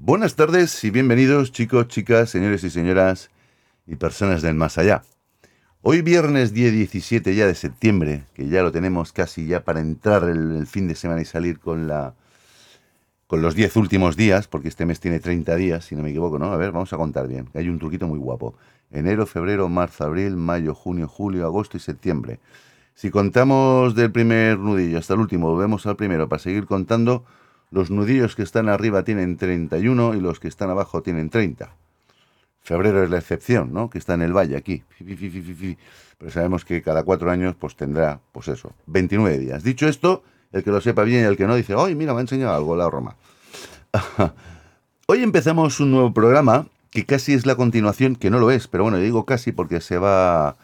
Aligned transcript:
Buenas 0.00 0.36
tardes 0.36 0.84
y 0.84 0.90
bienvenidos 0.90 1.50
chicos, 1.50 1.88
chicas, 1.88 2.30
señores 2.30 2.62
y 2.62 2.70
señoras 2.70 3.30
y 3.84 3.96
personas 3.96 4.42
del 4.42 4.54
más 4.54 4.78
allá. 4.78 5.02
Hoy 5.82 6.02
viernes 6.02 6.54
día 6.54 6.70
17 6.70 7.34
ya 7.34 7.46
de 7.46 7.56
septiembre, 7.56 8.24
que 8.32 8.46
ya 8.46 8.62
lo 8.62 8.70
tenemos 8.70 9.12
casi 9.12 9.46
ya 9.46 9.64
para 9.64 9.80
entrar 9.80 10.22
el, 10.24 10.56
el 10.56 10.66
fin 10.68 10.86
de 10.86 10.94
semana 10.94 11.20
y 11.20 11.24
salir 11.24 11.58
con 11.58 11.88
la 11.88 12.14
con 13.26 13.42
los 13.42 13.56
10 13.56 13.76
últimos 13.76 14.16
días, 14.16 14.46
porque 14.46 14.68
este 14.68 14.86
mes 14.86 15.00
tiene 15.00 15.18
30 15.18 15.56
días, 15.56 15.84
si 15.84 15.96
no 15.96 16.04
me 16.04 16.10
equivoco, 16.10 16.38
¿no? 16.38 16.52
A 16.52 16.56
ver, 16.56 16.70
vamos 16.70 16.92
a 16.92 16.96
contar 16.96 17.26
bien. 17.26 17.50
Hay 17.54 17.68
un 17.68 17.80
truquito 17.80 18.06
muy 18.06 18.20
guapo. 18.20 18.54
Enero, 18.92 19.26
febrero, 19.26 19.68
marzo, 19.68 20.04
abril, 20.04 20.36
mayo, 20.36 20.74
junio, 20.74 21.08
julio, 21.08 21.44
agosto 21.44 21.76
y 21.76 21.80
septiembre. 21.80 22.38
Si 22.94 23.10
contamos 23.10 23.96
del 23.96 24.12
primer 24.12 24.58
nudillo 24.58 24.98
hasta 24.98 25.14
el 25.14 25.20
último, 25.20 25.50
volvemos 25.50 25.86
al 25.86 25.96
primero 25.96 26.28
para 26.28 26.38
seguir 26.38 26.66
contando, 26.66 27.24
los 27.70 27.90
nudillos 27.90 28.36
que 28.36 28.42
están 28.42 28.68
arriba 28.68 29.04
tienen 29.04 29.36
31 29.36 30.14
y 30.14 30.20
los 30.20 30.40
que 30.40 30.48
están 30.48 30.70
abajo 30.70 31.02
tienen 31.02 31.30
30. 31.30 31.70
Febrero 32.60 33.02
es 33.02 33.10
la 33.10 33.18
excepción, 33.18 33.72
¿no? 33.72 33.88
Que 33.88 33.98
está 33.98 34.14
en 34.14 34.22
el 34.22 34.36
valle 34.36 34.56
aquí. 34.56 34.84
Pero 36.18 36.30
sabemos 36.30 36.64
que 36.64 36.82
cada 36.82 37.02
cuatro 37.02 37.30
años 37.30 37.54
pues 37.58 37.76
tendrá, 37.76 38.20
pues 38.32 38.48
eso, 38.48 38.74
29 38.86 39.38
días. 39.38 39.62
Dicho 39.62 39.88
esto, 39.88 40.22
el 40.52 40.64
que 40.64 40.70
lo 40.70 40.80
sepa 40.80 41.02
bien 41.04 41.22
y 41.22 41.26
el 41.26 41.36
que 41.36 41.46
no 41.46 41.54
dice, 41.54 41.74
¡ay, 41.78 41.94
mira, 41.94 42.12
me 42.12 42.18
ha 42.18 42.22
enseñado 42.22 42.54
algo 42.54 42.76
la 42.76 42.90
Roma! 42.90 43.16
Hoy 45.06 45.22
empezamos 45.22 45.80
un 45.80 45.92
nuevo 45.92 46.12
programa 46.12 46.66
que 46.90 47.06
casi 47.06 47.32
es 47.32 47.46
la 47.46 47.56
continuación, 47.56 48.16
que 48.16 48.30
no 48.30 48.38
lo 48.38 48.50
es, 48.50 48.68
pero 48.68 48.84
bueno, 48.84 48.98
digo 48.98 49.24
casi 49.24 49.52
porque 49.52 49.80
se 49.80 49.98
va, 49.98 50.56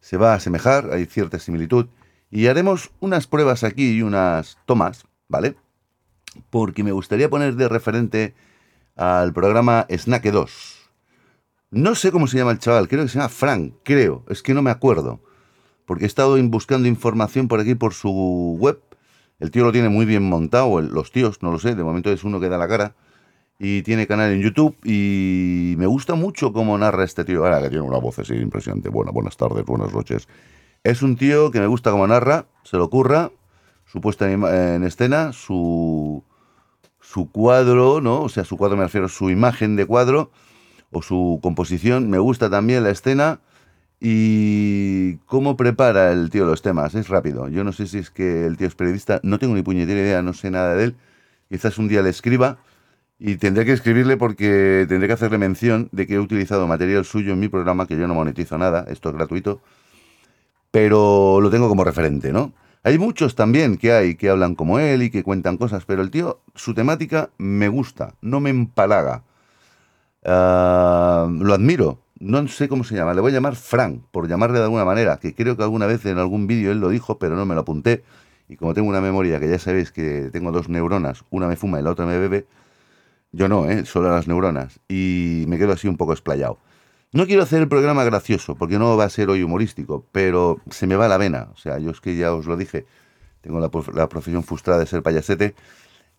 se 0.00 0.16
va 0.16 0.32
a 0.32 0.36
asemejar, 0.36 0.90
hay 0.92 1.06
cierta 1.06 1.38
similitud, 1.38 1.86
y 2.30 2.46
haremos 2.46 2.90
unas 3.00 3.26
pruebas 3.26 3.64
aquí 3.64 3.92
y 3.92 4.02
unas 4.02 4.58
tomas, 4.66 5.06
¿vale? 5.28 5.56
Porque 6.50 6.84
me 6.84 6.92
gustaría 6.92 7.30
poner 7.30 7.54
de 7.56 7.68
referente 7.68 8.34
al 8.96 9.32
programa 9.32 9.86
Snack 9.88 10.24
2. 10.24 10.90
No 11.70 11.94
sé 11.94 12.10
cómo 12.10 12.26
se 12.26 12.38
llama 12.38 12.52
el 12.52 12.58
chaval, 12.58 12.88
creo 12.88 13.02
que 13.02 13.08
se 13.08 13.18
llama 13.18 13.28
Frank, 13.28 13.74
creo, 13.84 14.24
es 14.28 14.42
que 14.42 14.54
no 14.54 14.62
me 14.62 14.70
acuerdo, 14.70 15.20
porque 15.84 16.04
he 16.04 16.06
estado 16.06 16.42
buscando 16.44 16.88
información 16.88 17.46
por 17.46 17.60
aquí 17.60 17.74
por 17.74 17.92
su 17.92 18.56
web 18.58 18.80
el 19.40 19.52
tío 19.52 19.64
lo 19.64 19.72
tiene 19.72 19.88
muy 19.88 20.04
bien 20.04 20.28
montado, 20.28 20.80
los 20.80 21.12
tíos, 21.12 21.42
no 21.42 21.52
lo 21.52 21.58
sé, 21.58 21.74
de 21.74 21.84
momento 21.84 22.10
es 22.10 22.24
uno 22.24 22.40
que 22.40 22.48
da 22.48 22.58
la 22.58 22.68
cara. 22.68 22.94
Y 23.60 23.82
tiene 23.82 24.06
canal 24.06 24.32
en 24.32 24.40
YouTube 24.40 24.76
y 24.84 25.74
me 25.78 25.86
gusta 25.86 26.14
mucho 26.14 26.52
cómo 26.52 26.78
narra 26.78 27.04
este 27.04 27.24
tío. 27.24 27.44
Ahora 27.44 27.60
que 27.60 27.70
tiene 27.70 27.84
una 27.84 27.98
voz 27.98 28.18
así 28.20 28.34
impresionante. 28.34 28.88
Bueno, 28.88 29.12
buenas 29.12 29.36
tardes, 29.36 29.64
buenas 29.64 29.92
noches. 29.92 30.28
Es 30.84 31.02
un 31.02 31.16
tío 31.16 31.50
que 31.50 31.58
me 31.58 31.66
gusta 31.66 31.90
cómo 31.90 32.06
narra, 32.06 32.46
se 32.62 32.76
lo 32.76 32.84
ocurra, 32.84 33.32
su 33.84 34.00
puesta 34.00 34.30
en, 34.30 34.84
escena, 34.84 35.32
su, 35.32 36.22
su 37.12 37.30
cuadro, 37.30 38.00
¿no? 38.00 38.22
O 38.22 38.28
sea, 38.28 38.44
su 38.44 38.56
cuadro 38.56 38.76
me 38.76 38.84
refiero 38.84 39.08
su 39.08 39.30
imagen 39.30 39.76
de 39.76 39.86
cuadro 39.86 40.30
o 40.90 41.02
su 41.02 41.40
composición. 41.42 42.10
Me 42.10 42.18
gusta 42.18 42.50
también 42.50 42.84
la 42.84 42.90
escena 42.90 43.40
¿Y 44.00 45.16
cómo 45.26 45.56
prepara 45.56 46.12
el 46.12 46.30
tío 46.30 46.44
los 46.46 46.62
temas? 46.62 46.94
Es 46.94 47.08
rápido. 47.08 47.48
Yo 47.48 47.64
no 47.64 47.72
sé 47.72 47.86
si 47.86 47.98
es 47.98 48.10
que 48.10 48.46
el 48.46 48.56
tío 48.56 48.68
es 48.68 48.74
periodista, 48.76 49.20
no 49.24 49.38
tengo 49.38 49.54
ni 49.54 49.62
puñetera 49.62 49.98
idea, 50.00 50.22
no 50.22 50.34
sé 50.34 50.50
nada 50.50 50.74
de 50.76 50.84
él. 50.84 50.96
Quizás 51.48 51.78
un 51.78 51.88
día 51.88 52.02
le 52.02 52.10
escriba 52.10 52.58
y 53.18 53.36
tendré 53.36 53.64
que 53.64 53.72
escribirle 53.72 54.16
porque 54.16 54.86
tendré 54.88 55.08
que 55.08 55.14
hacerle 55.14 55.38
mención 55.38 55.88
de 55.92 56.06
que 56.06 56.14
he 56.14 56.20
utilizado 56.20 56.66
material 56.68 57.04
suyo 57.04 57.32
en 57.32 57.40
mi 57.40 57.48
programa, 57.48 57.86
que 57.86 57.96
yo 57.96 58.06
no 58.06 58.14
monetizo 58.14 58.58
nada, 58.58 58.84
esto 58.88 59.08
es 59.10 59.16
gratuito, 59.16 59.60
pero 60.70 61.40
lo 61.40 61.50
tengo 61.50 61.68
como 61.68 61.82
referente, 61.84 62.32
¿no? 62.32 62.52
Hay 62.84 62.98
muchos 62.98 63.34
también 63.34 63.76
que 63.76 63.92
hay 63.92 64.14
que 64.14 64.30
hablan 64.30 64.54
como 64.54 64.78
él 64.78 65.02
y 65.02 65.10
que 65.10 65.22
cuentan 65.22 65.56
cosas, 65.56 65.84
pero 65.84 66.02
el 66.02 66.10
tío, 66.10 66.40
su 66.54 66.74
temática 66.74 67.30
me 67.38 67.68
gusta, 67.68 68.14
no 68.20 68.40
me 68.40 68.50
empalaga. 68.50 69.24
Ah, 70.24 71.28
lo 71.30 71.54
admiro, 71.54 72.00
no 72.20 72.46
sé 72.48 72.68
cómo 72.68 72.84
se 72.84 72.94
llama, 72.94 73.14
le 73.14 73.20
voy 73.20 73.32
a 73.32 73.34
llamar 73.34 73.56
Frank, 73.56 74.02
por 74.10 74.28
llamarle 74.28 74.58
de 74.58 74.64
alguna 74.64 74.84
manera, 74.84 75.18
que 75.18 75.34
creo 75.34 75.56
que 75.56 75.62
alguna 75.62 75.86
vez 75.86 76.04
en 76.06 76.18
algún 76.18 76.46
vídeo 76.46 76.72
él 76.72 76.80
lo 76.80 76.88
dijo, 76.88 77.18
pero 77.18 77.36
no 77.36 77.46
me 77.46 77.54
lo 77.54 77.62
apunté. 77.62 78.04
Y 78.48 78.56
como 78.56 78.74
tengo 78.74 78.88
una 78.88 79.00
memoria 79.00 79.40
que 79.40 79.48
ya 79.48 79.58
sabéis 79.58 79.92
que 79.92 80.30
tengo 80.32 80.52
dos 80.52 80.68
neuronas, 80.68 81.24
una 81.30 81.46
me 81.48 81.56
fuma 81.56 81.80
y 81.80 81.82
la 81.82 81.90
otra 81.90 82.06
me 82.06 82.18
bebe, 82.18 82.46
yo 83.32 83.48
no, 83.48 83.68
¿eh? 83.70 83.84
solo 83.84 84.10
las 84.10 84.26
neuronas. 84.28 84.80
Y 84.88 85.44
me 85.48 85.58
quedo 85.58 85.72
así 85.72 85.88
un 85.88 85.96
poco 85.96 86.12
explayado. 86.12 86.58
No 87.10 87.26
quiero 87.26 87.42
hacer 87.42 87.62
el 87.62 87.68
programa 87.68 88.04
gracioso, 88.04 88.54
porque 88.54 88.78
no 88.78 88.96
va 88.98 89.04
a 89.04 89.10
ser 89.10 89.30
hoy 89.30 89.42
humorístico, 89.42 90.04
pero 90.12 90.60
se 90.70 90.86
me 90.86 90.94
va 90.94 91.08
la 91.08 91.16
vena. 91.16 91.48
O 91.54 91.56
sea, 91.56 91.78
yo 91.78 91.90
es 91.90 92.00
que 92.02 92.16
ya 92.16 92.34
os 92.34 92.46
lo 92.46 92.56
dije, 92.56 92.84
tengo 93.40 93.60
la, 93.60 93.70
profesión 94.08 94.42
frustrada 94.42 94.80
de 94.80 94.86
ser 94.86 95.02
payasete. 95.02 95.54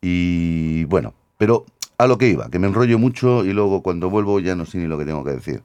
Y 0.01 0.85
bueno, 0.85 1.13
pero 1.37 1.65
a 1.99 2.07
lo 2.07 2.17
que 2.17 2.29
iba, 2.29 2.49
que 2.49 2.57
me 2.57 2.67
enrollo 2.67 2.97
mucho 2.97 3.45
y 3.45 3.53
luego 3.53 3.83
cuando 3.83 4.09
vuelvo 4.09 4.39
ya 4.39 4.55
no 4.55 4.65
sé 4.65 4.79
ni 4.79 4.87
lo 4.87 4.97
que 4.97 5.05
tengo 5.05 5.23
que 5.23 5.31
decir. 5.31 5.61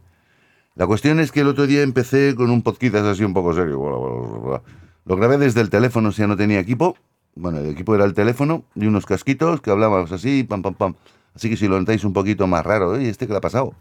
La 0.75 0.87
cuestión 0.87 1.21
es 1.21 1.33
que 1.33 1.41
el 1.41 1.49
otro 1.49 1.67
día 1.67 1.83
empecé 1.83 2.35
con 2.35 2.51
un 2.51 2.63
podcast 2.63 2.97
así 2.97 3.25
un 3.25 3.33
poco 3.33 3.55
serio. 3.55 4.63
Lo 5.07 5.17
grabé 5.17 5.39
desde 5.39 5.63
el 5.63 5.71
teléfono, 5.71 6.13
si 6.13 6.21
ya 6.21 6.27
no 6.27 6.37
tenía 6.37 6.59
equipo. 6.61 6.97
Bueno, 7.35 7.61
el 7.61 7.71
equipo 7.71 7.95
era 7.95 8.05
el 8.05 8.13
teléfono 8.13 8.65
y 8.75 8.87
unos 8.87 9.07
casquitos 9.07 9.63
que 9.63 9.71
hablábamos 9.71 10.13
así, 10.13 10.45
pam, 10.45 10.61
pam, 10.63 10.75
pam. 10.75 10.95
Así 11.35 11.49
que 11.49 11.57
si 11.57 11.67
lo 11.67 11.79
notáis 11.79 12.05
un 12.05 12.13
poquito 12.13 12.47
más 12.47 12.65
raro, 12.65 13.01
¿y 13.01 13.07
este 13.07 13.27
qué 13.27 13.33
le 13.33 13.39
ha 13.39 13.41
pasado? 13.41 13.75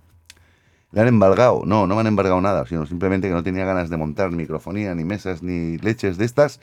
Le 0.93 1.01
han 1.01 1.07
embargado. 1.07 1.63
No, 1.65 1.85
no 1.87 1.95
me 1.95 2.01
han 2.01 2.07
embargado 2.07 2.39
nada, 2.39 2.65
sino 2.65 2.85
simplemente 2.85 3.27
que 3.27 3.33
no 3.33 3.43
tenía 3.43 3.65
ganas 3.65 3.89
de 3.89 3.97
montar 3.97 4.31
microfonía, 4.31 4.95
ni 4.95 5.03
mesas, 5.03 5.43
ni 5.43 5.77
leches 5.79 6.17
de 6.17 6.23
estas. 6.23 6.61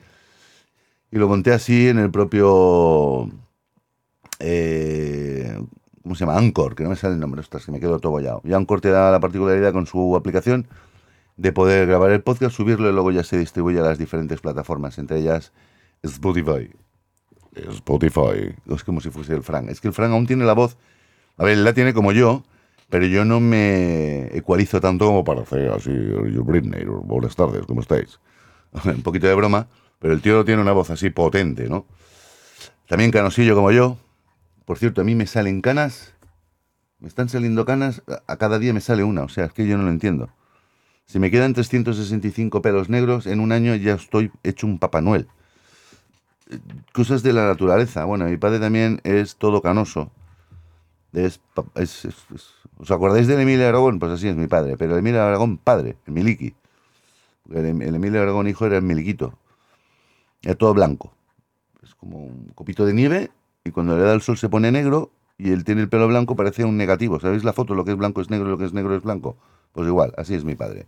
Y 1.11 1.19
lo 1.19 1.29
monté 1.29 1.53
así 1.53 1.89
en 1.89 1.99
el 1.99 2.11
propio 2.11 3.29
eh, 4.41 5.61
¿cómo 6.03 6.15
se 6.15 6.25
llama? 6.25 6.39
Anchor, 6.39 6.75
que 6.75 6.83
no 6.83 6.91
me 6.91 6.97
sale 6.97 7.15
el 7.15 7.21
nombre, 7.21 7.41
ostras, 7.41 7.65
que 7.65 7.73
me 7.73 7.79
quedo 7.79 8.01
todo 8.01 8.13
bollado. 8.13 8.41
Y 8.45 8.53
Anchor 8.53 8.81
te 8.81 8.91
da 8.91 9.13
la 9.13 9.21
particularidad 9.21 9.73
con 9.73 9.87
su 9.87 10.17
aplicación 10.17 10.67
de 11.37 11.53
poder 11.53 11.87
grabar 11.87 12.11
el 12.11 12.23
podcast, 12.23 12.57
subirlo 12.57 12.89
y 12.89 12.93
luego 12.93 13.13
ya 13.13 13.23
se 13.23 13.39
distribuye 13.39 13.79
a 13.79 13.83
las 13.83 13.99
diferentes 13.99 14.41
plataformas, 14.41 14.99
entre 14.99 15.19
ellas 15.19 15.53
Spotify. 16.03 16.71
Spotify. 17.55 18.55
Es 18.67 18.85
como 18.85 19.01
si 19.01 19.11
fuese 19.11 19.35
el 19.35 19.43
Frank. 19.43 19.69
Es 19.69 19.81
que 19.81 19.89
el 19.89 19.95
Frank 19.95 20.13
aún 20.13 20.27
tiene 20.27 20.45
la 20.45 20.55
voz. 20.55 20.77
A 21.37 21.45
ver, 21.45 21.55
él 21.55 21.65
la 21.65 21.75
tiene 21.75 21.95
como 21.95 22.13
yo, 22.13 22.45
pero 22.91 23.07
yo 23.07 23.25
no 23.25 23.41
me 23.41 24.27
ecualizo 24.37 24.81
tanto 24.81 25.07
como 25.07 25.25
para 25.25 25.43
hacer 25.43 25.71
así, 25.71 25.91
yo 25.91 26.45
Britney, 26.45 26.85
buenas 26.85 27.37
tardes, 27.37 27.65
¿cómo 27.67 27.81
estáis? 27.81 28.21
Un 28.85 29.03
poquito 29.03 29.27
de 29.27 29.35
broma, 29.35 29.69
pero 29.99 30.13
el 30.13 30.21
tío 30.21 30.45
tiene 30.45 30.61
una 30.61 30.73
voz 30.73 30.91
así 30.91 31.11
potente, 31.11 31.69
¿no? 31.69 31.87
También 32.89 33.13
canosillo 33.13 33.55
como 33.55 33.71
yo, 33.71 33.97
por 34.65 34.79
cierto, 34.79 35.01
a 35.01 35.05
mí 35.05 35.15
me 35.15 35.27
salen 35.27 35.63
canas, 35.63 36.15
me 36.99 37.09
están 37.09 37.29
saliendo 37.29 37.65
canas, 37.65 38.03
a 38.27 38.37
cada 38.37 38.59
día 38.59 38.73
me 38.73 38.81
sale 38.81 39.05
una, 39.05 39.23
o 39.23 39.29
sea, 39.29 39.47
es 39.47 39.53
que 39.53 39.67
yo 39.67 39.79
no 39.79 39.85
lo 39.85 39.91
entiendo. 39.91 40.31
Si 41.07 41.19
me 41.19 41.31
quedan 41.33 41.55
365 41.55 42.63
pelos 42.63 42.89
negros, 42.89 43.27
en 43.27 43.41
un 43.41 43.51
año 43.51 43.75
ya 43.75 43.95
estoy 43.95 44.31
hecho 44.45 44.69
un 44.69 44.79
Papá 44.79 45.01
Noel. 45.01 45.27
Cosas 46.93 47.25
de 47.25 47.33
la 47.33 47.49
naturaleza. 47.49 48.05
Bueno, 48.05 48.27
mi 48.27 48.37
padre 48.37 48.61
también 48.61 49.01
es 49.03 49.35
todo 49.35 49.61
canoso. 49.61 50.13
Es, 51.13 51.41
¿Os 52.81 52.91
acordáis 52.91 53.27
del 53.27 53.41
Emilio 53.41 53.69
Aragón? 53.69 53.99
Pues 53.99 54.13
así 54.13 54.27
es 54.27 54.37
mi 54.37 54.47
padre. 54.47 54.77
Pero 54.79 54.95
el 54.95 55.01
Emilio 55.01 55.23
Aragón 55.23 55.59
padre, 55.59 55.97
el 56.07 56.15
Miliki. 56.15 56.55
El, 57.51 57.83
el 57.83 57.95
Emilio 57.95 58.23
Aragón 58.23 58.49
hijo 58.49 58.65
era 58.65 58.79
el 58.79 58.83
Miliquito. 58.83 59.39
Era 60.43 60.55
todo 60.55 60.73
blanco. 60.73 61.13
Es 61.83 61.95
como 61.95 62.25
un 62.25 62.53
copito 62.55 62.87
de 62.87 62.95
nieve 62.95 63.31
y 63.65 63.71
cuando 63.71 63.97
le 63.99 64.03
da 64.03 64.15
el 64.15 64.23
sol 64.23 64.39
se 64.39 64.49
pone 64.49 64.73
negro 64.73 65.11
y 65.37 65.53
él 65.53 65.65
tiene 65.65 65.83
el 65.83 65.91
pelo 65.91 66.09
blanco, 66.09 66.37
parece 66.37 66.65
un 66.65 66.79
negativo. 66.79 67.21
¿Sabéis 67.21 67.45
la 67.45 67.53
foto? 67.53 67.75
Lo 67.75 67.85
que 67.85 67.91
es 67.91 67.97
blanco 67.99 68.23
es 68.23 68.31
negro 68.31 68.49
y 68.49 68.51
lo 68.51 68.59
que 68.59 68.65
es 68.65 68.73
negro 68.73 68.97
es 68.97 69.03
blanco. 69.03 69.37
Pues 69.73 69.87
igual, 69.87 70.15
así 70.17 70.35
es 70.35 70.45
mi 70.45 70.55
padre. 70.55 70.87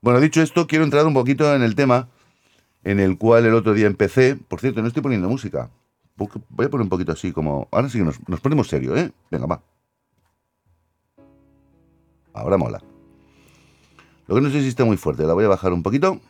Bueno, 0.00 0.20
dicho 0.20 0.40
esto, 0.42 0.68
quiero 0.68 0.84
entrar 0.84 1.06
un 1.06 1.14
poquito 1.14 1.52
en 1.54 1.62
el 1.62 1.74
tema 1.74 2.08
en 2.84 3.00
el 3.00 3.18
cual 3.18 3.46
el 3.46 3.54
otro 3.54 3.74
día 3.74 3.88
empecé. 3.88 4.36
Por 4.36 4.60
cierto, 4.60 4.80
no 4.80 4.86
estoy 4.86 5.02
poniendo 5.02 5.28
música. 5.28 5.70
Voy 6.16 6.66
a 6.66 6.70
poner 6.70 6.84
un 6.84 6.88
poquito 6.88 7.12
así 7.12 7.32
como... 7.32 7.68
Ahora 7.72 7.88
sí 7.88 7.98
que 7.98 8.04
nos 8.04 8.40
ponemos 8.40 8.68
serio, 8.68 8.96
¿eh? 8.96 9.10
Venga, 9.30 9.46
va. 9.46 9.62
Ahora 12.40 12.56
mola. 12.56 12.82
Lo 14.26 14.34
que 14.34 14.40
no 14.40 14.50
sé 14.50 14.60
si 14.60 14.68
está 14.68 14.84
muy 14.84 14.96
fuerte. 14.96 15.24
La 15.24 15.34
voy 15.34 15.44
a 15.44 15.48
bajar 15.48 15.72
un 15.72 15.82
poquito 15.82 16.20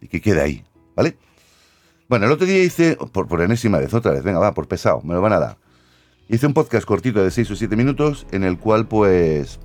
y 0.00 0.08
que 0.08 0.20
quede 0.20 0.40
ahí, 0.40 0.64
¿vale? 0.96 1.16
Bueno, 2.08 2.26
el 2.26 2.32
otro 2.32 2.46
día 2.46 2.62
hice, 2.62 2.96
por, 3.12 3.28
por 3.28 3.40
enésima 3.40 3.78
vez, 3.78 3.94
otra 3.94 4.10
vez, 4.10 4.24
venga, 4.24 4.40
va, 4.40 4.52
por 4.52 4.66
pesado, 4.66 5.00
me 5.02 5.14
lo 5.14 5.20
van 5.20 5.32
a 5.32 5.38
dar. 5.38 5.58
Hice 6.28 6.46
un 6.46 6.54
podcast 6.54 6.86
cortito 6.86 7.22
de 7.22 7.30
6 7.30 7.50
o 7.52 7.56
7 7.56 7.76
minutos 7.76 8.26
en 8.32 8.44
el 8.44 8.58
cual, 8.58 8.88
pues. 8.88 9.60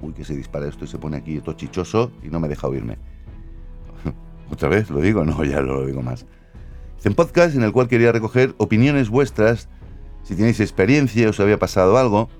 Uy, 0.00 0.12
que 0.12 0.24
se 0.24 0.36
dispara 0.36 0.68
esto 0.68 0.84
y 0.84 0.88
se 0.88 0.98
pone 0.98 1.16
aquí 1.16 1.40
todo 1.40 1.54
chichoso 1.54 2.10
y 2.22 2.28
no 2.28 2.40
me 2.40 2.48
deja 2.48 2.66
oírme. 2.66 2.98
¿Otra 4.50 4.68
vez? 4.68 4.90
¿Lo 4.90 5.00
digo? 5.00 5.24
No, 5.24 5.44
ya 5.44 5.60
no 5.60 5.74
lo 5.74 5.86
digo 5.86 6.02
más. 6.02 6.26
Hice 6.98 7.08
un 7.08 7.14
podcast 7.14 7.54
en 7.54 7.62
el 7.62 7.72
cual 7.72 7.88
quería 7.88 8.12
recoger 8.12 8.54
opiniones 8.58 9.08
vuestras, 9.08 9.68
si 10.24 10.34
tenéis 10.34 10.58
experiencia, 10.60 11.28
os 11.28 11.38
había 11.38 11.58
pasado 11.58 11.98
algo, 11.98 12.30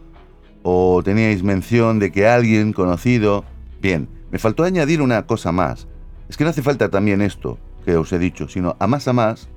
o 0.65 1.03
teníais 1.05 1.45
mención 1.45 2.01
de 2.01 2.11
que 2.11 2.27
alguien 2.27 2.73
conocido. 2.73 3.45
Bien, 3.81 4.09
me 4.33 4.39
faltó 4.39 4.65
añadir 4.65 5.01
una 5.03 5.27
cosa 5.27 5.53
más. 5.53 5.87
Es 6.29 6.37
que 6.37 6.43
no 6.43 6.51
hace 6.51 6.63
falta 6.63 6.89
también 6.89 7.21
esto 7.21 7.59
que 7.85 7.97
os 7.97 8.13
he 8.13 8.19
dicho, 8.19 8.49
sino 8.49 8.75
a 8.81 8.87
más 8.87 9.07
a 9.07 9.13
más 9.13 9.49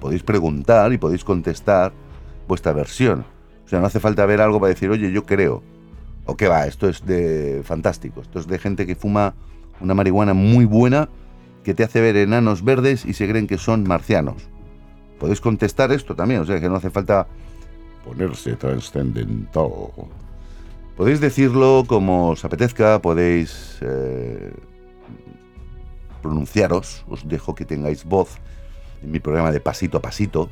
podéis 0.00 0.22
preguntar 0.22 0.92
y 0.92 0.98
podéis 0.98 1.24
contestar 1.24 1.92
vuestra 2.46 2.72
versión. 2.72 3.24
sea, 3.66 3.80
no 3.80 3.86
hace 3.86 4.00
falta 4.00 4.26
ver 4.26 4.40
algo 4.40 4.60
para 4.60 4.70
decir, 4.70 4.90
oye, 4.90 5.10
yo 5.10 5.24
creo. 5.24 5.62
O 6.26 6.36
qué 6.36 6.48
va, 6.48 6.66
esto 6.66 6.88
es 6.88 7.06
de 7.06 7.62
fantástico. 7.64 8.20
Esto 8.20 8.38
es 8.38 8.46
de 8.46 8.58
gente 8.58 8.86
que 8.86 8.94
fuma 8.94 9.34
una 9.80 9.94
marihuana 9.94 10.34
muy 10.34 10.66
buena 10.66 11.08
que 11.64 11.74
te 11.74 11.84
hace 11.84 12.00
ver 12.00 12.16
enanos 12.16 12.64
verdes 12.64 13.04
y 13.06 13.14
se 13.14 13.28
creen 13.28 13.46
que 13.46 13.58
son 13.58 13.84
marcianos. 13.84 14.48
Podéis 15.18 15.40
contestar 15.40 15.92
esto 15.92 16.14
también, 16.14 16.40
o 16.40 16.46
sea 16.46 16.60
que 16.60 16.68
no 16.68 16.76
hace 16.76 16.90
falta 16.90 17.26
ponerse 18.04 18.56
trascendental. 18.56 19.68
Podéis 20.96 21.20
decirlo 21.20 21.84
como 21.86 22.30
os 22.30 22.44
apetezca, 22.44 23.00
podéis 23.00 23.78
eh, 23.80 24.52
pronunciaros, 26.22 27.04
os 27.08 27.26
dejo 27.26 27.54
que 27.54 27.64
tengáis 27.64 28.04
voz 28.04 28.36
en 29.02 29.10
mi 29.10 29.20
programa 29.20 29.50
de 29.50 29.60
pasito 29.60 29.98
a 29.98 30.02
pasito. 30.02 30.50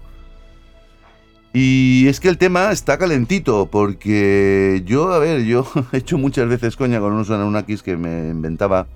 Y 1.53 2.07
es 2.09 2.21
que 2.21 2.29
el 2.29 2.39
tema 2.39 2.71
está 2.73 2.99
calentito, 2.99 3.67
porque 3.67 4.83
yo, 4.85 5.13
a 5.13 5.19
ver, 5.19 5.45
yo 5.45 5.67
he 5.93 5.99
hecho 5.99 6.19
muchas 6.19 6.49
veces 6.49 6.77
coña 6.77 7.01
con 7.01 7.13
unos 7.13 7.31
Anunnakis 7.31 7.83
que 7.83 7.97
me 7.97 8.29
inventaba. 8.31 8.87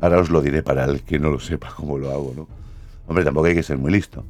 Ahora 0.00 0.20
os 0.20 0.30
lo 0.30 0.40
diré 0.40 0.62
para 0.62 0.84
el 0.84 1.02
que 1.02 1.18
no 1.18 1.30
lo 1.30 1.40
sepa 1.40 1.72
cómo 1.74 1.98
lo 1.98 2.10
hago, 2.10 2.32
¿no? 2.36 2.48
Hombre, 3.08 3.24
tampoco 3.24 3.46
hay 3.46 3.54
que 3.54 3.62
ser 3.62 3.78
muy 3.78 3.90
listo. 3.90 4.24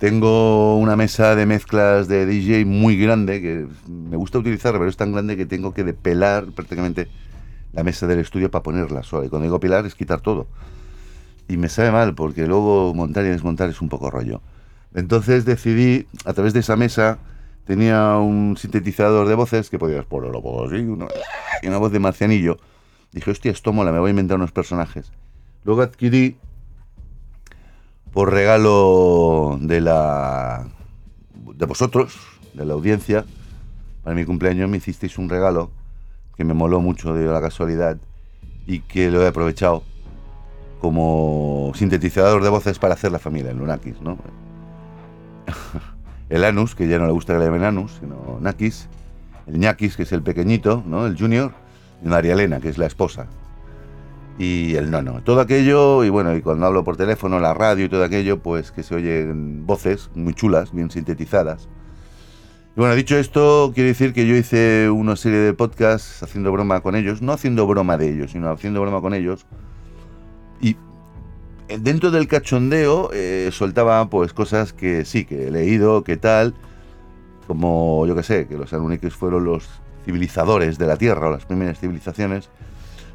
Tengo 0.00 0.78
una 0.78 0.96
mesa 0.96 1.36
de 1.36 1.44
mezclas 1.44 2.08
de 2.08 2.24
DJ 2.24 2.64
muy 2.64 2.96
grande, 2.96 3.42
que 3.42 3.66
me 3.86 4.16
gusta 4.16 4.38
utilizar, 4.38 4.72
pero 4.72 4.88
es 4.88 4.96
tan 4.96 5.12
grande 5.12 5.36
que 5.36 5.44
tengo 5.44 5.74
que 5.74 5.84
depelar 5.84 6.46
prácticamente 6.52 7.08
la 7.74 7.84
mesa 7.84 8.06
del 8.06 8.18
estudio 8.18 8.50
para 8.50 8.62
ponerla 8.62 9.02
sola. 9.02 9.26
Y 9.26 9.28
cuando 9.28 9.44
digo 9.44 9.60
pelar 9.60 9.84
es 9.84 9.94
quitar 9.94 10.22
todo. 10.22 10.46
Y 11.48 11.58
me 11.58 11.68
sabe 11.68 11.90
mal, 11.90 12.14
porque 12.14 12.46
luego 12.46 12.94
montar 12.94 13.26
y 13.26 13.28
desmontar 13.28 13.68
es 13.68 13.82
un 13.82 13.90
poco 13.90 14.10
rollo. 14.10 14.40
Entonces 14.94 15.44
decidí, 15.44 16.06
a 16.24 16.32
través 16.32 16.54
de 16.54 16.60
esa 16.60 16.76
mesa, 16.76 17.18
tenía 17.66 18.16
un 18.16 18.56
sintetizador 18.56 19.28
de 19.28 19.34
voces 19.34 19.68
que 19.68 19.78
podías 19.78 20.06
ponerlo 20.06 20.64
así, 20.64 20.76
y 21.62 21.66
una 21.68 21.76
voz 21.76 21.92
de 21.92 21.98
marcianillo. 21.98 22.56
Dije, 23.12 23.30
hostia, 23.30 23.52
esto 23.52 23.74
mola, 23.74 23.92
me 23.92 23.98
voy 23.98 24.08
a 24.08 24.10
inventar 24.12 24.38
unos 24.38 24.50
personajes. 24.50 25.12
Luego 25.62 25.82
adquirí 25.82 26.38
por 28.12 28.32
regalo 28.32 29.58
de 29.60 29.80
la 29.80 30.66
de 31.54 31.66
vosotros, 31.66 32.18
de 32.54 32.64
la 32.64 32.74
audiencia, 32.74 33.24
para 34.02 34.16
mi 34.16 34.24
cumpleaños 34.24 34.68
me 34.68 34.78
hicisteis 34.78 35.18
un 35.18 35.28
regalo 35.28 35.70
que 36.36 36.44
me 36.44 36.54
moló 36.54 36.80
mucho 36.80 37.14
de 37.14 37.26
la 37.26 37.40
casualidad 37.40 37.98
y 38.66 38.80
que 38.80 39.10
lo 39.10 39.22
he 39.22 39.28
aprovechado 39.28 39.82
como 40.80 41.72
sintetizador 41.74 42.42
de 42.42 42.48
voces 42.48 42.78
para 42.78 42.94
hacer 42.94 43.12
la 43.12 43.18
familia, 43.18 43.50
el 43.50 43.58
Lunakis, 43.58 44.00
¿no? 44.00 44.16
el 46.30 46.44
Anus, 46.44 46.74
que 46.74 46.88
ya 46.88 46.98
no 46.98 47.06
le 47.06 47.12
gusta 47.12 47.34
que 47.34 47.40
le 47.40 47.44
llamen 47.44 47.64
Anus, 47.64 47.98
sino 48.00 48.38
Nakis, 48.40 48.88
el 49.46 49.58
Ñakis, 49.58 49.96
que 49.96 50.04
es 50.04 50.12
el 50.12 50.22
pequeñito, 50.22 50.82
¿no? 50.86 51.06
El 51.06 51.18
Junior, 51.18 51.52
y 52.02 52.08
María 52.08 52.32
Elena, 52.32 52.60
que 52.60 52.70
es 52.70 52.78
la 52.78 52.86
esposa 52.86 53.26
y 54.40 54.74
el 54.76 54.90
nono. 54.90 55.22
Todo 55.22 55.42
aquello, 55.42 56.02
y 56.02 56.08
bueno, 56.08 56.34
y 56.34 56.40
cuando 56.40 56.64
hablo 56.64 56.82
por 56.82 56.96
teléfono, 56.96 57.38
la 57.40 57.52
radio 57.52 57.84
y 57.84 57.88
todo 57.90 58.02
aquello, 58.02 58.38
pues 58.38 58.72
que 58.72 58.82
se 58.82 58.94
oyen 58.94 59.66
voces 59.66 60.10
muy 60.14 60.32
chulas, 60.32 60.72
bien 60.72 60.90
sintetizadas. 60.90 61.68
Y 62.74 62.80
bueno, 62.80 62.94
dicho 62.94 63.18
esto, 63.18 63.70
quiero 63.74 63.88
decir 63.88 64.14
que 64.14 64.26
yo 64.26 64.34
hice 64.34 64.88
una 64.88 65.14
serie 65.16 65.40
de 65.40 65.52
podcasts 65.52 66.22
haciendo 66.22 66.50
broma 66.52 66.80
con 66.80 66.96
ellos, 66.96 67.20
no 67.20 67.32
haciendo 67.32 67.66
broma 67.66 67.98
de 67.98 68.14
ellos, 68.14 68.30
sino 68.30 68.50
haciendo 68.50 68.80
broma 68.80 69.02
con 69.02 69.12
ellos. 69.12 69.44
Y 70.62 70.74
dentro 71.78 72.10
del 72.10 72.26
cachondeo 72.26 73.10
eh, 73.12 73.50
soltaba 73.52 74.08
pues 74.08 74.32
cosas 74.32 74.72
que 74.72 75.04
sí, 75.04 75.26
que 75.26 75.48
he 75.48 75.50
leído, 75.50 76.02
que 76.02 76.16
tal, 76.16 76.54
como 77.46 78.06
yo 78.06 78.16
que 78.16 78.22
sé, 78.22 78.46
que 78.46 78.56
los 78.56 78.72
Anunnakis 78.72 79.12
fueron 79.12 79.44
los 79.44 79.68
civilizadores 80.06 80.78
de 80.78 80.86
la 80.86 80.96
Tierra 80.96 81.28
o 81.28 81.30
las 81.30 81.44
primeras 81.44 81.78
civilizaciones 81.78 82.48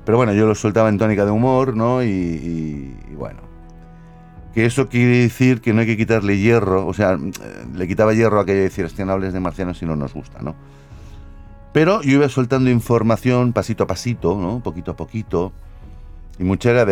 pero 0.05 0.17
bueno, 0.17 0.33
yo 0.33 0.45
lo 0.45 0.55
soltaba 0.55 0.89
en 0.89 0.97
tónica 0.97 1.25
de 1.25 1.31
humor, 1.31 1.75
¿no? 1.75 2.03
Y, 2.03 2.95
bueno. 3.17 3.41
Que 4.53 4.65
eso 4.65 4.87
quiere 4.87 5.17
decir 5.17 5.59
que 5.59 5.73
no 5.73 5.81
hay 5.81 5.87
que 5.87 5.97
quitarle 5.97 6.37
hierro, 6.37 6.87
o 6.87 6.93
sea, 6.93 7.17
le 7.73 7.87
quitaba 7.87 8.13
hierro 8.13 8.39
a 8.39 8.43
aquello 8.43 8.59
de 8.59 8.63
decir, 8.65 8.85
hostia, 8.85 9.03
no 9.03 9.11
hables 9.11 9.33
de 9.33 9.41
marcianos 9.41 9.79
si 9.79 9.85
no 9.85 9.97
nos 9.97 10.13
gusta, 10.13 10.41
¿no? 10.41 10.55
Pero 11.73 12.01
yo 12.03 12.11
iba 12.11 12.29
soltando 12.29 12.69
información 12.69 13.51
pasito 13.51 13.83
a 13.83 13.87
pasito, 13.87 14.39
¿no? 14.39 14.61
Poquito 14.63 14.91
a 14.91 14.95
poquito. 14.95 15.51
Y 16.39 16.45
mucha 16.45 16.71
era 16.71 16.85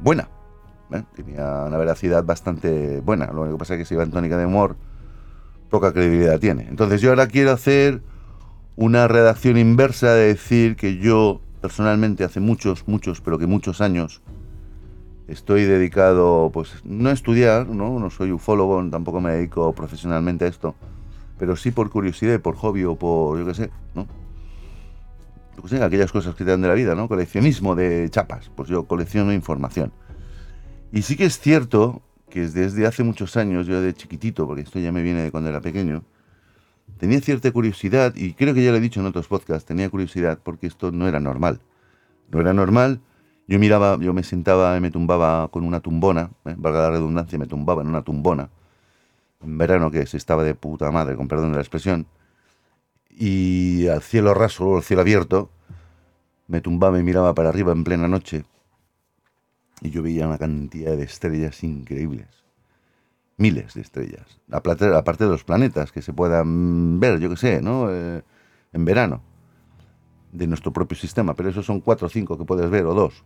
buena. 0.00 0.28
¿eh? 0.90 1.02
Tenía 1.14 1.64
una 1.66 1.76
veracidad 1.76 2.24
bastante 2.24 3.00
buena. 3.00 3.26
Lo 3.26 3.42
único 3.42 3.58
que 3.58 3.60
pasa 3.60 3.74
es 3.74 3.80
que 3.80 3.84
si 3.84 3.92
iba 3.92 4.02
en 4.02 4.10
tónica 4.10 4.38
de 4.38 4.46
humor, 4.46 4.76
poca 5.68 5.92
credibilidad 5.92 6.40
tiene. 6.40 6.66
Entonces 6.70 7.02
yo 7.02 7.10
ahora 7.10 7.26
quiero 7.26 7.52
hacer 7.52 8.00
una 8.76 9.06
redacción 9.06 9.58
inversa 9.58 10.14
de 10.14 10.28
decir 10.28 10.76
que 10.76 10.96
yo 10.96 11.42
personalmente 11.64 12.24
hace 12.24 12.40
muchos, 12.40 12.86
muchos, 12.86 13.22
pero 13.22 13.38
que 13.38 13.46
muchos 13.46 13.80
años 13.80 14.20
estoy 15.28 15.62
dedicado, 15.64 16.50
pues 16.52 16.74
no 16.84 17.08
a 17.08 17.12
estudiar, 17.12 17.66
¿no? 17.66 17.98
No 17.98 18.10
soy 18.10 18.32
ufólogo, 18.32 18.86
tampoco 18.90 19.22
me 19.22 19.32
dedico 19.32 19.72
profesionalmente 19.72 20.44
a 20.44 20.48
esto, 20.48 20.74
pero 21.38 21.56
sí 21.56 21.70
por 21.70 21.88
curiosidad, 21.88 22.38
por 22.38 22.54
hobby 22.56 22.84
o 22.84 22.96
por, 22.96 23.38
yo 23.38 23.46
qué 23.46 23.54
sé, 23.54 23.70
¿no? 23.94 24.06
Aquellas 25.82 26.12
cosas 26.12 26.34
que 26.34 26.44
te 26.44 26.50
dan 26.50 26.60
de 26.60 26.68
la 26.68 26.74
vida, 26.74 26.94
¿no? 26.94 27.08
Coleccionismo 27.08 27.74
de 27.74 28.10
chapas, 28.10 28.50
pues 28.54 28.68
yo 28.68 28.84
colecciono 28.84 29.32
información. 29.32 29.90
Y 30.92 31.00
sí 31.00 31.16
que 31.16 31.24
es 31.24 31.38
cierto 31.40 32.02
que 32.28 32.46
desde 32.46 32.86
hace 32.86 33.04
muchos 33.04 33.38
años, 33.38 33.66
yo 33.66 33.80
de 33.80 33.94
chiquitito, 33.94 34.46
porque 34.46 34.60
esto 34.60 34.80
ya 34.80 34.92
me 34.92 35.00
viene 35.00 35.22
de 35.22 35.30
cuando 35.30 35.48
era 35.48 35.62
pequeño, 35.62 36.04
tenía 36.98 37.20
cierta 37.20 37.50
curiosidad, 37.52 38.14
y 38.16 38.34
creo 38.34 38.54
que 38.54 38.64
ya 38.64 38.70
lo 38.70 38.78
he 38.78 38.80
dicho 38.80 39.00
en 39.00 39.06
otros 39.06 39.28
podcasts, 39.28 39.66
tenía 39.66 39.88
curiosidad 39.90 40.38
porque 40.42 40.66
esto 40.66 40.92
no 40.92 41.08
era 41.08 41.20
normal. 41.20 41.60
No 42.30 42.40
era 42.40 42.52
normal. 42.52 43.00
Yo 43.46 43.58
miraba, 43.58 43.98
yo 44.00 44.14
me 44.14 44.22
sentaba 44.22 44.76
y 44.76 44.80
me 44.80 44.90
tumbaba 44.90 45.48
con 45.48 45.64
una 45.64 45.80
tumbona, 45.80 46.30
¿eh? 46.46 46.54
valga 46.56 46.80
la 46.80 46.90
redundancia, 46.90 47.38
me 47.38 47.46
tumbaba 47.46 47.82
en 47.82 47.88
una 47.88 48.02
tumbona, 48.02 48.48
en 49.42 49.58
verano 49.58 49.90
que 49.90 50.06
se 50.06 50.16
estaba 50.16 50.42
de 50.44 50.54
puta 50.54 50.90
madre, 50.90 51.14
con 51.16 51.28
perdón 51.28 51.50
de 51.50 51.56
la 51.56 51.62
expresión, 51.62 52.06
y 53.10 53.86
al 53.88 54.00
cielo 54.00 54.32
raso, 54.32 54.76
al 54.76 54.82
cielo 54.82 55.02
abierto, 55.02 55.50
me 56.48 56.62
tumbaba 56.62 56.98
y 56.98 57.02
miraba 57.02 57.34
para 57.34 57.50
arriba 57.50 57.72
en 57.72 57.84
plena 57.84 58.08
noche, 58.08 58.44
y 59.82 59.90
yo 59.90 60.02
veía 60.02 60.26
una 60.26 60.38
cantidad 60.38 60.96
de 60.96 61.04
estrellas 61.04 61.62
increíbles 61.64 62.43
miles 63.36 63.74
de 63.74 63.80
estrellas, 63.80 64.40
aparte 64.50 64.86
de 65.24 65.30
los 65.30 65.44
planetas 65.44 65.92
que 65.92 66.02
se 66.02 66.12
puedan 66.12 67.00
ver, 67.00 67.18
yo 67.18 67.28
que 67.30 67.36
sé, 67.36 67.60
¿no? 67.60 67.90
Eh, 67.90 68.22
en 68.72 68.84
verano, 68.84 69.22
de 70.32 70.46
nuestro 70.46 70.72
propio 70.72 70.96
sistema, 70.96 71.34
pero 71.34 71.48
esos 71.48 71.66
son 71.66 71.80
cuatro 71.80 72.06
o 72.06 72.10
cinco 72.10 72.38
que 72.38 72.44
puedes 72.44 72.70
ver, 72.70 72.86
o 72.86 72.94
dos. 72.94 73.24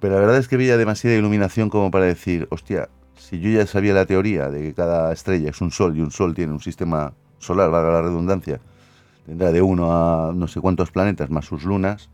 Pero 0.00 0.14
la 0.14 0.20
verdad 0.20 0.38
es 0.38 0.48
que 0.48 0.56
veía 0.56 0.76
demasiada 0.76 1.16
iluminación 1.16 1.70
como 1.70 1.90
para 1.90 2.06
decir, 2.06 2.48
hostia, 2.50 2.88
si 3.14 3.38
yo 3.38 3.50
ya 3.50 3.66
sabía 3.66 3.94
la 3.94 4.06
teoría 4.06 4.48
de 4.50 4.60
que 4.60 4.74
cada 4.74 5.12
estrella 5.12 5.50
es 5.50 5.60
un 5.60 5.70
sol 5.70 5.96
y 5.96 6.00
un 6.00 6.10
sol 6.10 6.34
tiene 6.34 6.52
un 6.52 6.60
sistema 6.60 7.12
solar, 7.38 7.70
valga 7.70 7.92
la 7.92 8.02
redundancia, 8.02 8.60
tendrá 9.26 9.52
de 9.52 9.62
uno 9.62 9.92
a 9.92 10.32
no 10.32 10.48
sé 10.48 10.60
cuántos 10.60 10.90
planetas 10.90 11.30
más 11.30 11.44
sus 11.44 11.64
lunas, 11.64 12.10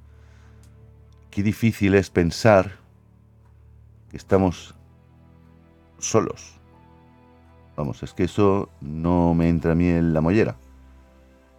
qué 1.31 1.43
difícil 1.43 1.95
es 1.95 2.11
pensar 2.11 2.73
que 4.11 4.17
estamos 4.19 4.75
solos 5.99 6.58
Vamos, 7.79 8.03
es 8.03 8.13
que 8.13 8.25
eso 8.25 8.71
no 8.81 9.35
me 9.35 9.49
entra 9.49 9.71
a 9.71 9.75
mí 9.77 9.87
en 9.87 10.13
la 10.13 10.21
mollera. 10.21 10.57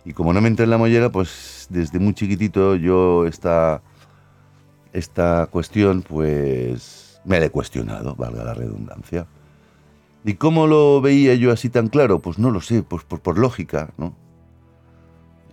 Y 0.04 0.12
como 0.12 0.34
no 0.34 0.42
me 0.42 0.50
entra 0.50 0.66
en 0.66 0.70
la 0.70 0.78
mollera, 0.78 1.10
pues 1.10 1.68
desde 1.70 1.98
muy 1.98 2.14
chiquitito 2.14 2.76
yo 2.76 3.26
esta, 3.26 3.82
esta 4.92 5.48
cuestión, 5.50 6.02
pues 6.02 7.22
me 7.24 7.40
la 7.40 7.46
he 7.46 7.50
cuestionado, 7.50 8.16
valga 8.16 8.44
la 8.44 8.54
redundancia. 8.54 9.28
¿Y 10.26 10.34
cómo 10.34 10.68
lo 10.68 11.00
veía 11.00 11.36
yo 11.36 11.54
así 11.54 11.70
tan 11.70 11.88
claro? 11.88 12.20
Pues 12.20 12.38
no 12.38 12.52
lo 12.52 12.60
sé, 12.60 12.84
pues 12.84 13.06
por, 13.06 13.22
por 13.22 13.40
lógica, 13.40 13.92
¿no? 13.98 14.14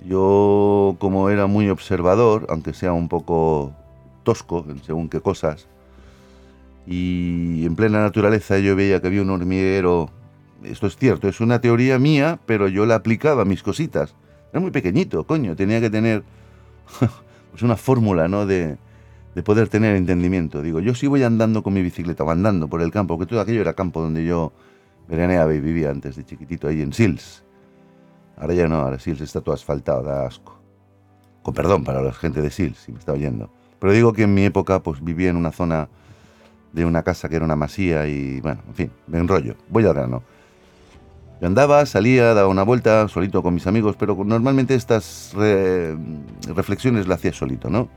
Yo, 0.04 0.96
como 0.98 1.30
era 1.30 1.46
muy 1.46 1.68
observador, 1.68 2.44
aunque 2.50 2.74
sea 2.74 2.92
un 2.92 3.08
poco 3.08 3.72
tosco 4.24 4.66
en 4.68 4.82
según 4.82 5.08
qué 5.08 5.20
cosas, 5.20 5.68
y 6.88 7.64
en 7.64 7.76
plena 7.76 8.02
naturaleza 8.02 8.58
yo 8.58 8.74
veía 8.74 9.00
que 9.00 9.06
había 9.06 9.22
un 9.22 9.30
hormiguero 9.30 10.10
esto 10.70 10.86
es 10.86 10.96
cierto, 10.96 11.28
es 11.28 11.40
una 11.40 11.60
teoría 11.60 11.98
mía, 11.98 12.38
pero 12.46 12.68
yo 12.68 12.86
la 12.86 12.96
aplicaba 12.96 13.42
a 13.42 13.44
mis 13.44 13.62
cositas. 13.62 14.14
Era 14.52 14.60
muy 14.60 14.70
pequeñito, 14.70 15.26
coño, 15.26 15.56
tenía 15.56 15.80
que 15.80 15.90
tener 15.90 16.22
pues 17.50 17.62
una 17.62 17.76
fórmula, 17.76 18.28
¿no? 18.28 18.46
De, 18.46 18.76
de, 19.34 19.42
poder 19.42 19.68
tener 19.68 19.96
entendimiento. 19.96 20.62
Digo, 20.62 20.80
yo 20.80 20.94
sí 20.94 21.06
voy 21.06 21.22
andando 21.22 21.62
con 21.62 21.74
mi 21.74 21.82
bicicleta 21.82 22.24
o 22.24 22.30
andando 22.30 22.68
por 22.68 22.82
el 22.82 22.90
campo, 22.90 23.16
porque 23.16 23.30
todo 23.30 23.40
aquello 23.40 23.60
era 23.60 23.74
campo 23.74 24.00
donde 24.00 24.24
yo 24.24 24.52
veraneaba 25.08 25.54
y 25.54 25.60
vivía 25.60 25.90
antes 25.90 26.16
de 26.16 26.24
chiquitito, 26.24 26.68
ahí 26.68 26.82
en 26.82 26.92
Sils. 26.92 27.42
Ahora 28.36 28.54
ya 28.54 28.68
no, 28.68 28.76
ahora 28.76 28.98
Sils 28.98 29.20
está 29.20 29.40
todo 29.40 29.54
asfaltado, 29.54 30.02
da 30.02 30.26
asco. 30.26 30.58
Con 31.42 31.54
perdón 31.54 31.84
para 31.84 32.02
la 32.02 32.12
gente 32.12 32.42
de 32.42 32.50
Sils, 32.50 32.78
si 32.78 32.92
me 32.92 32.98
está 32.98 33.12
oyendo. 33.12 33.50
Pero 33.78 33.92
digo 33.92 34.12
que 34.12 34.22
en 34.22 34.34
mi 34.34 34.44
época, 34.44 34.82
pues 34.82 35.02
vivía 35.02 35.30
en 35.30 35.36
una 35.36 35.52
zona 35.52 35.88
de 36.72 36.84
una 36.84 37.02
casa 37.02 37.28
que 37.28 37.36
era 37.36 37.44
una 37.44 37.56
masía 37.56 38.06
y, 38.06 38.40
bueno, 38.40 38.62
en 38.68 38.74
fin, 38.74 38.90
me 39.06 39.18
enrollo. 39.18 39.54
Voy 39.68 39.84
al 39.84 39.94
grano. 39.94 40.22
Yo 41.40 41.46
andaba, 41.46 41.84
salía, 41.84 42.32
daba 42.32 42.48
una 42.48 42.62
vuelta 42.62 43.08
solito 43.08 43.42
con 43.42 43.52
mis 43.52 43.66
amigos, 43.66 43.94
pero 43.98 44.16
normalmente 44.24 44.74
estas 44.74 45.32
reflexiones 46.54 47.06
las 47.06 47.18
hacía 47.18 47.32
solito, 47.34 47.68
¿no? 47.68 47.88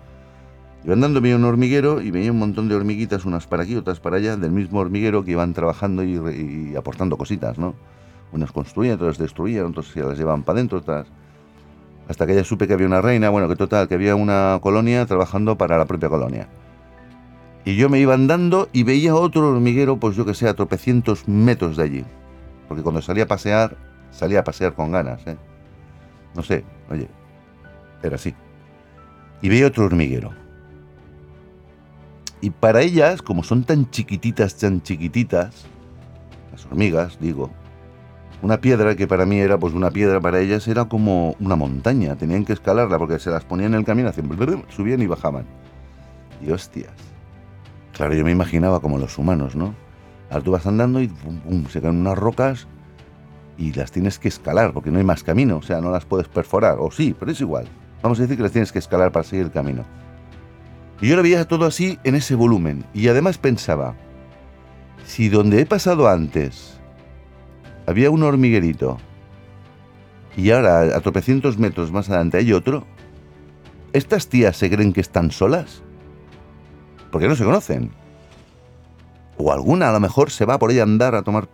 Yo 0.84 0.94
andando 0.94 1.22
veía 1.22 1.38
un 1.38 1.46
hormiguero 1.46 2.02
y 2.02 2.12
veía 2.12 2.32
un 2.32 2.40
montón 2.40 2.68
de 2.68 2.76
hormiguitas, 2.76 3.24
unas 3.24 3.48
para 3.48 3.64
aquí, 3.64 3.76
otras 3.76 4.00
para 4.00 4.18
allá, 4.18 4.36
del 4.36 4.52
mismo 4.52 4.80
hormiguero 4.80 5.24
que 5.24 5.32
iban 5.32 5.54
trabajando 5.54 6.04
y, 6.04 6.76
aportando 6.76 7.18
cositas, 7.18 7.58
¿no? 7.58 7.76
Unas 8.34 8.52
construían, 8.52 8.96
otras 8.96 9.18
destruían, 9.18 9.68
otras 9.68 9.88
se 9.88 10.02
las 10.02 10.18
llevaban 10.18 10.44
para 10.44 10.58
adentro, 10.58 10.80
otras... 10.80 11.08
Hasta 12.10 12.26
que 12.26 12.36
ya 12.36 12.44
supe 12.44 12.68
que 12.68 12.74
había 12.74 12.88
una 12.88 13.02
reina, 13.02 13.30
bueno, 13.30 13.48
que 13.48 13.56
total, 13.56 13.88
que 13.88 13.94
había 13.94 14.16
una 14.16 14.60
colonia 14.62 15.06
trabajando 15.06 15.58
para 15.58 15.78
la 15.78 15.86
propia 15.86 16.10
colonia. 16.10 16.50
Y 17.66 17.76
yo 17.76 17.88
me 17.88 18.00
iba 18.00 18.16
andando 18.16 18.68
y 18.74 18.84
veía 18.84 19.16
otro 19.16 19.50
hormiguero, 19.50 19.98
pues 19.98 20.16
yo 20.16 20.26
que 20.26 20.34
sé, 20.34 20.48
a 20.48 20.56
tropecientos 20.56 21.28
metros 21.28 21.78
de 21.78 21.84
allí 21.84 22.06
porque 22.70 22.84
cuando 22.84 23.02
salía 23.02 23.24
a 23.24 23.28
pasear, 23.28 23.76
salía 24.12 24.40
a 24.40 24.44
pasear 24.44 24.74
con 24.74 24.92
ganas. 24.92 25.26
¿eh? 25.28 25.36
No 26.36 26.44
sé, 26.44 26.64
oye, 26.90 27.10
era 28.04 28.16
así. 28.16 28.34
Y 29.42 29.50
veía 29.50 29.68
otro 29.68 29.86
hormiguero. 29.86 30.32
Y 32.42 32.52
para 32.52 32.82
ellas, 32.82 33.22
como 33.22 33.44
son 33.44 33.64
tan 33.64 33.90
chiquititas, 33.90 34.56
tan 34.56 34.82
chiquititas, 34.82 35.66
las 36.52 36.66
hormigas, 36.68 37.18
digo, 37.20 37.50
una 38.42 38.62
piedra 38.62 38.96
que 38.96 39.08
para 39.08 39.26
mí 39.26 39.40
era, 39.40 39.58
pues 39.58 39.74
una 39.74 39.90
piedra 39.90 40.22
para 40.22 40.40
ellas 40.40 40.68
era 40.68 40.86
como 40.86 41.36
una 41.40 41.56
montaña, 41.56 42.16
tenían 42.16 42.46
que 42.46 42.54
escalarla 42.54 42.98
porque 42.98 43.20
se 43.20 43.32
las 43.32 43.44
ponían 43.44 43.74
en 43.74 43.80
el 43.80 43.86
camino, 43.86 44.10
hacían, 44.10 44.30
subían 44.70 45.02
y 45.02 45.08
bajaban. 45.08 45.46
Y 46.40 46.52
hostias. 46.52 46.94
Claro, 47.94 48.14
yo 48.14 48.24
me 48.24 48.32
imaginaba 48.32 48.80
como 48.80 49.00
los 49.00 49.18
humanos, 49.18 49.56
¿no? 49.56 49.74
Ahora 50.30 50.44
tú 50.44 50.52
vas 50.52 50.66
andando 50.66 51.02
y 51.02 51.12
se 51.70 51.82
caen 51.82 51.98
unas 51.98 52.18
rocas 52.18 52.68
y 53.58 53.74
las 53.74 53.92
tienes 53.92 54.20
que 54.20 54.28
escalar 54.28 54.74
porque 54.74 54.92
no 54.92 55.00
hay 55.00 55.04
más 55.04 55.24
camino, 55.24 55.58
o 55.58 55.62
sea, 55.62 55.82
no 55.82 55.92
las 55.92 56.06
puedes 56.06 56.28
perforar, 56.28 56.78
o 56.80 56.92
sí, 56.92 57.16
pero 57.18 57.32
es 57.32 57.42
igual. 57.42 57.68
Vamos 58.02 58.20
a 58.20 58.22
decir 58.22 58.38
que 58.38 58.44
las 58.44 58.52
tienes 58.52 58.72
que 58.72 58.80
escalar 58.80 59.12
para 59.12 59.24
seguir 59.24 59.46
el 59.46 59.52
camino. 59.52 59.84
Y 61.02 61.08
yo 61.08 61.16
lo 61.16 61.24
veía 61.24 61.48
todo 61.48 61.66
así 61.66 62.00
en 62.04 62.16
ese 62.16 62.36
volumen 62.36 62.86
y 62.94 63.08
además 63.08 63.38
pensaba, 63.38 63.96
si 65.06 65.30
donde 65.30 65.62
he 65.62 65.66
pasado 65.66 66.08
antes 66.08 66.80
había 67.88 68.12
un 68.12 68.24
hormiguerito 68.24 68.98
y 70.38 70.52
ahora 70.52 70.96
a 70.96 71.00
tropecientos 71.02 71.58
metros 71.58 71.92
más 71.92 72.10
adelante 72.10 72.38
hay 72.38 72.54
otro, 72.54 72.86
¿estas 73.94 74.28
tías 74.28 74.56
se 74.56 74.70
creen 74.70 74.94
que 74.94 75.02
están 75.02 75.32
solas? 75.32 75.82
Porque 77.12 77.28
no 77.28 77.36
se 77.36 77.44
conocen 77.44 77.92
o 79.40 79.54
alguna 79.54 79.90
a 79.90 79.94
lo 79.94 80.00
mejor 80.00 80.32
se 80.32 80.46
va 80.46 80.60
por 80.60 80.70
ahí 80.70 80.80
a 80.80 80.84
andar 80.84 81.16
a 81.16 81.24
tomar 81.24 81.48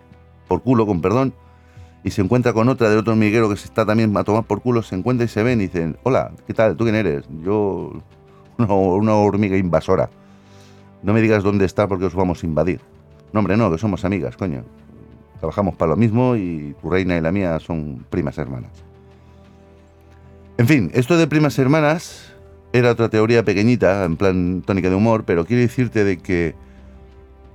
por 0.48 0.62
culo, 0.62 0.86
con 0.86 1.02
perdón, 1.02 1.34
y 2.04 2.12
se 2.12 2.22
encuentra 2.22 2.52
con 2.52 2.68
otra 2.68 2.90
de 2.90 2.98
otro 2.98 3.14
hormiguero 3.14 3.48
que 3.48 3.56
se 3.56 3.66
está 3.66 3.86
también 3.86 4.16
a 4.18 4.24
tomar 4.24 4.44
por 4.44 4.62
culo, 4.62 4.82
se 4.82 4.96
encuentra 4.96 5.26
y 5.26 5.28
se 5.28 5.44
ven 5.44 5.62
y 5.62 5.68
dicen, 5.68 5.98
hola, 6.04 6.32
¿qué 6.48 6.54
tal? 6.54 6.76
¿Tú 6.76 6.84
quién 6.84 6.96
eres? 6.96 7.26
Yo, 7.44 7.94
una, 8.58 9.14
hormiga 9.14 9.56
invasora. 9.56 10.10
No 11.04 11.14
me 11.14 11.22
digas 11.22 11.44
dónde 11.44 11.66
está 11.66 11.88
porque 11.88 12.06
os 12.06 12.16
vamos 12.16 12.44
a 12.44 12.46
invadir. 12.48 12.82
No, 13.32 13.40
hombre, 13.40 13.56
no, 13.56 13.72
que 13.72 13.78
somos 13.78 14.04
amigas, 14.04 14.36
coño. 14.36 14.64
Trabajamos 15.40 15.76
para 15.76 15.92
lo 15.92 15.98
mismo 15.98 16.36
y 16.36 16.76
tu 16.82 16.90
reina 16.90 17.18
y 17.18 17.22
la 17.22 17.32
mía 17.32 17.60
son 17.60 18.06
primas 18.10 18.38
hermanas. 18.40 18.72
En 20.58 20.68
fin, 20.68 20.90
esto 20.94 21.18
de 21.18 21.28
primas 21.28 21.60
hermanas 21.60 22.34
era 22.74 22.92
otra 22.92 23.10
teoría 23.10 23.44
pequeñita, 23.44 24.06
en 24.06 24.16
plan 24.16 24.64
tónica 24.66 24.90
de 24.90 24.96
humor, 24.96 25.24
pero 25.26 25.46
quiero 25.46 25.62
decirte 25.62 26.04
de 26.04 26.18
que 26.18 26.56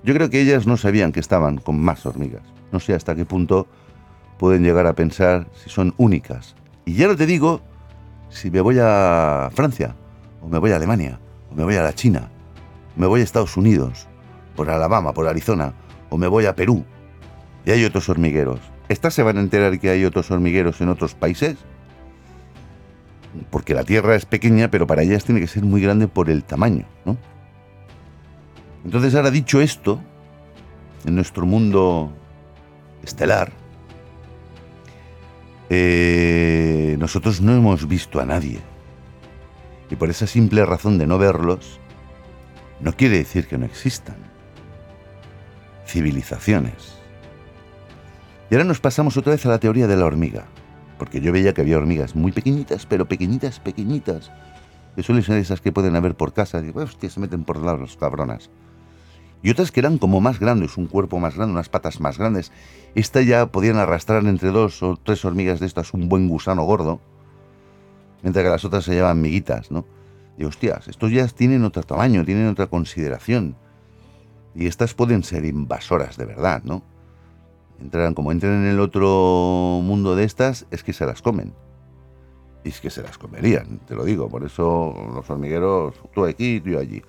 yo 0.02 0.14
creo 0.14 0.30
que 0.30 0.40
ellas 0.40 0.66
no 0.66 0.76
sabían 0.76 1.12
que 1.12 1.20
estaban 1.20 1.58
con 1.58 1.80
más 1.80 2.06
hormigas. 2.06 2.42
No 2.72 2.80
sé 2.80 2.94
hasta 2.94 3.14
qué 3.14 3.24
punto 3.24 3.66
pueden 4.38 4.62
llegar 4.62 4.86
a 4.86 4.94
pensar 4.94 5.48
si 5.54 5.68
son 5.68 5.94
únicas. 5.98 6.54
Y 6.84 6.94
ya 6.94 7.06
no 7.06 7.16
te 7.16 7.26
digo 7.26 7.60
si 8.30 8.50
me 8.50 8.60
voy 8.60 8.78
a 8.80 9.50
Francia, 9.52 9.94
o 10.40 10.48
me 10.48 10.58
voy 10.58 10.70
a 10.70 10.76
Alemania, 10.76 11.18
o 11.50 11.54
me 11.54 11.64
voy 11.64 11.76
a 11.76 11.82
la 11.82 11.92
China, 11.92 12.30
me 12.96 13.06
voy 13.06 13.20
a 13.20 13.24
Estados 13.24 13.56
Unidos, 13.56 14.06
por 14.56 14.70
Alabama, 14.70 15.12
por 15.12 15.26
Arizona, 15.26 15.74
o 16.08 16.16
me 16.16 16.28
voy 16.28 16.46
a 16.46 16.54
Perú. 16.54 16.84
Y 17.66 17.72
hay 17.72 17.84
otros 17.84 18.08
hormigueros. 18.08 18.60
¿Estas 18.88 19.14
se 19.14 19.22
van 19.22 19.36
a 19.36 19.40
enterar 19.40 19.78
que 19.78 19.90
hay 19.90 20.04
otros 20.04 20.30
hormigueros 20.30 20.80
en 20.80 20.88
otros 20.88 21.14
países? 21.14 21.58
Porque 23.50 23.74
la 23.74 23.84
Tierra 23.84 24.16
es 24.16 24.26
pequeña, 24.26 24.70
pero 24.70 24.86
para 24.86 25.02
ellas 25.02 25.24
tiene 25.24 25.40
que 25.40 25.46
ser 25.46 25.64
muy 25.64 25.82
grande 25.82 26.08
por 26.08 26.30
el 26.30 26.42
tamaño, 26.42 26.86
¿no? 27.04 27.16
Entonces, 28.84 29.14
ahora 29.14 29.30
dicho 29.30 29.60
esto, 29.60 30.00
en 31.04 31.14
nuestro 31.14 31.44
mundo 31.46 32.12
estelar, 33.02 33.52
eh, 35.68 36.96
nosotros 36.98 37.40
no 37.40 37.54
hemos 37.54 37.86
visto 37.86 38.20
a 38.20 38.26
nadie. 38.26 38.60
Y 39.90 39.96
por 39.96 40.08
esa 40.08 40.26
simple 40.26 40.64
razón 40.64 40.98
de 40.98 41.06
no 41.06 41.18
verlos, 41.18 41.78
no 42.80 42.92
quiere 42.94 43.18
decir 43.18 43.46
que 43.46 43.58
no 43.58 43.66
existan. 43.66 44.16
Civilizaciones. 45.86 46.96
Y 48.50 48.54
ahora 48.54 48.64
nos 48.64 48.80
pasamos 48.80 49.16
otra 49.16 49.32
vez 49.32 49.44
a 49.46 49.50
la 49.50 49.60
teoría 49.60 49.86
de 49.86 49.96
la 49.96 50.06
hormiga, 50.06 50.46
porque 50.98 51.20
yo 51.20 51.32
veía 51.32 51.52
que 51.52 51.60
había 51.60 51.76
hormigas 51.76 52.16
muy 52.16 52.32
pequeñitas, 52.32 52.86
pero 52.86 53.06
pequeñitas, 53.06 53.60
pequeñitas, 53.60 54.30
que 54.96 55.02
suelen 55.02 55.22
ser 55.22 55.36
esas 55.36 55.60
que 55.60 55.72
pueden 55.72 55.96
haber 55.96 56.16
por 56.16 56.32
casa, 56.32 56.60
y 56.60 56.76
hostia, 56.76 57.10
se 57.10 57.20
meten 57.20 57.44
por 57.44 57.58
lados 57.58 57.80
los 57.80 57.96
cabronas 57.96 58.50
y 59.42 59.50
otras 59.50 59.72
que 59.72 59.80
eran 59.80 59.98
como 59.98 60.20
más 60.20 60.38
grandes, 60.38 60.76
un 60.76 60.86
cuerpo 60.86 61.18
más 61.18 61.36
grande, 61.36 61.54
unas 61.54 61.68
patas 61.68 62.00
más 62.00 62.18
grandes. 62.18 62.52
Esta 62.94 63.22
ya 63.22 63.46
podían 63.46 63.76
arrastrar 63.76 64.24
entre 64.26 64.50
dos 64.50 64.82
o 64.82 64.98
tres 65.02 65.24
hormigas 65.24 65.60
de 65.60 65.66
estas 65.66 65.94
un 65.94 66.08
buen 66.08 66.28
gusano 66.28 66.64
gordo, 66.64 67.00
mientras 68.22 68.44
que 68.44 68.50
las 68.50 68.64
otras 68.64 68.84
se 68.84 68.96
llaman 68.96 69.20
miguitas, 69.20 69.70
¿no? 69.70 69.86
Y 70.36 70.44
hostias, 70.44 70.88
estos 70.88 71.10
ya 71.10 71.26
tienen 71.28 71.64
otro 71.64 71.82
tamaño, 71.82 72.24
tienen 72.24 72.48
otra 72.48 72.66
consideración. 72.66 73.56
Y 74.54 74.66
estas 74.66 74.94
pueden 74.94 75.22
ser 75.22 75.44
invasoras 75.44 76.16
de 76.16 76.26
verdad, 76.26 76.62
¿no? 76.64 76.82
Entran, 77.80 78.14
como 78.14 78.32
entran 78.32 78.64
en 78.64 78.66
el 78.66 78.80
otro 78.80 79.80
mundo 79.82 80.16
de 80.16 80.24
estas, 80.24 80.66
es 80.70 80.82
que 80.82 80.92
se 80.92 81.06
las 81.06 81.22
comen. 81.22 81.54
Y 82.64 82.70
es 82.70 82.80
que 82.80 82.90
se 82.90 83.02
las 83.02 83.16
comerían, 83.16 83.78
te 83.86 83.94
lo 83.94 84.04
digo. 84.04 84.28
Por 84.28 84.44
eso 84.44 84.94
los 85.14 85.28
hormigueros, 85.30 85.94
tú 86.12 86.24
aquí 86.24 86.60
tú 86.60 86.78
allí. 86.78 87.02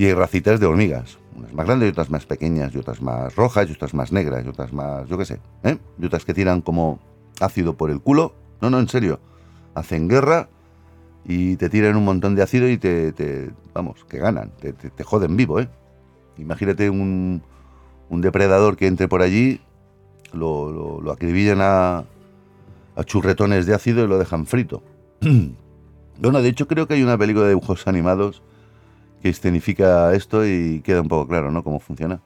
Y 0.00 0.06
hay 0.06 0.14
racitas 0.14 0.58
de 0.58 0.64
hormigas, 0.64 1.18
unas 1.36 1.52
más 1.52 1.66
grandes 1.66 1.88
y 1.88 1.92
otras 1.92 2.08
más 2.08 2.24
pequeñas, 2.24 2.74
y 2.74 2.78
otras 2.78 3.02
más 3.02 3.36
rojas, 3.36 3.68
y 3.68 3.74
otras 3.74 3.92
más 3.92 4.12
negras, 4.12 4.46
y 4.46 4.48
otras 4.48 4.72
más, 4.72 5.06
yo 5.06 5.18
qué 5.18 5.26
sé, 5.26 5.40
¿eh? 5.62 5.76
y 5.98 6.06
otras 6.06 6.24
que 6.24 6.32
tiran 6.32 6.62
como 6.62 6.98
ácido 7.38 7.76
por 7.76 7.90
el 7.90 8.00
culo. 8.00 8.32
No, 8.62 8.70
no, 8.70 8.80
en 8.80 8.88
serio. 8.88 9.20
Hacen 9.74 10.08
guerra 10.08 10.48
y 11.26 11.56
te 11.56 11.68
tiran 11.68 11.96
un 11.96 12.06
montón 12.06 12.34
de 12.34 12.40
ácido 12.40 12.66
y 12.70 12.78
te, 12.78 13.50
vamos, 13.74 14.06
que 14.08 14.16
ganan, 14.16 14.52
te, 14.58 15.04
joden 15.04 15.36
vivo, 15.36 15.60
¿eh? 15.60 15.68
Imagínate 16.38 16.88
un, 16.88 17.42
un, 18.08 18.20
depredador 18.22 18.78
que 18.78 18.86
entre 18.86 19.06
por 19.06 19.20
allí, 19.20 19.60
lo, 20.32 21.02
lo, 21.02 21.12
acribillan 21.12 21.58
a, 21.60 22.04
a 22.96 23.04
churretones 23.04 23.66
de 23.66 23.74
ácido 23.74 24.02
y 24.04 24.08
lo 24.08 24.18
dejan 24.18 24.46
frito. 24.46 24.82
bueno, 26.18 26.40
de 26.40 26.48
hecho 26.48 26.66
creo 26.66 26.88
que 26.88 26.94
hay 26.94 27.02
una 27.02 27.18
película 27.18 27.44
de 27.44 27.50
dibujos 27.50 27.86
animados 27.86 28.42
que 29.20 29.28
escenifica 29.28 30.14
esto 30.14 30.46
y 30.46 30.80
queda 30.80 31.02
un 31.02 31.08
poco 31.08 31.28
claro, 31.28 31.50
¿no? 31.50 31.62
Cómo 31.62 31.80
funciona. 31.80 32.20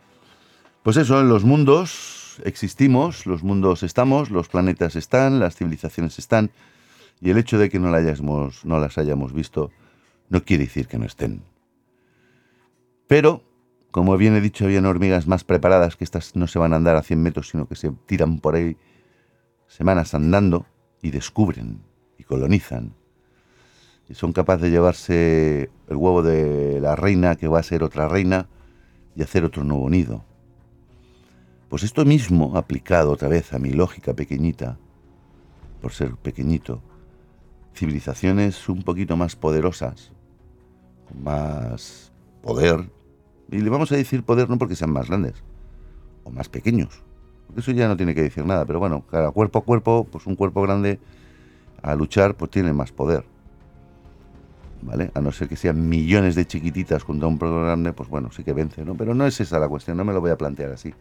Pues 0.82 0.96
eso, 0.96 1.20
en 1.20 1.28
los 1.28 1.44
mundos 1.44 2.40
existimos, 2.44 3.26
los 3.26 3.42
mundos 3.42 3.82
estamos, 3.82 4.30
los 4.30 4.48
planetas 4.48 4.96
están, 4.96 5.40
las 5.40 5.56
civilizaciones 5.56 6.18
están, 6.18 6.50
y 7.20 7.30
el 7.30 7.38
hecho 7.38 7.58
de 7.58 7.70
que 7.70 7.78
no, 7.78 7.90
la 7.90 7.98
hayamos, 7.98 8.64
no 8.64 8.78
las 8.78 8.98
hayamos 8.98 9.32
visto 9.32 9.70
no 10.28 10.44
quiere 10.44 10.64
decir 10.64 10.88
que 10.88 10.98
no 10.98 11.04
estén. 11.04 11.42
Pero, 13.06 13.42
como 13.90 14.16
bien 14.16 14.34
he 14.34 14.40
dicho, 14.40 14.64
habían 14.64 14.86
hormigas 14.86 15.26
más 15.26 15.44
preparadas, 15.44 15.96
que 15.96 16.04
estas 16.04 16.34
no 16.34 16.46
se 16.46 16.58
van 16.58 16.72
a 16.72 16.76
andar 16.76 16.96
a 16.96 17.02
100 17.02 17.22
metros, 17.22 17.50
sino 17.50 17.68
que 17.68 17.76
se 17.76 17.90
tiran 18.06 18.40
por 18.40 18.54
ahí 18.56 18.76
semanas 19.68 20.14
andando 20.14 20.66
y 21.02 21.10
descubren 21.10 21.82
y 22.18 22.24
colonizan 22.24 22.94
son 24.12 24.32
capaces 24.32 24.62
de 24.62 24.70
llevarse 24.70 25.70
el 25.88 25.96
huevo 25.96 26.23
de 26.23 26.80
la 26.80 26.94
reina, 26.94 27.37
que 27.37 27.49
va 27.49 27.61
a 27.61 27.62
ser 27.62 27.82
otra 27.82 28.08
reina, 28.08 28.49
y 29.16 29.23
hacer 29.23 29.44
otro 29.44 29.64
nuevo 29.64 29.88
nido. 29.88 30.25
Pues 31.68 31.82
esto 31.82 32.04
mismo, 32.04 32.56
aplicado 32.56 33.11
otra 33.12 33.28
vez 33.28 33.52
a 33.52 33.58
mi 33.58 33.70
lógica 33.70 34.14
pequeñita, 34.14 34.78
por 35.80 35.92
ser 35.92 36.16
pequeñito, 36.16 36.82
civilizaciones 37.75 38.68
un 38.68 38.82
poquito 38.82 39.16
más 39.16 39.37
poderosas, 39.37 40.12
más 41.23 42.12
poder, 42.42 42.90
y 43.50 43.58
le 43.58 43.70
vamos 43.70 43.90
a 43.92 43.96
decir 43.96 44.23
poder 44.23 44.49
no 44.49 44.58
porque 44.58 44.76
sean 44.76 44.92
más 44.92 45.08
grandes, 45.08 45.42
o 46.25 46.30
más 46.30 46.49
pequeños, 46.49 47.02
porque 47.46 47.61
eso 47.61 47.73
ya 47.73 47.88
no 47.88 47.96
tiene 47.96 48.14
que 48.14 48.23
decir 48.23 48.44
nada, 48.44 48.64
pero 48.66 48.78
bueno, 48.78 49.04
cada 49.11 49.30
cuerpo 49.30 49.61
a 49.61 49.64
cuerpo, 49.64 50.06
pues 50.11 50.26
un 50.26 50.37
cuerpo 50.37 50.62
grande 50.62 51.00
a 51.82 51.94
luchar, 51.94 52.37
pues 52.37 52.50
tiene 52.50 52.73
más 52.73 52.92
poder. 52.92 53.25
A 55.14 55.20
no 55.20 55.32
ser 55.32 55.48
que 55.48 55.56
sean 55.56 55.88
millones 55.88 56.34
de 56.34 56.46
chiquititas 56.46 57.04
contra 57.04 57.26
un 57.26 57.38
programa 57.38 57.66
grande, 57.66 57.92
pues 57.92 58.08
bueno, 58.08 58.30
sí 58.30 58.44
que 58.44 58.52
vence, 58.52 58.84
¿no? 58.84 58.94
Pero 58.94 59.14
no 59.14 59.26
es 59.26 59.40
esa 59.40 59.58
la 59.58 59.68
cuestión, 59.68 59.96
no 59.96 60.04
me 60.04 60.12
lo 60.12 60.20
voy 60.20 60.30
a 60.30 60.36
plantear 60.36 60.72
así. 60.72 60.92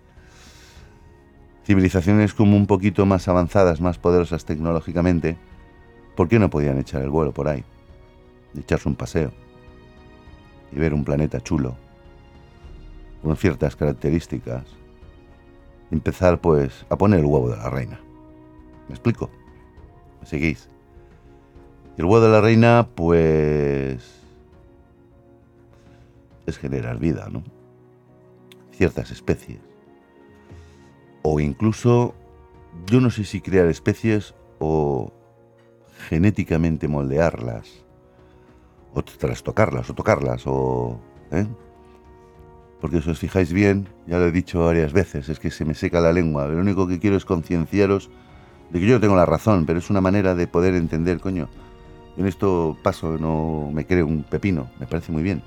civilizaciones 1.65 2.33
como 2.33 2.55
un 2.55 2.67
poquito 2.67 3.05
más 3.05 3.27
avanzadas, 3.27 3.81
más 3.81 3.97
poderosas 3.97 4.45
tecnológicamente, 4.45 5.37
¿por 6.15 6.27
qué 6.27 6.39
no 6.39 6.49
podían 6.49 6.77
echar 6.77 7.01
el 7.01 7.09
vuelo 7.09 7.33
por 7.33 7.47
ahí? 7.47 7.63
echarse 8.59 8.87
un 8.87 8.95
paseo 8.95 9.31
y 10.71 10.79
ver 10.79 10.93
un 10.93 11.03
planeta 11.03 11.41
chulo, 11.41 11.75
con 13.21 13.35
ciertas 13.37 13.75
características. 13.75 14.63
Empezar 15.91 16.41
pues 16.41 16.85
a 16.89 16.97
poner 16.97 17.19
el 17.19 17.25
huevo 17.25 17.49
de 17.49 17.57
la 17.57 17.69
reina. 17.69 17.99
¿Me 18.87 18.95
explico? 18.95 19.29
¿Me 20.21 20.27
seguís? 20.27 20.73
Y 21.97 22.01
el 22.01 22.05
huevo 22.05 22.21
de 22.21 22.31
la 22.31 22.41
reina 22.41 22.88
pues 22.95 24.23
es 26.45 26.57
generar 26.57 27.00
vida, 27.00 27.27
¿no? 27.31 27.43
Ciertas 28.71 29.12
especies. 29.12 29.59
O 31.21 31.39
incluso, 31.39 32.13
yo 32.88 33.00
no 33.00 33.09
sé 33.09 33.23
si 33.23 33.41
crear 33.41 33.67
especies 33.67 34.33
o 34.59 35.12
genéticamente 36.09 36.88
moldearlas 36.88 37.83
o 38.93 39.03
trastocarlas 39.03 39.89
o 39.89 39.93
tocarlas 39.93 40.43
o... 40.45 41.00
¿eh? 41.31 41.47
Porque 42.81 43.01
si 43.01 43.09
os 43.09 43.19
fijáis 43.19 43.53
bien, 43.53 43.88
ya 44.07 44.17
lo 44.17 44.25
he 44.25 44.31
dicho 44.31 44.65
varias 44.65 44.91
veces, 44.91 45.29
es 45.29 45.39
que 45.39 45.51
se 45.51 45.63
me 45.63 45.73
seca 45.73 46.01
la 46.01 46.12
lengua. 46.12 46.47
Lo 46.47 46.59
único 46.59 46.85
que 46.88 47.00
quiero 47.00 47.15
es 47.15 47.23
concienciaros 47.23 48.09
de 48.71 48.79
que 48.79 48.85
yo 48.85 48.95
no 48.95 49.00
tengo 49.00 49.15
la 49.15 49.25
razón, 49.25 49.65
pero 49.65 49.79
es 49.79 49.89
una 49.89 50.01
manera 50.01 50.35
de 50.35 50.47
poder 50.47 50.75
entender, 50.75 51.21
coño. 51.21 51.47
En 52.17 52.27
esto 52.27 52.77
paso, 52.84 53.17
no 53.17 53.70
me 53.74 53.86
creo 53.86 54.05
un 54.05 54.24
pepino, 54.24 54.70
me 54.79 54.86
parece 54.86 55.12
muy 55.12 55.24
bien. 55.24 55.41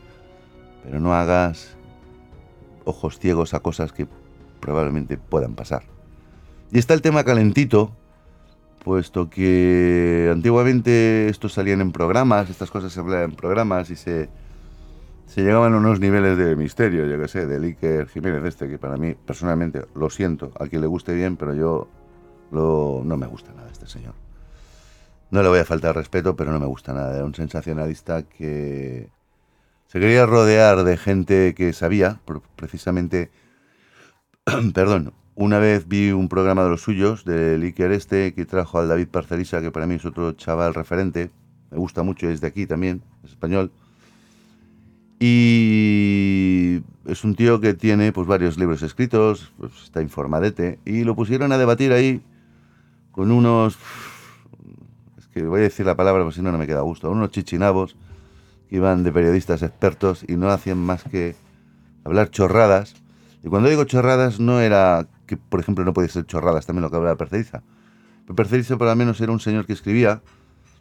Pero 0.82 1.00
no 1.00 1.14
hagas 1.14 1.76
ojos 2.84 3.18
ciegos 3.18 3.54
a 3.54 3.60
cosas 3.60 3.92
que 3.92 4.06
probablemente 4.60 5.16
puedan 5.16 5.54
pasar. 5.54 5.82
Y 6.72 6.78
está 6.78 6.94
el 6.94 7.02
tema 7.02 7.24
calentito, 7.24 7.92
puesto 8.84 9.30
que 9.30 10.30
antiguamente 10.32 11.28
estos 11.28 11.52
salían 11.52 11.80
en 11.80 11.92
programas, 11.92 12.50
estas 12.50 12.70
cosas 12.70 12.92
se 12.92 13.00
hablaban 13.00 13.30
en 13.30 13.36
programas 13.36 13.90
y 13.90 13.96
se, 13.96 14.28
llegaban 15.36 15.74
a 15.74 15.78
unos 15.78 16.00
niveles 16.00 16.36
de 16.38 16.56
misterio, 16.56 17.06
yo 17.06 17.20
que 17.20 17.28
sé, 17.28 17.46
de 17.46 17.64
Iker 17.64 18.08
Jiménez 18.08 18.44
este, 18.44 18.68
que 18.68 18.78
para 18.78 18.96
mí 18.96 19.14
personalmente, 19.14 19.84
lo 19.94 20.10
siento, 20.10 20.52
a 20.58 20.66
quien 20.66 20.80
le 20.80 20.86
guste 20.86 21.14
bien, 21.14 21.36
pero 21.36 21.54
yo 21.54 21.88
no 22.50 23.16
me 23.16 23.26
gusta 23.26 23.52
nada 23.52 23.68
este 23.70 23.86
señor. 23.86 24.25
No 25.30 25.42
le 25.42 25.48
voy 25.48 25.58
a 25.58 25.64
faltar 25.64 25.94
respeto, 25.94 26.36
pero 26.36 26.52
no 26.52 26.60
me 26.60 26.66
gusta 26.66 26.92
nada. 26.92 27.14
Era 27.14 27.24
un 27.24 27.34
sensacionalista 27.34 28.22
que 28.22 29.10
se 29.88 30.00
quería 30.00 30.26
rodear 30.26 30.84
de 30.84 30.96
gente 30.96 31.54
que 31.54 31.72
sabía, 31.72 32.20
precisamente, 32.56 33.30
perdón, 34.74 35.12
una 35.34 35.58
vez 35.58 35.86
vi 35.86 36.12
un 36.12 36.28
programa 36.28 36.64
de 36.64 36.70
los 36.70 36.82
suyos, 36.82 37.24
del 37.24 37.62
Iker 37.62 37.92
este, 37.92 38.34
que 38.34 38.46
trajo 38.46 38.78
al 38.78 38.88
David 38.88 39.08
Parcerisa, 39.08 39.60
que 39.60 39.70
para 39.70 39.86
mí 39.86 39.96
es 39.96 40.04
otro 40.04 40.32
chaval 40.32 40.74
referente. 40.74 41.30
Me 41.70 41.78
gusta 41.78 42.02
mucho, 42.02 42.28
es 42.28 42.40
de 42.40 42.46
aquí 42.46 42.66
también, 42.66 43.02
es 43.22 43.30
español. 43.30 43.70
Y 45.18 46.82
es 47.06 47.24
un 47.24 47.34
tío 47.34 47.60
que 47.60 47.74
tiene 47.74 48.12
pues, 48.12 48.26
varios 48.26 48.58
libros 48.58 48.82
escritos, 48.82 49.52
pues, 49.58 49.72
está 49.84 50.02
informadete, 50.02 50.78
y 50.84 51.04
lo 51.04 51.14
pusieron 51.14 51.52
a 51.52 51.58
debatir 51.58 51.92
ahí 51.92 52.22
con 53.12 53.30
unos... 53.30 53.78
Que 55.36 55.42
voy 55.42 55.60
a 55.60 55.64
decir 55.64 55.84
la 55.84 55.94
palabra, 55.94 56.22
porque 56.22 56.36
si 56.36 56.40
no, 56.40 56.50
no 56.50 56.56
me 56.56 56.66
queda 56.66 56.80
gusto. 56.80 57.10
Unos 57.10 57.30
chichinabos 57.30 57.94
que 58.70 58.76
iban 58.76 59.04
de 59.04 59.12
periodistas 59.12 59.60
expertos 59.60 60.24
y 60.26 60.34
no 60.34 60.48
hacían 60.48 60.78
más 60.78 61.02
que 61.02 61.36
hablar 62.04 62.30
chorradas. 62.30 62.94
Y 63.44 63.48
cuando 63.48 63.68
digo 63.68 63.84
chorradas 63.84 64.40
no 64.40 64.62
era 64.62 65.06
que 65.26 65.36
por 65.36 65.60
ejemplo 65.60 65.84
no 65.84 65.92
podía 65.92 66.08
ser 66.08 66.24
chorradas, 66.24 66.64
también 66.64 66.84
lo 66.84 66.90
que 66.90 66.96
hablaba 66.96 67.16
Perceriza. 67.18 67.62
Pero 68.22 68.34
Perceriza 68.34 68.78
por 68.78 68.86
lo 68.86 68.96
menos 68.96 69.20
era 69.20 69.30
un 69.30 69.38
señor 69.38 69.66
que 69.66 69.74
escribía, 69.74 70.22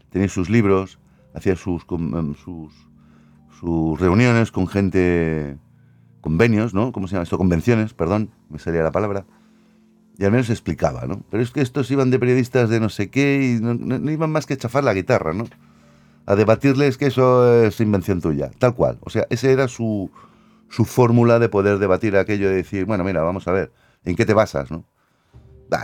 tenía 0.10 0.30
sus 0.30 0.50
libros, 0.50 1.00
hacía 1.34 1.58
sus, 1.58 1.86
em, 1.92 2.34
sus, 2.36 2.74
sus 3.60 4.00
reuniones 4.00 4.54
con 4.54 4.68
gente, 4.68 5.58
convenios, 6.22 6.74
¿no? 6.74 6.94
¿Cómo 6.94 7.10
se 7.10 7.16
llama 7.16 7.24
esto? 7.24 7.38
Convenciones, 7.38 7.94
perdón, 7.94 8.30
me 8.48 8.58
salía 8.58 8.84
la 8.84 8.94
palabra. 8.94 9.26
Y 10.18 10.26
al 10.26 10.32
menos 10.32 10.50
explicaba, 10.50 11.06
¿no? 11.06 11.24
Pero 11.30 11.44
es 11.44 11.52
que 11.52 11.62
estos 11.62 11.92
iban 11.92 12.10
de 12.10 12.20
periodistas 12.20 12.70
de 12.70 12.80
no 12.80 12.90
sé 12.90 13.10
qué 13.10 13.58
y 13.58 13.62
no, 13.62 14.12
iban 14.12 14.32
más 14.32 14.46
que 14.46 14.54
a 14.54 14.58
chafar 14.58 14.84
la 14.84 14.94
guitarra, 14.94 15.34
¿no? 15.34 15.46
A 16.26 16.36
debatirles 16.36 16.98
que 16.98 17.08
eso 17.08 17.64
es 17.64 17.80
invención 17.82 18.22
tuya, 18.22 18.50
tal 18.58 18.76
cual. 18.76 18.98
O 19.02 19.10
sea, 19.10 19.28
esa 19.30 19.50
era 19.50 19.68
su, 19.68 20.10
su 20.70 20.86
fórmula 20.86 21.40
de 21.40 21.50
poder 21.50 21.80
debatir 21.80 22.16
aquello 22.16 22.50
de 22.50 22.56
decir, 22.56 22.86
bueno, 22.86 23.04
mira, 23.04 23.22
vamos 23.22 23.48
a 23.48 23.52
ver, 23.52 23.72
¿En 24.06 24.16
qué 24.16 24.26
te 24.26 24.34
basas, 24.34 24.72
no? 24.72 24.86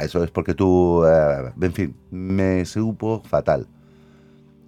eso 0.02 0.24
es 0.24 0.32
porque 0.32 0.54
tú, 0.54 1.04
eh, 1.06 1.52
en 1.60 1.74
fin, 1.74 1.96
me 2.12 2.63
supo 2.65 3.22
fatal. 3.24 3.67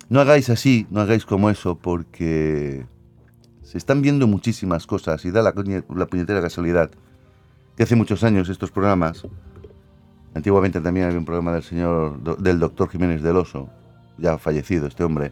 No 0.09 0.19
hagáis 0.19 0.49
así, 0.49 0.85
no 0.89 1.01
hagáis 1.01 1.25
como 1.25 1.49
eso, 1.49 1.77
porque 1.77 2.85
se 3.61 3.77
están 3.77 4.01
viendo 4.01 4.27
muchísimas 4.27 4.85
cosas 4.85 5.23
y 5.23 5.31
da 5.31 5.41
la 5.43 5.53
puñetera 5.53 6.41
casualidad 6.41 6.91
que 7.77 7.83
hace 7.83 7.95
muchos 7.95 8.23
años 8.23 8.49
estos 8.49 8.71
programas, 8.71 9.25
antiguamente 10.35 10.81
también 10.81 11.05
había 11.05 11.19
un 11.19 11.25
programa 11.25 11.53
del 11.53 11.63
señor, 11.63 12.39
del 12.39 12.59
doctor 12.59 12.89
Jiménez 12.89 13.21
del 13.21 13.37
Oso, 13.37 13.69
ya 14.17 14.37
fallecido 14.37 14.87
este 14.87 15.03
hombre, 15.03 15.31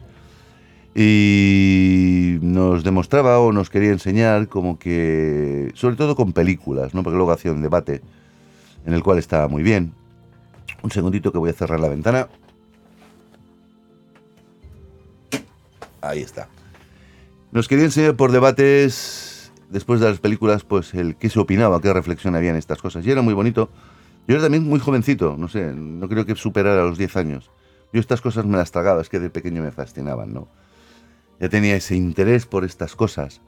y 0.94 2.38
nos 2.42 2.84
demostraba 2.84 3.38
o 3.38 3.52
nos 3.52 3.70
quería 3.70 3.90
enseñar 3.90 4.48
como 4.48 4.78
que, 4.78 5.70
sobre 5.74 5.96
todo 5.96 6.14
con 6.14 6.32
películas, 6.32 6.94
¿no? 6.94 7.02
porque 7.02 7.16
luego 7.16 7.32
hacía 7.32 7.52
un 7.52 7.62
debate 7.62 8.02
en 8.84 8.92
el 8.92 9.02
cual 9.02 9.18
estaba 9.18 9.48
muy 9.48 9.62
bien. 9.62 9.94
Un 10.82 10.90
segundito 10.90 11.32
que 11.32 11.38
voy 11.38 11.50
a 11.50 11.54
cerrar 11.54 11.80
la 11.80 11.88
ventana. 11.88 12.28
Ahí 16.00 16.20
está. 16.20 16.48
Nos 17.52 17.68
quería 17.68 17.84
enseñar 17.84 18.16
por 18.16 18.32
debates, 18.32 19.52
después 19.70 20.00
de 20.00 20.08
las 20.08 20.18
películas, 20.18 20.64
pues 20.64 20.94
el 20.94 21.16
qué 21.16 21.30
se 21.30 21.38
opinaba, 21.38 21.80
qué 21.80 21.92
reflexión 21.92 22.34
había 22.34 22.50
en 22.50 22.56
estas 22.56 22.82
cosas. 22.82 23.06
Y 23.06 23.10
era 23.10 23.22
muy 23.22 23.34
bonito. 23.34 23.70
Yo 24.28 24.34
era 24.34 24.42
también 24.42 24.64
muy 24.64 24.78
jovencito, 24.78 25.36
no 25.36 25.48
sé, 25.48 25.72
no 25.74 26.08
creo 26.08 26.24
que 26.24 26.34
superara 26.36 26.84
los 26.84 26.98
10 26.98 27.16
años. 27.16 27.50
Yo 27.92 28.00
estas 28.00 28.20
cosas 28.20 28.46
me 28.46 28.56
las 28.56 28.70
tragaba, 28.70 29.02
es 29.02 29.08
que 29.08 29.18
de 29.18 29.30
pequeño 29.30 29.62
me 29.62 29.72
fascinaban, 29.72 30.32
¿no? 30.32 30.48
ya 31.42 31.48
tenía 31.48 31.74
ese 31.74 31.96
interés 31.96 32.46
por 32.46 32.64
estas 32.64 32.94
cosas. 32.94 33.40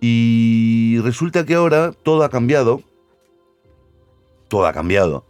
Y 0.00 1.00
resulta 1.02 1.44
que 1.44 1.54
ahora 1.54 1.90
todo 1.90 2.22
ha 2.22 2.28
cambiado. 2.28 2.80
Todo 4.46 4.68
ha 4.68 4.72
cambiado. 4.72 5.26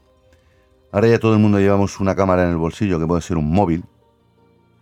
Ahora 0.92 1.08
ya 1.08 1.18
todo 1.18 1.32
el 1.32 1.38
mundo 1.38 1.58
llevamos 1.58 1.98
una 1.98 2.14
cámara 2.14 2.44
en 2.44 2.50
el 2.50 2.58
bolsillo 2.58 3.00
que 3.00 3.06
puede 3.06 3.22
ser 3.22 3.38
un 3.38 3.50
móvil. 3.50 3.84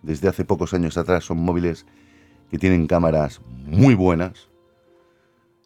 Desde 0.02 0.26
hace 0.26 0.44
pocos 0.44 0.74
años 0.74 0.96
atrás 0.96 1.24
son 1.24 1.38
móviles 1.38 1.86
que 2.50 2.58
tienen 2.58 2.88
cámaras 2.88 3.40
muy 3.46 3.94
buenas. 3.94 4.49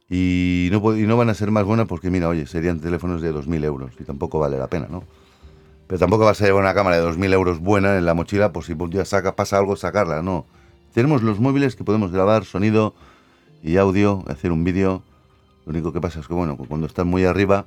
Y 0.09 0.69
no, 0.71 0.97
y 0.97 1.07
no 1.07 1.17
van 1.17 1.31
a 1.31 1.35
ser 1.35 1.51
más 1.51 1.65
buenas 1.65 1.87
porque, 1.87 2.11
mira, 2.11 2.29
oye, 2.29 2.47
serían 2.47 2.81
teléfonos 2.81 3.23
de 3.23 3.33
2.000 3.33 3.65
euros 3.65 3.93
y 3.99 4.05
tampoco 4.05 4.39
vale 4.39 4.59
la 4.59 4.69
pena, 4.69 4.87
¿no? 4.91 5.05
Pero 5.87 5.99
tampoco 5.99 6.25
vas 6.25 6.41
a 6.41 6.45
llevar 6.45 6.63
una 6.63 6.75
cámara 6.75 6.97
de 6.97 7.03
2.000 7.03 7.33
euros 7.33 7.61
buena 7.61 7.97
en 7.97 8.05
la 8.05 8.15
mochila 8.15 8.53
por 8.53 8.65
si 8.65 8.73
un 8.73 8.91
día 8.91 9.05
saca, 9.05 9.37
pasa 9.37 9.59
algo, 9.59 9.77
sacarla, 9.77 10.23
no. 10.23 10.47
Tenemos 10.93 11.23
los 11.23 11.41
móviles 11.41 11.77
que 11.77 11.85
podemos 11.85 12.13
grabar 12.13 12.45
sonido 12.45 12.95
y 13.63 13.79
audio, 13.79 14.25
hacer 14.29 14.53
un 14.53 14.63
vídeo. 14.63 15.03
Lo 15.67 15.71
único 15.71 15.93
que 15.93 16.01
pasa 16.01 16.21
es 16.21 16.29
que, 16.29 16.35
bueno, 16.35 16.57
cuando 16.57 16.87
estás 16.87 17.07
muy 17.07 17.25
arriba, 17.25 17.67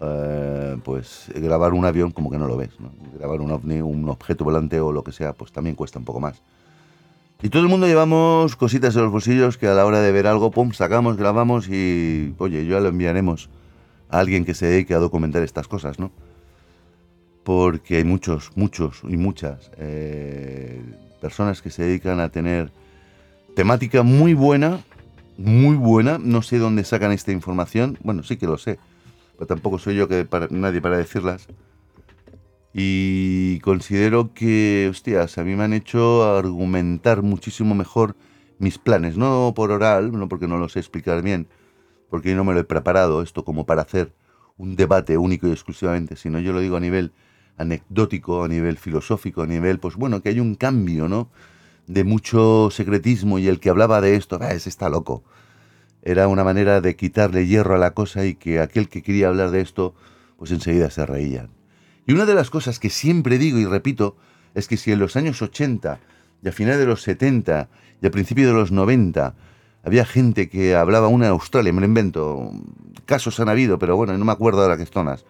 eh, 0.00 0.76
pues 0.82 1.30
grabar 1.34 1.74
un 1.74 1.84
avión 1.84 2.10
como 2.10 2.30
que 2.30 2.38
no 2.38 2.48
lo 2.48 2.56
ves. 2.56 2.70
Grabar 3.18 3.40
un 3.40 3.52
ovni, 3.52 3.80
un 3.80 4.08
objeto 4.08 4.44
volante 4.44 4.80
o 4.80 4.90
lo 4.90 5.04
que 5.04 5.12
sea, 5.12 5.32
pues 5.34 5.52
también 5.52 5.76
cuesta 5.76 5.98
un 5.98 6.04
poco 6.04 6.20
más. 6.20 6.42
Y 7.44 7.48
todo 7.48 7.62
el 7.62 7.68
mundo 7.68 7.88
llevamos 7.88 8.54
cositas 8.54 8.94
en 8.94 9.02
los 9.02 9.10
bolsillos 9.10 9.58
que 9.58 9.66
a 9.66 9.74
la 9.74 9.84
hora 9.84 10.00
de 10.00 10.12
ver 10.12 10.28
algo, 10.28 10.52
pum, 10.52 10.72
sacamos, 10.72 11.16
grabamos 11.16 11.68
y, 11.68 12.34
oye, 12.38 12.64
ya 12.66 12.78
lo 12.78 12.88
enviaremos 12.88 13.50
a 14.10 14.20
alguien 14.20 14.44
que 14.44 14.54
se 14.54 14.66
dedique 14.66 14.94
a 14.94 14.98
documentar 14.98 15.42
estas 15.42 15.66
cosas, 15.66 15.98
¿no? 15.98 16.12
Porque 17.42 17.96
hay 17.96 18.04
muchos, 18.04 18.52
muchos 18.54 19.02
y 19.08 19.16
muchas 19.16 19.72
eh, 19.76 20.80
personas 21.20 21.62
que 21.62 21.70
se 21.70 21.82
dedican 21.82 22.20
a 22.20 22.28
tener 22.28 22.70
temática 23.56 24.04
muy 24.04 24.34
buena, 24.34 24.78
muy 25.36 25.74
buena. 25.74 26.18
No 26.18 26.42
sé 26.42 26.58
dónde 26.58 26.84
sacan 26.84 27.10
esta 27.10 27.32
información. 27.32 27.98
Bueno, 28.04 28.22
sí 28.22 28.36
que 28.36 28.46
lo 28.46 28.56
sé, 28.56 28.78
pero 29.34 29.48
tampoco 29.48 29.80
soy 29.80 29.96
yo 29.96 30.06
que 30.06 30.28
nadie 30.50 30.80
para 30.80 30.96
decirlas. 30.96 31.48
Y 32.74 33.60
considero 33.60 34.32
que, 34.32 34.88
hostias, 34.90 35.36
a 35.36 35.44
mí 35.44 35.54
me 35.56 35.64
han 35.64 35.74
hecho 35.74 36.24
argumentar 36.24 37.22
muchísimo 37.22 37.74
mejor 37.74 38.16
mis 38.58 38.78
planes. 38.78 39.16
No 39.16 39.52
por 39.54 39.70
oral, 39.70 40.12
no 40.12 40.28
porque 40.28 40.48
no 40.48 40.56
lo 40.56 40.68
sé 40.68 40.78
explicar 40.78 41.22
bien, 41.22 41.48
porque 42.08 42.34
no 42.34 42.44
me 42.44 42.54
lo 42.54 42.60
he 42.60 42.64
preparado 42.64 43.22
esto 43.22 43.44
como 43.44 43.66
para 43.66 43.82
hacer 43.82 44.12
un 44.56 44.76
debate 44.76 45.18
único 45.18 45.48
y 45.48 45.52
exclusivamente, 45.52 46.16
sino 46.16 46.38
yo 46.38 46.52
lo 46.52 46.60
digo 46.60 46.76
a 46.76 46.80
nivel 46.80 47.12
anecdótico, 47.58 48.44
a 48.44 48.48
nivel 48.48 48.78
filosófico, 48.78 49.42
a 49.42 49.46
nivel, 49.46 49.78
pues 49.78 49.96
bueno, 49.96 50.22
que 50.22 50.30
hay 50.30 50.40
un 50.40 50.54
cambio, 50.54 51.08
¿no? 51.08 51.30
De 51.86 52.04
mucho 52.04 52.70
secretismo 52.70 53.38
y 53.38 53.48
el 53.48 53.60
que 53.60 53.70
hablaba 53.70 54.00
de 54.00 54.16
esto, 54.16 54.38
ah, 54.40 54.52
está 54.52 54.88
loco. 54.88 55.24
Era 56.02 56.28
una 56.28 56.44
manera 56.44 56.80
de 56.80 56.96
quitarle 56.96 57.46
hierro 57.46 57.74
a 57.74 57.78
la 57.78 57.92
cosa 57.92 58.24
y 58.24 58.34
que 58.34 58.60
aquel 58.60 58.88
que 58.88 59.02
quería 59.02 59.28
hablar 59.28 59.50
de 59.50 59.60
esto, 59.60 59.94
pues 60.38 60.50
enseguida 60.52 60.90
se 60.90 61.06
reían. 61.06 61.61
Y 62.06 62.12
una 62.12 62.26
de 62.26 62.34
las 62.34 62.50
cosas 62.50 62.78
que 62.78 62.90
siempre 62.90 63.38
digo 63.38 63.58
y 63.58 63.64
repito 63.64 64.16
es 64.54 64.68
que 64.68 64.76
si 64.76 64.92
en 64.92 64.98
los 64.98 65.16
años 65.16 65.40
80 65.40 66.00
y 66.42 66.48
a 66.48 66.52
finales 66.52 66.80
de 66.80 66.86
los 66.86 67.02
70 67.02 67.68
y 68.00 68.06
a 68.06 68.10
principios 68.10 68.48
de 68.48 68.54
los 68.54 68.72
90 68.72 69.34
había 69.84 70.04
gente 70.04 70.48
que 70.48 70.74
hablaba 70.74 71.08
una 71.08 71.26
de 71.26 71.30
Australia, 71.32 71.72
me 71.72 71.80
lo 71.80 71.86
invento, 71.86 72.52
casos 73.06 73.40
han 73.40 73.48
habido, 73.48 73.78
pero 73.78 73.96
bueno, 73.96 74.16
no 74.16 74.24
me 74.24 74.32
acuerdo 74.32 74.62
ahora 74.62 74.76
qué 74.76 74.86
zonas. 74.86 75.24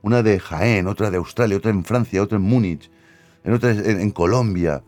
Una 0.00 0.22
de 0.22 0.38
Jaén, 0.38 0.86
otra 0.86 1.10
de 1.10 1.16
Australia, 1.16 1.56
otra 1.56 1.70
en 1.70 1.84
Francia, 1.84 2.22
otra 2.22 2.36
en 2.36 2.42
Múnich, 2.42 2.90
en 3.44 3.52
otra 3.52 3.70
en, 3.72 4.10
Colombia. 4.10 4.82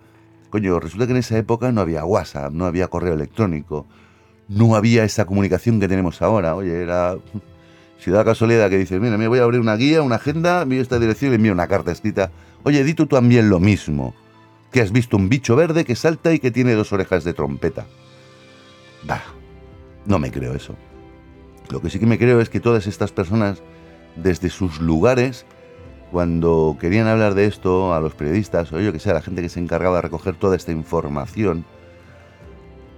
Coño, 0.51 0.79
resulta 0.81 1.07
que 1.07 1.13
en 1.13 1.19
esa 1.19 1.37
época 1.37 1.73
no 1.73 1.81
había 1.81 2.05
WhatsApp, 2.05 2.53
no 2.53 2.67
había 2.67 2.89
correo 2.89 3.15
electrónico, 3.15 3.87
no 4.49 4.75
había 4.75 5.05
esa 5.05 5.25
comunicación 5.25 5.81
que 5.81 5.89
tenemos 5.89 6.23
ahora. 6.23 6.55
Oye, 6.55 6.83
era 6.83 7.17
si 8.01 8.11
da 8.11 8.25
casualidad 8.25 8.71
que 8.71 8.79
dices, 8.79 8.99
mira, 8.99 9.19
me 9.19 9.29
voy 9.29 9.41
a 9.41 9.43
abrir 9.43 9.61
una 9.61 9.77
guía, 9.77 10.03
una 10.03 10.17
agenda, 10.17 10.63
envío 10.63 10.81
esta 10.81 10.99
dirección 10.99 11.33
y 11.33 11.35
envío 11.35 11.53
una 11.53 11.69
carta 11.69 11.93
escrita. 11.93 12.31
Oye, 12.63 12.83
di 12.83 12.95
tú 12.95 13.07
también 13.07 13.51
lo 13.51 13.61
mismo. 13.61 14.15
Que 14.73 14.81
has 14.81 14.91
visto 14.91 15.17
un 15.19 15.29
bicho 15.29 15.55
verde 15.55 15.85
que 15.85 15.95
salta 15.95 16.33
y 16.33 16.39
que 16.39 16.51
tiene 16.51 16.75
dos 16.75 16.93
orejas 16.95 17.25
de 17.25 17.35
trompeta. 17.35 17.87
Bah, 19.07 19.23
no 20.07 20.19
me 20.19 20.31
creo 20.31 20.55
eso. 20.55 20.77
Lo 21.69 21.83
que 21.83 21.91
sí 21.91 21.99
que 21.99 22.07
me 22.07 22.19
creo 22.19 22.41
es 22.41 22.49
que 22.49 22.59
todas 22.59 22.87
estas 22.87 23.13
personas, 23.13 23.63
desde 24.17 24.49
sus 24.49 24.81
lugares, 24.81 25.45
cuando 26.11 26.79
querían 26.81 27.07
hablar 27.07 27.35
de 27.35 27.45
esto 27.45 27.93
a 27.93 28.01
los 28.01 28.15
periodistas, 28.15 28.73
o 28.73 28.81
yo 28.81 28.93
que 28.93 28.99
sé, 28.99 29.11
a 29.11 29.15
la 29.15 29.23
gente 29.23 29.43
que 29.43 29.51
se 29.51 29.61
encargaba 29.61 29.97
de 29.97 30.03
recoger 30.03 30.37
toda 30.37 30.57
esta 30.57 30.73
información, 30.73 31.67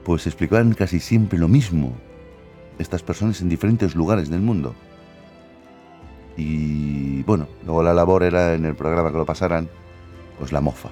pues 0.04 0.26
explicaban 0.28 0.74
casi 0.74 1.00
siempre 1.00 1.40
lo 1.40 1.48
mismo. 1.48 1.92
Estas 2.78 3.02
personas 3.02 3.40
en 3.40 3.48
diferentes 3.48 3.96
lugares 3.96 4.30
del 4.30 4.40
mundo. 4.40 4.74
Y 6.36 7.22
bueno, 7.24 7.46
luego 7.64 7.82
la 7.82 7.92
labor 7.92 8.22
era 8.22 8.54
en 8.54 8.64
el 8.64 8.74
programa 8.74 9.10
que 9.10 9.18
lo 9.18 9.26
pasaran, 9.26 9.68
pues 10.38 10.52
la 10.52 10.60
mofa. 10.60 10.88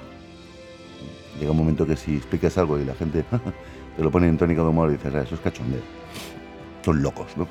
Llega 1.39 1.53
un 1.53 1.59
momento 1.59 1.87
que 1.87 1.97
si 1.97 2.17
explicas 2.17 2.59
algo 2.59 2.79
y 2.79 2.85
la 2.85 2.95
gente 2.95 3.25
te 3.97 4.03
lo 4.03 4.11
pone 4.11 4.29
en 4.29 4.37
tónico 4.37 4.63
de 4.63 4.69
humor 4.69 4.91
y 4.91 4.93
dices, 4.95 5.15
ah, 5.15 5.23
eso 5.23 5.35
es 5.35 5.41
cachondeo. 5.41 5.81
Son 6.85 7.03
locos, 7.03 7.37
¿no? 7.37 7.47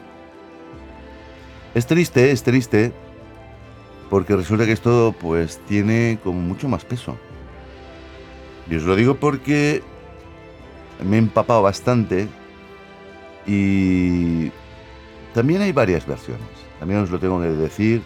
Es 1.74 1.86
triste, 1.86 2.32
es 2.32 2.44
triste, 2.44 2.94
porque 4.10 4.36
resulta 4.36 4.66
que 4.66 4.72
esto 4.72 5.16
pues 5.20 5.60
tiene 5.68 6.20
como 6.24 6.40
mucho 6.40 6.68
más 6.68 6.84
peso. 6.84 7.18
Y 8.70 8.76
os 8.76 8.84
lo 8.84 8.96
digo 8.96 9.16
porque 9.16 9.82
me 11.04 11.16
he 11.16 11.20
empapado 11.20 11.62
bastante 11.62 12.28
y 13.46 14.52
también 15.34 15.62
hay 15.62 15.72
varias 15.72 16.06
versiones. 16.06 16.59
También 16.80 17.02
os 17.02 17.12
lo 17.12 17.20
tengo 17.20 17.42
que 17.42 17.48
decir, 17.50 18.02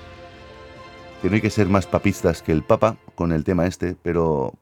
que 1.21 1.29
no 1.29 1.36
hay 1.36 1.41
que 1.41 1.49
ser 1.49 1.69
más 1.69 1.88
papistas 1.88 2.41
que 2.41 2.51
el 2.51 2.63
Papa 2.63 2.97
con 3.15 3.31
el 3.31 3.43
tema 3.43 3.65
este, 3.67 3.95
pero 4.01 4.55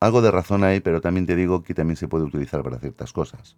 algo 0.00 0.20
de 0.20 0.30
razón 0.30 0.64
hay, 0.64 0.80
pero 0.80 1.00
también 1.00 1.24
te 1.24 1.34
digo 1.36 1.62
que 1.62 1.72
también 1.72 1.96
se 1.96 2.08
puede 2.08 2.24
utilizar 2.24 2.62
para 2.62 2.78
ciertas 2.78 3.12
cosas. 3.12 3.56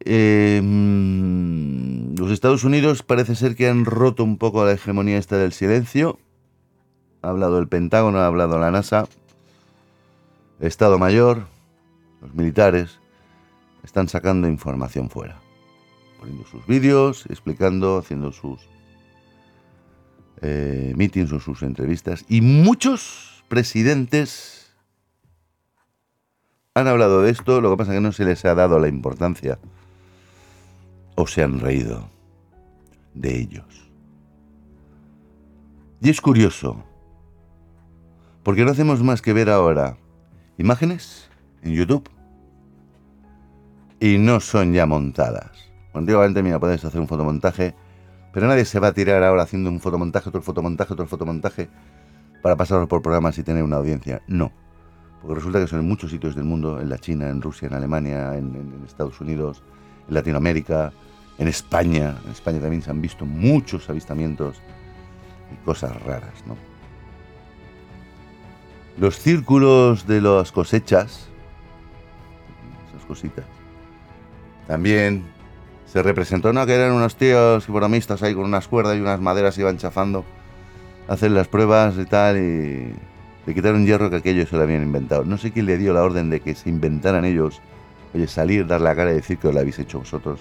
Em, 0.00 0.64
los 2.16 2.30
Estados 2.30 2.64
Unidos 2.64 3.02
parece 3.02 3.34
ser 3.34 3.56
que 3.56 3.68
han 3.68 3.84
roto 3.84 4.24
un 4.24 4.38
poco 4.38 4.64
la 4.64 4.72
hegemonía 4.72 5.18
esta 5.18 5.36
del 5.36 5.52
silencio. 5.52 6.18
Ha 7.20 7.28
hablado 7.28 7.58
el 7.58 7.68
Pentágono, 7.68 8.18
ha 8.18 8.26
hablado 8.26 8.58
la 8.58 8.70
NASA. 8.70 9.06
Estado 10.60 10.98
Mayor, 10.98 11.46
los 12.20 12.34
militares, 12.34 13.00
están 13.82 14.08
sacando 14.08 14.48
información 14.48 15.10
fuera 15.10 15.42
poniendo 16.22 16.46
sus 16.46 16.64
vídeos, 16.68 17.26
explicando, 17.26 17.98
haciendo 17.98 18.30
sus 18.30 18.60
eh, 20.40 20.92
meetings 20.96 21.32
o 21.32 21.40
sus 21.40 21.64
entrevistas. 21.64 22.24
Y 22.28 22.42
muchos 22.42 23.42
presidentes 23.48 24.72
han 26.74 26.86
hablado 26.86 27.22
de 27.22 27.32
esto, 27.32 27.60
lo 27.60 27.70
que 27.70 27.76
pasa 27.76 27.90
es 27.90 27.96
que 27.96 28.02
no 28.02 28.12
se 28.12 28.24
les 28.24 28.44
ha 28.44 28.54
dado 28.54 28.78
la 28.78 28.86
importancia 28.86 29.58
o 31.16 31.26
se 31.26 31.42
han 31.42 31.58
reído 31.58 32.08
de 33.14 33.40
ellos. 33.40 33.90
Y 36.00 36.08
es 36.08 36.20
curioso, 36.20 36.84
porque 38.44 38.64
no 38.64 38.70
hacemos 38.70 39.02
más 39.02 39.22
que 39.22 39.32
ver 39.32 39.50
ahora 39.50 39.96
imágenes 40.56 41.28
en 41.62 41.72
YouTube 41.72 42.08
y 43.98 44.18
no 44.18 44.38
son 44.38 44.72
ya 44.72 44.86
montadas. 44.86 45.71
Antiguamente, 45.94 46.42
mira, 46.42 46.58
puedes 46.58 46.84
hacer 46.84 47.00
un 47.00 47.08
fotomontaje, 47.08 47.74
pero 48.32 48.46
nadie 48.46 48.64
se 48.64 48.80
va 48.80 48.88
a 48.88 48.92
tirar 48.92 49.22
ahora 49.22 49.42
haciendo 49.42 49.70
un 49.70 49.80
fotomontaje, 49.80 50.28
otro 50.28 50.42
fotomontaje, 50.42 50.92
otro 50.94 51.06
fotomontaje, 51.06 51.68
para 52.42 52.56
pasarlo 52.56 52.88
por 52.88 53.02
programas 53.02 53.36
y 53.38 53.42
tener 53.42 53.62
una 53.62 53.76
audiencia. 53.76 54.22
No. 54.26 54.52
Porque 55.20 55.36
resulta 55.36 55.60
que 55.60 55.66
son 55.66 55.80
en 55.80 55.88
muchos 55.88 56.10
sitios 56.10 56.34
del 56.34 56.44
mundo, 56.44 56.80
en 56.80 56.88
la 56.88 56.98
China, 56.98 57.28
en 57.28 57.40
Rusia, 57.42 57.68
en 57.68 57.74
Alemania, 57.74 58.36
en, 58.36 58.82
Estados 58.86 59.20
Unidos, 59.20 59.62
en 60.08 60.14
Latinoamérica, 60.14 60.92
en 61.38 61.46
España. 61.46 62.16
En 62.24 62.32
España 62.32 62.58
también 62.58 62.82
se 62.82 62.90
han 62.90 63.00
visto 63.00 63.24
muchos 63.24 63.88
avistamientos 63.88 64.60
y 65.52 65.64
cosas 65.64 65.94
raras, 66.02 66.44
¿no? 66.46 66.56
Los 68.98 69.18
círculos 69.18 70.06
de 70.06 70.20
las 70.20 70.52
cosechas, 70.52 71.28
esas 72.90 73.06
cositas, 73.06 73.44
también 74.66 75.24
se 75.92 76.02
representó, 76.02 76.54
¿no? 76.54 76.64
Que 76.64 76.74
eran 76.74 76.92
unos 76.92 77.16
tíos 77.16 77.68
bromistas 77.68 78.22
ahí 78.22 78.34
con 78.34 78.44
unas 78.44 78.66
cuerdas 78.66 78.96
y 78.96 79.00
unas 79.00 79.20
maderas 79.20 79.58
iban 79.58 79.76
chafando 79.76 80.24
a 81.06 81.12
hacer 81.12 81.32
las 81.32 81.48
pruebas 81.48 81.96
y 81.98 82.06
tal 82.06 82.38
y 82.38 82.94
le 83.44 83.54
quitaron 83.54 83.84
hierro 83.84 84.08
que 84.08 84.16
aquellos 84.16 84.48
se 84.48 84.56
lo 84.56 84.62
habían 84.62 84.82
inventado. 84.82 85.26
No 85.26 85.36
sé 85.36 85.52
quién 85.52 85.66
le 85.66 85.76
dio 85.76 85.92
la 85.92 86.02
orden 86.02 86.30
de 86.30 86.40
que 86.40 86.54
se 86.54 86.70
inventaran 86.70 87.26
ellos, 87.26 87.60
oye, 88.14 88.26
salir, 88.26 88.66
dar 88.66 88.80
la 88.80 88.96
cara 88.96 89.10
y 89.10 89.16
decir 89.16 89.36
que 89.36 89.52
lo 89.52 89.60
habéis 89.60 89.78
hecho 89.80 89.98
vosotros. 89.98 90.40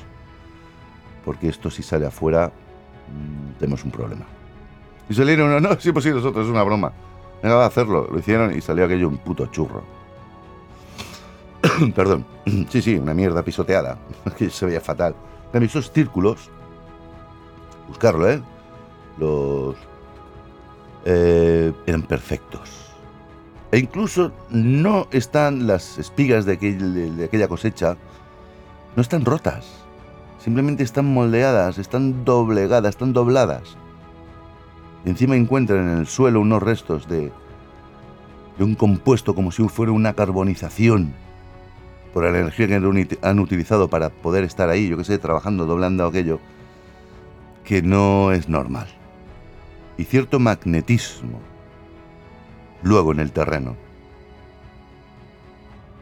Porque 1.25 1.49
esto 1.49 1.69
si 1.69 1.83
sale 1.83 2.05
afuera, 2.05 2.47
mm, 2.47 3.59
tenemos 3.59 3.83
un 3.83 3.91
problema. 3.91 4.23
Y 5.09 5.13
salieron, 5.13 5.49
no, 5.51 5.59
no, 5.59 5.77
sí, 5.81 5.91
pues 5.91 6.05
sí, 6.05 6.11
nosotros, 6.11 6.45
es 6.45 6.51
una 6.51 6.63
broma. 6.63 6.93
Venga, 7.43 7.55
va 7.55 7.65
a 7.65 7.67
hacerlo. 7.67 8.07
Lo 8.09 8.19
hicieron 8.19 8.57
y 8.57 8.61
salió 8.61 8.85
aquello 8.85 9.09
un 9.09 9.17
puto 9.17 9.47
churro. 9.47 9.83
Perdón. 11.93 12.25
Sí, 12.69 12.81
sí, 12.81 12.95
una 12.95 13.13
mierda 13.13 13.43
pisoteada. 13.43 13.97
Que 14.37 14.49
se 14.49 14.65
veía 14.65 14.79
fatal. 14.79 15.13
En 15.53 15.63
esos 15.63 15.91
círculos, 15.91 16.49
buscarlo, 17.87 18.29
¿eh? 18.29 18.41
Los 19.17 19.75
eh, 21.05 21.73
eran 21.85 22.03
perfectos. 22.03 22.69
E 23.71 23.79
incluso 23.79 24.31
no 24.49 25.07
están 25.11 25.67
las 25.67 25.97
espigas 25.97 26.45
de, 26.45 26.57
de 26.57 27.25
aquella 27.25 27.47
cosecha, 27.47 27.97
no 28.95 29.01
están 29.01 29.25
rotas. 29.25 29.65
Simplemente 30.39 30.83
están 30.83 31.13
moldeadas, 31.13 31.77
están 31.77 32.25
doblegadas, 32.25 32.89
están 32.89 33.13
dobladas. 33.13 33.77
Y 35.05 35.09
encima 35.09 35.35
encuentran 35.35 35.87
en 35.87 35.97
el 35.99 36.07
suelo 36.07 36.41
unos 36.41 36.61
restos 36.61 37.07
de, 37.07 37.31
de 38.57 38.63
un 38.63 38.75
compuesto 38.75 39.35
como 39.35 39.51
si 39.51 39.67
fuera 39.67 39.91
una 39.91 40.13
carbonización 40.13 41.13
por 42.13 42.23
la 42.23 42.29
energía 42.29 42.67
que 42.67 43.17
han 43.21 43.39
utilizado 43.39 43.87
para 43.87 44.09
poder 44.09 44.43
estar 44.43 44.69
ahí, 44.69 44.87
yo 44.87 44.97
que 44.97 45.03
sé, 45.03 45.17
trabajando, 45.17 45.65
doblando 45.65 46.05
aquello, 46.05 46.39
que 47.63 47.81
no 47.81 48.31
es 48.31 48.49
normal. 48.49 48.87
Y 49.97 50.03
cierto 50.03 50.39
magnetismo 50.39 51.39
luego 52.83 53.11
en 53.11 53.19
el 53.19 53.31
terreno. 53.31 53.75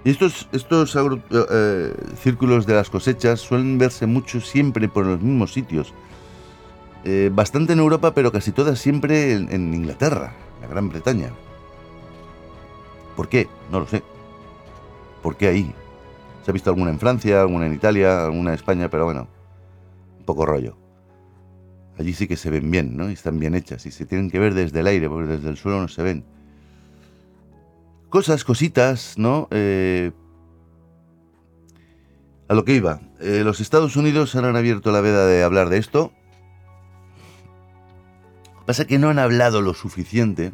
Y 0.04 0.12
estos, 0.12 0.48
estos 0.52 0.96
eh, 0.96 1.94
círculos 2.22 2.66
de 2.66 2.74
las 2.74 2.90
cosechas 2.90 3.42
suelen 3.42 3.78
verse 3.78 4.06
mucho 4.06 4.40
siempre 4.40 4.88
por 4.88 5.06
los 5.06 5.22
mismos 5.22 5.54
sitios. 5.54 5.94
Eh, 7.04 7.30
bastante 7.34 7.74
en 7.74 7.80
Europa, 7.80 8.14
pero 8.14 8.32
casi 8.32 8.52
todas 8.52 8.80
siempre 8.80 9.34
en, 9.34 9.52
en 9.52 9.74
Inglaterra, 9.74 10.34
la 10.62 10.68
Gran 10.68 10.90
Bretaña. 10.90 11.30
¿Por 13.16 13.28
qué? 13.28 13.48
No 13.72 13.82
lo 13.82 13.88
sé. 13.88 14.02
¿Por 15.22 15.36
qué 15.36 15.48
ahí? 15.48 15.76
Se 16.50 16.52
ha 16.52 16.54
visto 16.54 16.72
alguna 16.72 16.90
en 16.90 16.98
Francia, 16.98 17.42
alguna 17.42 17.68
en 17.68 17.76
Italia, 17.76 18.26
alguna 18.26 18.50
en 18.50 18.56
España, 18.56 18.90
pero 18.90 19.06
bueno, 19.06 19.28
un 20.18 20.26
poco 20.26 20.48
rollo. 20.48 20.76
Allí 22.00 22.12
sí 22.12 22.28
que 22.28 22.38
se 22.38 22.50
ven 22.50 22.72
bien, 22.72 22.98
¿no? 22.98 23.08
Y 23.08 23.14
están 23.14 23.38
bien 23.38 23.54
hechas 23.54 23.86
y 23.86 23.92
se 23.92 24.08
tienen 24.08 24.32
que 24.32 24.40
ver 24.40 24.56
desde 24.56 24.80
el 24.80 24.88
aire, 24.88 25.08
porque 25.08 25.28
desde 25.28 25.48
el 25.48 25.58
suelo 25.58 25.80
no 25.80 25.88
se 25.88 26.02
ven. 26.02 26.26
Cosas, 28.10 28.44
cositas, 28.44 29.14
¿no? 29.20 29.48
Eh, 29.52 30.12
a 32.48 32.56
lo 32.56 32.66
que 32.66 32.74
iba. 32.74 33.00
Eh, 33.20 33.44
los 33.46 33.60
Estados 33.60 33.96
Unidos 33.96 34.34
han 34.34 34.56
abierto 34.56 34.92
la 34.92 35.02
veda 35.02 35.28
de 35.28 35.44
hablar 35.44 35.70
de 35.70 35.78
esto. 35.78 36.12
Pasa 38.66 38.86
que 38.86 38.98
no 38.98 39.10
han 39.10 39.20
hablado 39.20 39.62
lo 39.62 39.76
suficiente. 39.76 40.54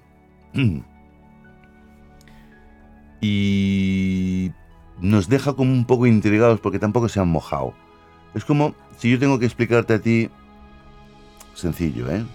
y 3.22 4.52
nos 5.00 5.28
deja 5.30 5.54
como 5.54 5.72
un 5.72 5.86
poco 5.86 6.08
intrigados 6.08 6.60
porque 6.60 6.80
tampoco 6.80 7.10
se 7.10 7.20
han 7.20 7.28
mojado. 7.28 7.74
Es 8.34 8.46
como 8.46 8.76
si 8.98 9.12
yo 9.12 9.20
tengo 9.20 9.40
que 9.40 9.46
explicarte 9.46 9.94
a 9.94 10.00
ti 10.00 10.30
sencillo, 11.54 12.10
¿eh? 12.12 12.26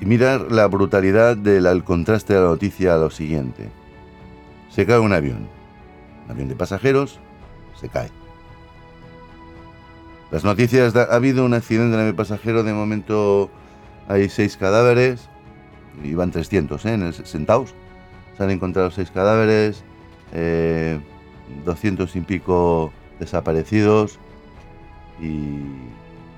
Y 0.00 0.06
mirar 0.06 0.52
la 0.52 0.66
brutalidad 0.66 1.36
del 1.36 1.84
contraste 1.84 2.34
de 2.34 2.40
la 2.40 2.46
noticia 2.46 2.94
a 2.94 2.98
lo 2.98 3.10
siguiente. 3.10 3.68
Se 4.70 4.86
cae 4.86 4.98
un 4.98 5.12
avión. 5.12 5.48
Un 6.26 6.30
avión 6.30 6.48
de 6.48 6.54
pasajeros 6.54 7.18
se 7.80 7.88
cae. 7.88 8.10
Las 10.30 10.44
noticias, 10.44 10.94
ha 10.94 11.14
habido 11.14 11.44
un 11.44 11.54
accidente 11.54 11.96
en 11.96 12.06
el 12.06 12.14
pasajero, 12.14 12.62
de 12.62 12.74
momento 12.74 13.50
hay 14.08 14.28
seis 14.28 14.58
cadáveres, 14.58 15.28
iban 16.04 16.30
300 16.30 16.84
¿eh? 16.84 16.94
en 16.94 17.02
el 17.02 17.14
sentados, 17.14 17.74
se 18.36 18.44
han 18.44 18.50
encontrado 18.50 18.90
seis 18.90 19.10
cadáveres, 19.10 19.84
200 20.32 22.14
eh, 22.14 22.18
y 22.18 22.22
pico 22.22 22.92
desaparecidos 23.18 24.18
y 25.20 25.58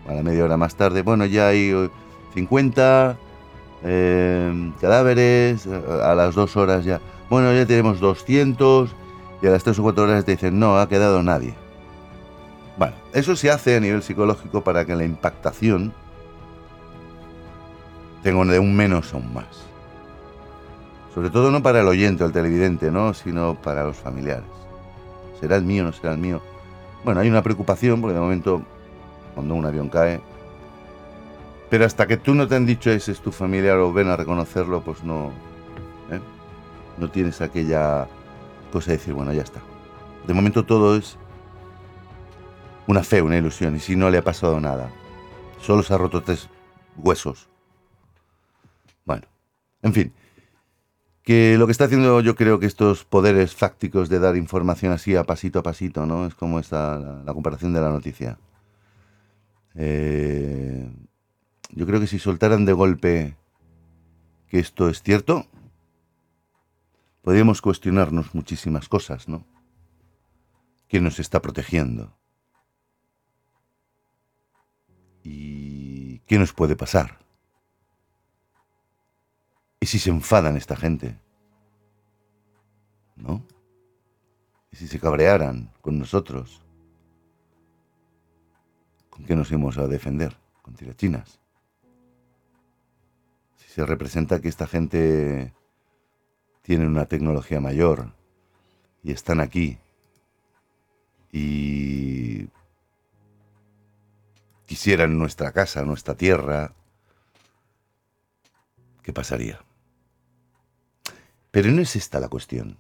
a 0.09 0.15
la 0.15 0.23
media 0.23 0.45
hora 0.45 0.57
más 0.57 0.75
tarde, 0.75 1.03
bueno, 1.03 1.27
ya 1.27 1.49
hay 1.49 1.73
50 2.35 3.17
eh, 3.85 4.73
cadáveres, 4.81 5.67
a, 5.67 6.15
las 6.15 6.35
dos 6.35 6.57
horas 6.57 6.85
ya, 6.85 7.01
bueno, 7.29 7.53
ya 7.53 7.67
tenemos 7.67 8.01
200 8.01 8.91
y 9.43 9.47
a 9.47 9.51
las 9.51 9.65
tres 9.65 9.79
o 9.79 9.83
cuatro 9.83 10.05
horas 10.05 10.25
te 10.25 10.33
dicen, 10.33 10.59
no, 10.59 10.79
ha 10.79 10.89
quedado 10.89 11.23
nadie. 11.23 11.55
Bueno, 12.77 12.95
eso 13.13 13.37
se 13.37 13.51
hace 13.51 13.77
a 13.77 13.81
nivel 13.81 14.03
psicológico 14.03 14.63
para 14.63 14.85
que 14.85 14.95
la 14.95 15.05
impactación 15.05 15.93
tenga 18.23 18.45
de 18.53 18.59
un 18.59 18.75
menos 18.75 19.13
a 19.15 19.17
un 19.17 19.33
más. 19.33 19.70
Sobre 21.21 21.33
todo 21.33 21.51
no 21.51 21.63
para 21.63 21.83
el 21.83 21.87
oyente 21.87 22.25
o 22.25 22.27
el 22.29 22.33
televidente, 22.33 22.91
¿no? 22.91 23.13
sino 23.13 23.55
para 23.55 23.85
los 23.85 23.99
familiares. 23.99 24.49
¿Será 25.39 25.57
el 25.57 25.65
mío 25.65 25.83
o 25.83 25.87
no 25.89 25.93
será 25.93 26.15
el 26.15 26.19
mío? 26.19 26.41
Bueno, 27.05 27.21
hay 27.21 27.29
una 27.29 27.43
preocupación 27.43 28.01
porque 28.01 28.15
de 28.15 28.21
momento 28.21 28.63
cuando 29.35 29.55
un 29.55 29.67
avión 29.67 29.91
cae. 29.91 30.23
Pero 31.69 31.85
hasta 31.85 32.07
que 32.07 32.17
tú 32.17 32.35
no 32.35 32.49
te 32.49 32.57
han 32.57 32.65
dicho 32.65 32.91
ese 32.91 33.13
es 33.13 33.21
tu 33.21 33.33
familiar 33.33 33.77
o 33.77 33.93
ven 33.93 34.09
a 34.09 34.17
reconocerlo, 34.17 34.81
pues 34.81 35.05
no. 35.05 35.27
¿eh? 36.11 36.21
No 36.97 37.11
tienes 37.11 37.43
aquella 37.43 38.09
cosa 38.73 38.93
de 38.93 38.97
decir, 38.97 39.13
bueno, 39.13 39.35
ya 39.35 39.43
está. 39.43 39.61
De 40.27 40.33
momento 40.33 40.65
todo 40.65 40.97
es 40.97 41.19
una 42.87 43.03
fe, 43.03 43.21
una 43.21 43.37
ilusión. 43.37 43.77
Y 43.77 43.81
si 43.81 43.95
no 43.95 44.09
le 44.09 44.17
ha 44.17 44.25
pasado 44.25 44.59
nada, 44.59 44.89
solo 45.61 45.83
se 45.83 45.93
ha 45.93 45.99
roto 45.99 46.23
tres 46.23 46.49
huesos. 46.97 47.51
Bueno, 49.05 49.27
en 49.83 49.93
fin. 49.93 50.15
Que 51.23 51.57
lo 51.59 51.67
que 51.67 51.73
está 51.73 51.85
haciendo 51.85 52.21
yo 52.21 52.35
creo 52.35 52.59
que 52.59 52.67
estos 52.67 53.05
poderes 53.05 53.55
fácticos 53.55 54.09
de 54.09 54.19
dar 54.19 54.37
información 54.37 54.93
así 54.93 55.17
a 55.17 55.25
pasito 55.25 55.59
a 55.59 55.63
pasito, 55.63 56.07
¿no? 56.07 56.27
Es 56.27 56.35
como 56.35 56.59
esta, 56.59 56.99
la 56.99 57.35
comparación 57.35 57.73
de 57.73 57.81
la 57.81 57.91
noticia. 57.91 58.39
Eh, 59.75 60.91
yo 61.73 61.87
creo 61.87 62.01
que 62.01 62.07
si 62.07 62.19
soltaran 62.19 62.65
de 62.65 62.73
golpe 62.73 63.37
que 64.49 64.59
esto 64.59 64.89
es 64.89 65.03
cierto, 65.03 65.47
podríamos 67.23 67.63
cuestionarnos 67.63 68.35
muchísimas 68.35 68.89
cosas, 68.89 69.29
¿no? 69.29 69.47
¿Quién 70.89 71.05
nos 71.05 71.21
está 71.21 71.41
protegiendo? 71.41 72.17
¿Y 75.23 76.19
qué 76.21 76.39
nos 76.39 76.53
puede 76.53 76.75
pasar? 76.75 77.20
¿Y 79.81 79.87
si 79.87 79.99
se 79.99 80.11
enfadan 80.11 80.59
esta 80.59 80.77
gente? 80.77 81.19
¿No? 83.17 83.43
¿Y 84.71 84.77
si 84.77 84.87
se 84.87 85.01
cabrearan 85.01 85.73
con 85.81 85.99
nosotros? 85.99 86.63
¿Con 89.09 89.25
qué 89.25 89.35
nos 89.35 89.51
íbamos 89.51 89.79
a 89.79 89.87
defender? 89.87 90.37
Con 90.61 90.75
tirachinas. 90.75 91.41
Si 93.57 93.69
se 93.69 93.87
representa 93.87 94.41
que 94.41 94.49
esta 94.49 94.67
gente 94.67 95.55
tiene 96.61 96.87
una 96.87 97.07
tecnología 97.07 97.61
mayor 97.61 98.13
y 99.03 99.13
están 99.13 99.41
aquí 99.41 99.79
y 101.33 102.49
quisieran 104.67 105.19
nuestra 105.19 105.53
casa, 105.53 105.85
nuestra 105.85 106.15
tierra, 106.15 106.75
¿qué 109.03 109.13
pasaría? 109.13 109.59
Pero 111.51 111.71
no 111.71 111.83
es 111.83 111.97
esta 111.97 112.21
la 112.21 112.29
cuestión. 112.29 112.79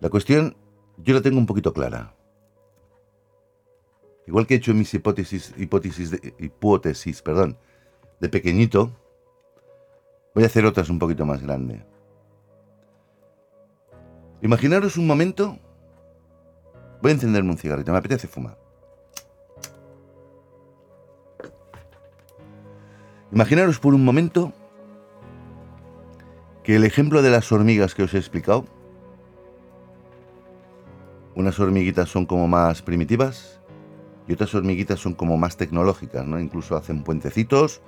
La 0.00 0.08
cuestión 0.08 0.56
yo 0.98 1.14
la 1.14 1.20
tengo 1.20 1.38
un 1.38 1.46
poquito 1.46 1.72
clara. 1.72 2.14
Igual 4.26 4.46
que 4.46 4.54
he 4.54 4.56
hecho 4.58 4.74
mis 4.74 4.92
hipótesis, 4.92 5.54
hipótesis, 5.56 6.10
de, 6.10 6.34
hipótesis 6.38 7.22
perdón, 7.22 7.58
de 8.20 8.28
pequeñito, 8.28 8.92
voy 10.34 10.44
a 10.44 10.46
hacer 10.46 10.66
otras 10.66 10.90
un 10.90 10.98
poquito 10.98 11.24
más 11.24 11.42
grande. 11.42 11.84
Imaginaros 14.42 14.96
un 14.96 15.06
momento. 15.06 15.58
Voy 17.00 17.10
a 17.10 17.14
encenderme 17.14 17.50
un 17.50 17.58
cigarrito, 17.58 17.92
me 17.92 17.98
apetece 17.98 18.28
fumar. 18.28 18.58
Imaginaros 23.30 23.78
por 23.78 23.94
un 23.94 24.04
momento 24.04 24.52
que 26.68 26.76
el 26.76 26.84
ejemplo 26.84 27.22
de 27.22 27.30
las 27.30 27.50
hormigas 27.50 27.94
que 27.94 28.02
os 28.02 28.12
he 28.12 28.18
explicado, 28.18 28.66
unas 31.34 31.58
hormiguitas 31.58 32.10
son 32.10 32.26
como 32.26 32.46
más 32.46 32.82
primitivas 32.82 33.58
y 34.26 34.34
otras 34.34 34.54
hormiguitas 34.54 35.00
son 35.00 35.14
como 35.14 35.38
más 35.38 35.56
tecnológicas, 35.56 36.26
¿no? 36.26 36.38
Incluso 36.38 36.76
hacen 36.76 37.04
puentecitos 37.04 37.80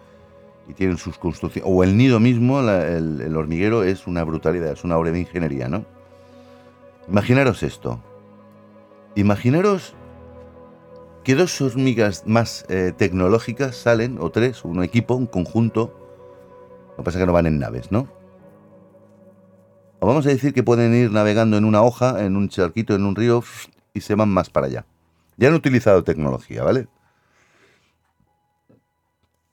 y 0.66 0.72
tienen 0.72 0.96
sus 0.96 1.18
construcciones. 1.18 1.70
O 1.70 1.84
el 1.84 1.94
nido 1.94 2.20
mismo, 2.20 2.60
el, 2.60 3.36
hormiguero, 3.36 3.82
es 3.82 4.06
una 4.06 4.24
brutalidad, 4.24 4.72
es 4.72 4.82
una 4.82 4.96
obra 4.96 5.10
de 5.10 5.20
ingeniería, 5.20 5.68
¿no? 5.68 5.84
Imaginaros 7.06 7.62
esto. 7.62 8.02
Imaginaros 9.14 9.92
que 11.22 11.34
dos 11.34 11.60
hormigas 11.60 12.26
más 12.26 12.64
eh, 12.70 12.94
tecnológicas 12.96 13.76
salen, 13.76 14.16
o 14.22 14.30
tres, 14.30 14.64
un 14.64 14.82
equipo, 14.82 15.16
un 15.16 15.26
conjunto. 15.26 15.92
Lo 16.92 16.96
que 16.96 17.02
pasa 17.02 17.18
es 17.18 17.22
que 17.24 17.26
no 17.26 17.34
van 17.34 17.44
en 17.44 17.58
naves, 17.58 17.92
¿no? 17.92 18.19
O 20.00 20.06
vamos 20.06 20.26
a 20.26 20.30
decir 20.30 20.54
que 20.54 20.62
pueden 20.62 20.94
ir 20.94 21.12
navegando 21.12 21.58
en 21.58 21.64
una 21.66 21.82
hoja, 21.82 22.24
en 22.24 22.36
un 22.36 22.48
charquito, 22.48 22.94
en 22.94 23.04
un 23.04 23.14
río, 23.14 23.44
y 23.92 24.00
se 24.00 24.14
van 24.14 24.30
más 24.30 24.48
para 24.48 24.66
allá. 24.66 24.86
Ya 25.36 25.48
han 25.48 25.54
utilizado 25.54 26.02
tecnología, 26.02 26.64
¿vale? 26.64 26.88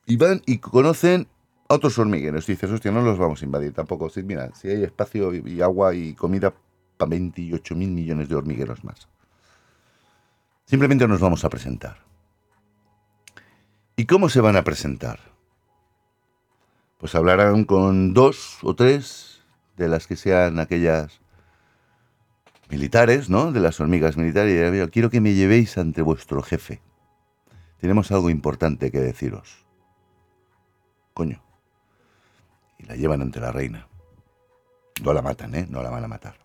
Y 0.06 0.16
van 0.16 0.42
y 0.46 0.60
conocen 0.60 1.28
a 1.68 1.76
otros 1.76 2.00
hormigueros. 2.00 2.48
Dices, 2.48 2.72
hostia, 2.72 2.92
no 2.92 3.02
los 3.02 3.18
vamos 3.18 3.42
a 3.42 3.46
invadir 3.46 3.74
tampoco. 3.74 4.10
Sí, 4.10 4.24
mira, 4.24 4.56
si 4.56 4.70
hay 4.70 4.84
espacio 4.84 5.34
y 5.36 5.62
agua 5.62 5.94
y 5.94 6.14
comida 6.14 6.54
para 6.96 7.10
28 7.10 7.76
mil 7.76 7.90
millones 7.92 8.30
de 8.30 8.36
hormigueros 8.36 8.86
más. 8.86 9.10
Simplemente 10.66 11.08
nos 11.10 11.20
vamos 11.20 11.44
a 11.44 11.50
presentar. 11.50 11.98
¿Y 13.98 14.06
cómo 14.06 14.30
se 14.30 14.40
van 14.40 14.56
a 14.56 14.64
presentar? 14.64 15.20
Pues 17.00 17.16
hablarán 17.16 17.66
con 17.66 18.14
dos 18.14 18.60
o 18.64 18.76
tres 18.76 19.27
de 19.78 19.88
las 19.88 20.08
que 20.08 20.16
sean 20.16 20.60
aquellas 20.60 21.22
militares, 22.70 23.30
¿no? 23.30 23.52
De 23.52 23.60
las 23.60 23.80
hormigas 23.80 24.18
militares. 24.18 24.74
Y 24.74 24.90
quiero 24.90 25.10
que 25.10 25.22
me 25.22 25.34
llevéis 25.34 25.78
ante 25.78 26.02
vuestro 26.02 26.42
jefe. 26.42 26.82
Tenemos 27.80 28.12
algo 28.12 28.30
importante 28.30 28.92
que 28.92 29.00
deciros. 29.00 29.66
Coño. 31.14 31.42
Y 32.80 32.86
la 32.86 32.96
llevan 32.96 33.22
ante 33.22 33.40
la 33.40 33.52
reina. 33.52 33.88
No 35.04 35.14
la 35.14 35.22
matan, 35.22 35.56
¿eh? 35.56 35.68
No 35.70 35.84
la 35.84 35.90
van 35.90 36.04
a 36.04 36.08
matar. 36.08 36.36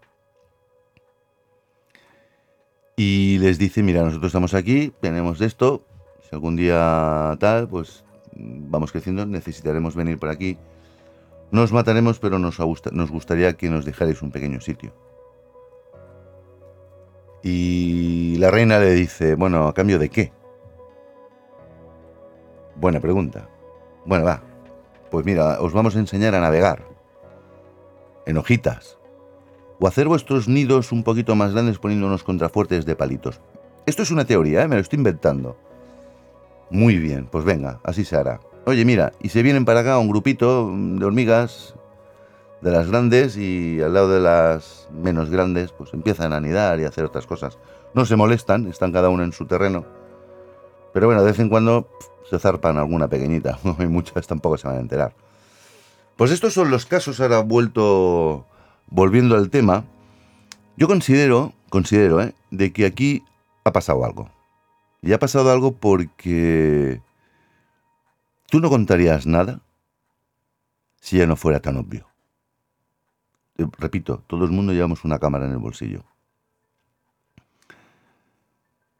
Y 2.96 3.38
les 3.38 3.58
dice, 3.58 3.82
mira, 3.82 4.02
nosotros 4.02 4.28
estamos 4.28 4.52
aquí, 4.52 4.92
tenemos 5.00 5.40
esto, 5.40 5.86
si 6.22 6.28
algún 6.34 6.56
día 6.56 7.34
tal, 7.40 7.66
pues 7.66 8.04
vamos 8.36 8.92
creciendo, 8.92 9.24
necesitaremos 9.24 9.96
venir 9.96 10.18
por 10.18 10.28
aquí. 10.28 10.58
No 11.52 11.60
os 11.60 11.70
mataremos, 11.70 12.18
pero 12.18 12.38
nos, 12.38 12.56
gustaría 13.10 13.52
que 13.52 13.68
nos 13.68 13.84
dejarais 13.84 14.22
un 14.22 14.30
pequeño 14.30 14.62
sitio. 14.62 14.94
Y 17.42 18.36
la 18.38 18.50
reina 18.50 18.78
le 18.78 18.92
dice, 18.92 19.34
bueno, 19.34 19.68
¿a 19.68 19.74
cambio 19.74 19.98
de 19.98 20.08
qué? 20.08 20.32
Buena 22.76 23.00
pregunta. 23.00 23.50
Bueno, 24.06 24.24
va. 24.24 24.42
Pues 25.10 25.26
mira, 25.26 25.60
os 25.60 25.74
vamos 25.74 25.94
a 25.94 25.98
enseñar 25.98 26.34
a 26.34 26.40
navegar. 26.40 26.86
En 28.24 28.38
hojitas. 28.38 28.96
O 29.78 29.86
hacer 29.86 30.08
vuestros 30.08 30.48
nidos 30.48 30.90
un 30.90 31.04
poquito 31.04 31.34
más 31.34 31.52
grandes 31.52 31.78
poniendo 31.78 32.06
unos 32.06 32.24
contrafuertes 32.24 32.86
de 32.86 32.96
palitos. 32.96 33.42
Esto 33.84 34.02
es 34.02 34.10
una 34.10 34.24
teoría, 34.24 34.62
¿eh? 34.62 34.68
me 34.68 34.76
lo 34.76 34.80
estoy 34.80 34.96
inventando. 34.96 35.58
Muy 36.70 36.96
bien, 36.96 37.26
pues 37.30 37.44
venga, 37.44 37.78
así 37.84 38.06
se 38.06 38.16
hará. 38.16 38.40
Oye, 38.64 38.84
mira, 38.84 39.12
y 39.20 39.30
se 39.30 39.42
vienen 39.42 39.64
para 39.64 39.80
acá 39.80 39.98
un 39.98 40.08
grupito 40.08 40.70
de 40.72 41.04
hormigas 41.04 41.74
de 42.60 42.70
las 42.70 42.88
grandes 42.88 43.36
y 43.36 43.82
al 43.82 43.92
lado 43.92 44.08
de 44.08 44.20
las 44.20 44.88
menos 44.92 45.30
grandes 45.30 45.72
pues 45.72 45.92
empiezan 45.92 46.32
a 46.32 46.36
anidar 46.36 46.78
y 46.78 46.84
a 46.84 46.88
hacer 46.88 47.04
otras 47.04 47.26
cosas. 47.26 47.58
No 47.92 48.06
se 48.06 48.14
molestan, 48.14 48.68
están 48.68 48.92
cada 48.92 49.08
uno 49.08 49.24
en 49.24 49.32
su 49.32 49.46
terreno, 49.46 49.84
Pero 50.94 51.06
bueno, 51.06 51.22
de 51.22 51.32
vez 51.32 51.40
en 51.40 51.48
cuando 51.48 51.88
se 52.30 52.38
zarpan 52.38 52.78
alguna 52.78 53.08
pequeñita, 53.08 53.58
y 53.80 53.86
muchas 53.86 54.28
tampoco 54.28 54.56
se 54.56 54.68
van 54.68 54.76
a 54.76 54.80
enterar. 54.80 55.12
Pues 56.16 56.30
estos 56.30 56.54
son 56.54 56.70
los 56.70 56.86
casos, 56.86 57.20
ahora 57.20 57.40
vuelto, 57.40 58.46
volviendo 58.86 59.34
al 59.34 59.50
tema, 59.50 59.82
yo 60.76 60.86
considero, 60.86 61.52
considero, 61.68 62.22
¿eh? 62.22 62.32
de 62.52 62.72
que 62.72 62.86
aquí 62.86 63.24
ha 63.64 63.72
pasado 63.72 64.04
algo. 64.04 64.30
Y 65.02 65.12
ha 65.14 65.18
pasado 65.18 65.50
algo 65.50 65.72
porque 65.72 67.00
tú 68.52 68.60
no 68.60 68.68
contarías 68.68 69.26
nada 69.26 69.62
si 71.00 71.16
ya 71.16 71.26
no 71.26 71.36
fuera 71.36 71.60
tan 71.60 71.78
obvio. 71.78 72.06
Eh, 73.56 73.66
repito, 73.78 74.22
todo 74.26 74.44
el 74.44 74.50
mundo 74.50 74.74
llevamos 74.74 75.04
una 75.04 75.18
cámara 75.18 75.46
en 75.46 75.52
el 75.52 75.56
bolsillo. 75.56 76.04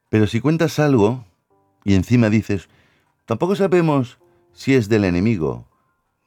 Pero 0.09 0.27
si 0.27 0.41
cuentas 0.41 0.79
algo 0.79 1.27
y 1.85 1.93
encima 1.93 2.31
dices, 2.31 2.71
tampoco 3.27 3.55
sabemos 3.55 4.17
si 4.55 4.75
es 4.75 4.89
del 4.89 5.05
enemigo. 5.05 5.69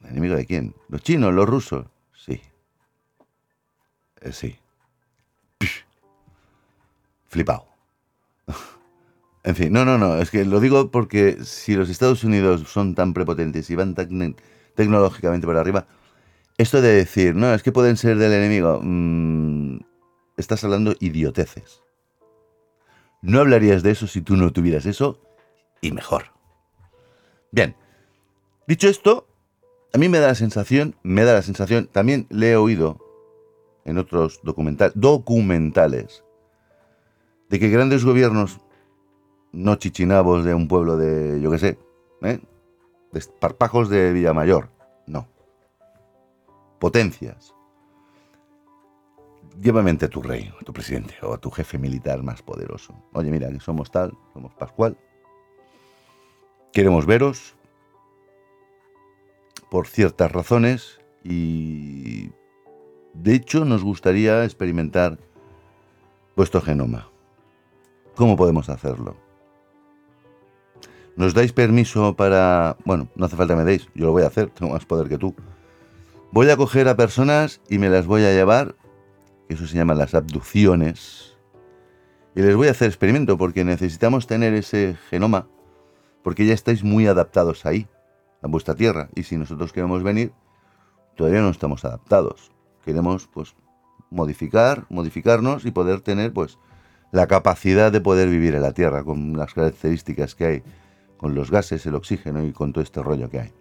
¿El 0.02 0.10
enemigo 0.10 0.36
de 0.36 0.46
quién? 0.46 0.76
¿Los 0.88 1.02
chinos? 1.02 1.34
¿Los 1.34 1.48
rusos? 1.48 1.84
Sí. 2.14 2.40
Eh, 4.20 4.32
sí. 4.32 4.56
Flipado. 7.26 7.66
en 9.46 9.54
fin, 9.54 9.72
no, 9.72 9.84
no, 9.84 9.96
no. 9.96 10.16
Es 10.16 10.32
que 10.32 10.44
lo 10.44 10.58
digo 10.58 10.90
porque 10.90 11.38
si 11.44 11.76
los 11.76 11.88
Estados 11.88 12.24
Unidos 12.24 12.64
son 12.66 12.96
tan 12.96 13.14
prepotentes 13.14 13.70
y 13.70 13.76
van 13.76 13.94
tecnológicamente 14.74 15.46
por 15.46 15.56
arriba, 15.56 15.86
esto 16.58 16.82
de 16.82 16.92
decir, 16.92 17.36
no, 17.36 17.54
es 17.54 17.62
que 17.62 17.70
pueden 17.70 17.96
ser 17.96 18.18
del 18.18 18.32
enemigo, 18.32 18.80
mm, 18.82 19.78
estás 20.36 20.64
hablando 20.64 20.96
idioteces. 20.98 21.84
No 23.22 23.38
hablarías 23.38 23.84
de 23.84 23.92
eso 23.92 24.08
si 24.08 24.20
tú 24.20 24.36
no 24.36 24.52
tuvieras 24.52 24.84
eso 24.84 25.20
y 25.80 25.92
mejor. 25.92 26.32
Bien, 27.52 27.76
dicho 28.66 28.88
esto, 28.88 29.28
a 29.94 29.98
mí 29.98 30.08
me 30.08 30.18
da 30.18 30.26
la 30.26 30.34
sensación, 30.34 30.96
me 31.04 31.22
da 31.22 31.34
la 31.34 31.42
sensación, 31.42 31.86
también 31.86 32.26
le 32.30 32.50
he 32.50 32.56
oído 32.56 32.98
en 33.84 33.96
otros 33.98 34.40
documentales, 34.42 36.24
de 37.48 37.60
que 37.60 37.68
grandes 37.68 38.04
gobiernos, 38.04 38.58
no 39.56 39.76
chichinabos 39.76 40.44
de 40.44 40.52
un 40.52 40.68
pueblo 40.68 40.98
de, 40.98 41.40
yo 41.40 41.50
qué 41.50 41.58
sé, 41.58 41.78
¿eh? 42.22 42.40
de 43.12 43.24
parpajos 43.40 43.88
de 43.88 44.12
Villamayor, 44.12 44.68
no. 45.06 45.26
Potencias. 46.78 47.54
Llévame 49.58 49.88
ante 49.88 50.08
tu 50.08 50.20
rey, 50.20 50.52
a 50.60 50.64
tu 50.64 50.74
presidente 50.74 51.14
o 51.22 51.32
a 51.32 51.38
tu 51.38 51.50
jefe 51.50 51.78
militar 51.78 52.22
más 52.22 52.42
poderoso. 52.42 52.94
Oye, 53.14 53.30
mira, 53.30 53.50
que 53.50 53.60
somos 53.60 53.90
tal, 53.90 54.12
somos 54.34 54.52
Pascual. 54.52 54.98
Queremos 56.74 57.06
veros 57.06 57.56
por 59.70 59.86
ciertas 59.86 60.30
razones 60.30 61.00
y 61.24 62.30
de 63.14 63.34
hecho 63.34 63.64
nos 63.64 63.82
gustaría 63.82 64.44
experimentar 64.44 65.18
vuestro 66.36 66.60
genoma. 66.60 67.08
¿Cómo 68.14 68.36
podemos 68.36 68.68
hacerlo? 68.68 69.25
¿Nos 71.16 71.32
dais 71.32 71.52
permiso 71.52 72.14
para... 72.14 72.76
Bueno, 72.84 73.08
no 73.16 73.24
hace 73.24 73.36
falta 73.36 73.54
que 73.54 73.58
me 73.58 73.64
deis, 73.64 73.88
yo 73.94 74.06
lo 74.06 74.12
voy 74.12 74.22
a 74.22 74.26
hacer, 74.26 74.50
tengo 74.50 74.72
más 74.72 74.84
poder 74.84 75.08
que 75.08 75.16
tú. 75.16 75.34
Voy 76.30 76.50
a 76.50 76.56
coger 76.56 76.88
a 76.88 76.96
personas 76.96 77.62
y 77.70 77.78
me 77.78 77.88
las 77.88 78.06
voy 78.06 78.22
a 78.24 78.32
llevar, 78.32 78.74
eso 79.48 79.66
se 79.66 79.76
llama 79.76 79.94
las 79.94 80.14
abducciones, 80.14 81.36
y 82.34 82.42
les 82.42 82.54
voy 82.54 82.68
a 82.68 82.72
hacer 82.72 82.88
experimento 82.88 83.38
porque 83.38 83.64
necesitamos 83.64 84.26
tener 84.26 84.52
ese 84.52 84.98
genoma, 85.08 85.46
porque 86.22 86.44
ya 86.44 86.52
estáis 86.52 86.84
muy 86.84 87.06
adaptados 87.06 87.64
ahí, 87.64 87.88
a 88.42 88.48
vuestra 88.48 88.74
tierra, 88.74 89.08
y 89.14 89.22
si 89.22 89.38
nosotros 89.38 89.72
queremos 89.72 90.02
venir, 90.02 90.32
todavía 91.16 91.40
no 91.40 91.48
estamos 91.48 91.86
adaptados. 91.86 92.52
Queremos, 92.84 93.26
pues, 93.32 93.54
modificar, 94.10 94.84
modificarnos 94.90 95.64
y 95.64 95.70
poder 95.70 96.02
tener, 96.02 96.34
pues, 96.34 96.58
la 97.10 97.26
capacidad 97.26 97.90
de 97.90 98.02
poder 98.02 98.28
vivir 98.28 98.54
en 98.54 98.62
la 98.62 98.72
tierra 98.72 99.02
con 99.02 99.32
las 99.38 99.54
características 99.54 100.34
que 100.34 100.44
hay 100.44 100.62
con 101.16 101.34
los 101.34 101.50
gases, 101.50 101.86
el 101.86 101.94
oxígeno 101.94 102.44
y 102.44 102.52
con 102.52 102.72
todo 102.72 102.82
este 102.82 103.02
rollo 103.02 103.30
que 103.30 103.40
hay. 103.40 103.52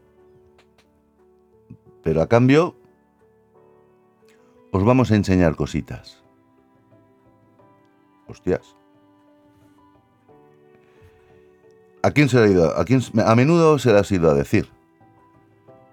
Pero 2.04 2.22
a 2.22 2.28
cambio, 2.28 2.76
os 4.72 4.84
vamos 4.84 5.12
a 5.12 5.16
enseñar 5.16 5.56
cositas. 5.56 6.24
Hostias. 8.28 8.76
¿A 12.04 12.12
quién 12.12 12.30
se 12.30 12.38
le 12.38 12.44
ha 12.44 12.48
ido? 12.48 12.78
A, 12.78 12.86
quién, 12.86 13.02
a 13.26 13.36
menudo 13.36 13.80
se 13.80 13.92
le 13.92 14.00
ha 14.00 14.04
ido 14.08 14.30
a 14.30 14.34
decir. 14.34 14.70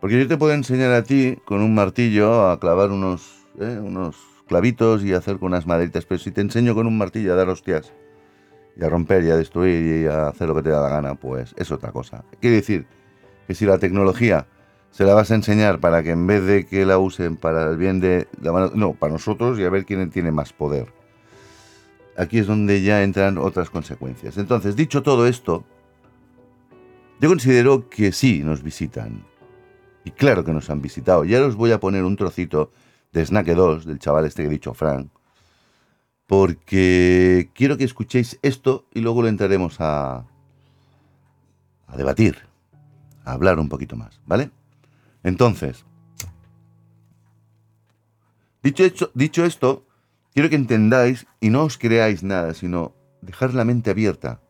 Porque 0.00 0.18
yo 0.18 0.26
te 0.26 0.36
puedo 0.36 0.52
enseñar 0.52 0.92
a 0.92 1.04
ti 1.04 1.38
con 1.44 1.62
un 1.62 1.74
martillo 1.74 2.50
a 2.50 2.58
clavar 2.58 2.90
unos, 2.90 3.46
¿eh? 3.58 3.78
unos 3.80 4.16
clavitos 4.46 5.04
y 5.04 5.14
hacer 5.14 5.38
con 5.38 5.52
unas 5.52 5.66
maderitas, 5.66 6.04
pero 6.04 6.18
si 6.18 6.32
te 6.32 6.40
enseño 6.40 6.74
con 6.74 6.86
un 6.86 6.98
martillo 6.98 7.32
a 7.32 7.36
dar 7.36 7.48
hostias, 7.48 7.92
y 8.76 8.84
a 8.84 8.88
romper 8.88 9.24
y 9.24 9.30
a 9.30 9.36
destruir 9.36 10.02
y 10.02 10.06
a 10.06 10.28
hacer 10.28 10.48
lo 10.48 10.54
que 10.54 10.62
te 10.62 10.70
da 10.70 10.80
la 10.80 10.88
gana, 10.88 11.14
pues 11.14 11.54
es 11.56 11.70
otra 11.70 11.92
cosa. 11.92 12.24
Quiere 12.40 12.56
decir 12.56 12.86
que 13.46 13.54
si 13.54 13.66
la 13.66 13.78
tecnología 13.78 14.46
se 14.90 15.04
la 15.04 15.14
vas 15.14 15.30
a 15.30 15.34
enseñar 15.34 15.80
para 15.80 16.02
que 16.02 16.10
en 16.10 16.26
vez 16.26 16.44
de 16.44 16.66
que 16.66 16.84
la 16.84 16.98
usen 16.98 17.36
para 17.36 17.70
el 17.70 17.76
bien 17.76 18.00
de 18.00 18.28
la 18.40 18.52
mano, 18.52 18.72
no, 18.74 18.92
para 18.92 19.12
nosotros 19.12 19.58
y 19.58 19.64
a 19.64 19.70
ver 19.70 19.84
quién 19.84 20.10
tiene 20.10 20.30
más 20.30 20.52
poder. 20.52 20.92
Aquí 22.16 22.38
es 22.38 22.46
donde 22.46 22.82
ya 22.82 23.02
entran 23.02 23.38
otras 23.38 23.70
consecuencias. 23.70 24.36
Entonces, 24.36 24.76
dicho 24.76 25.02
todo 25.02 25.26
esto, 25.26 25.64
yo 27.20 27.28
considero 27.28 27.88
que 27.88 28.12
sí 28.12 28.42
nos 28.44 28.62
visitan. 28.62 29.24
Y 30.04 30.10
claro 30.10 30.44
que 30.44 30.52
nos 30.52 30.68
han 30.68 30.82
visitado. 30.82 31.24
Ya 31.24 31.42
os 31.42 31.56
voy 31.56 31.72
a 31.72 31.80
poner 31.80 32.04
un 32.04 32.16
trocito 32.16 32.70
de 33.12 33.24
Snack 33.24 33.46
2, 33.46 33.86
del 33.86 33.98
chaval 33.98 34.26
este 34.26 34.42
que 34.42 34.48
he 34.48 34.50
dicho, 34.50 34.74
Frank, 34.74 35.08
porque 36.32 37.50
quiero 37.52 37.76
que 37.76 37.84
escuchéis 37.84 38.38
esto 38.40 38.86
y 38.94 39.00
luego 39.00 39.20
lo 39.20 39.28
entraremos 39.28 39.76
a, 39.80 40.24
a 41.86 41.96
debatir, 41.98 42.38
a 43.22 43.32
hablar 43.32 43.58
un 43.58 43.68
poquito 43.68 43.96
más, 43.96 44.18
¿vale? 44.24 44.50
Entonces, 45.24 45.84
dicho, 48.62 49.10
dicho 49.12 49.44
esto, 49.44 49.84
quiero 50.32 50.48
que 50.48 50.56
entendáis 50.56 51.26
y 51.38 51.50
no 51.50 51.64
os 51.64 51.76
creáis 51.76 52.22
nada, 52.22 52.54
sino 52.54 52.94
dejar 53.20 53.52
la 53.52 53.66
mente 53.66 53.90
abierta. 53.90 54.40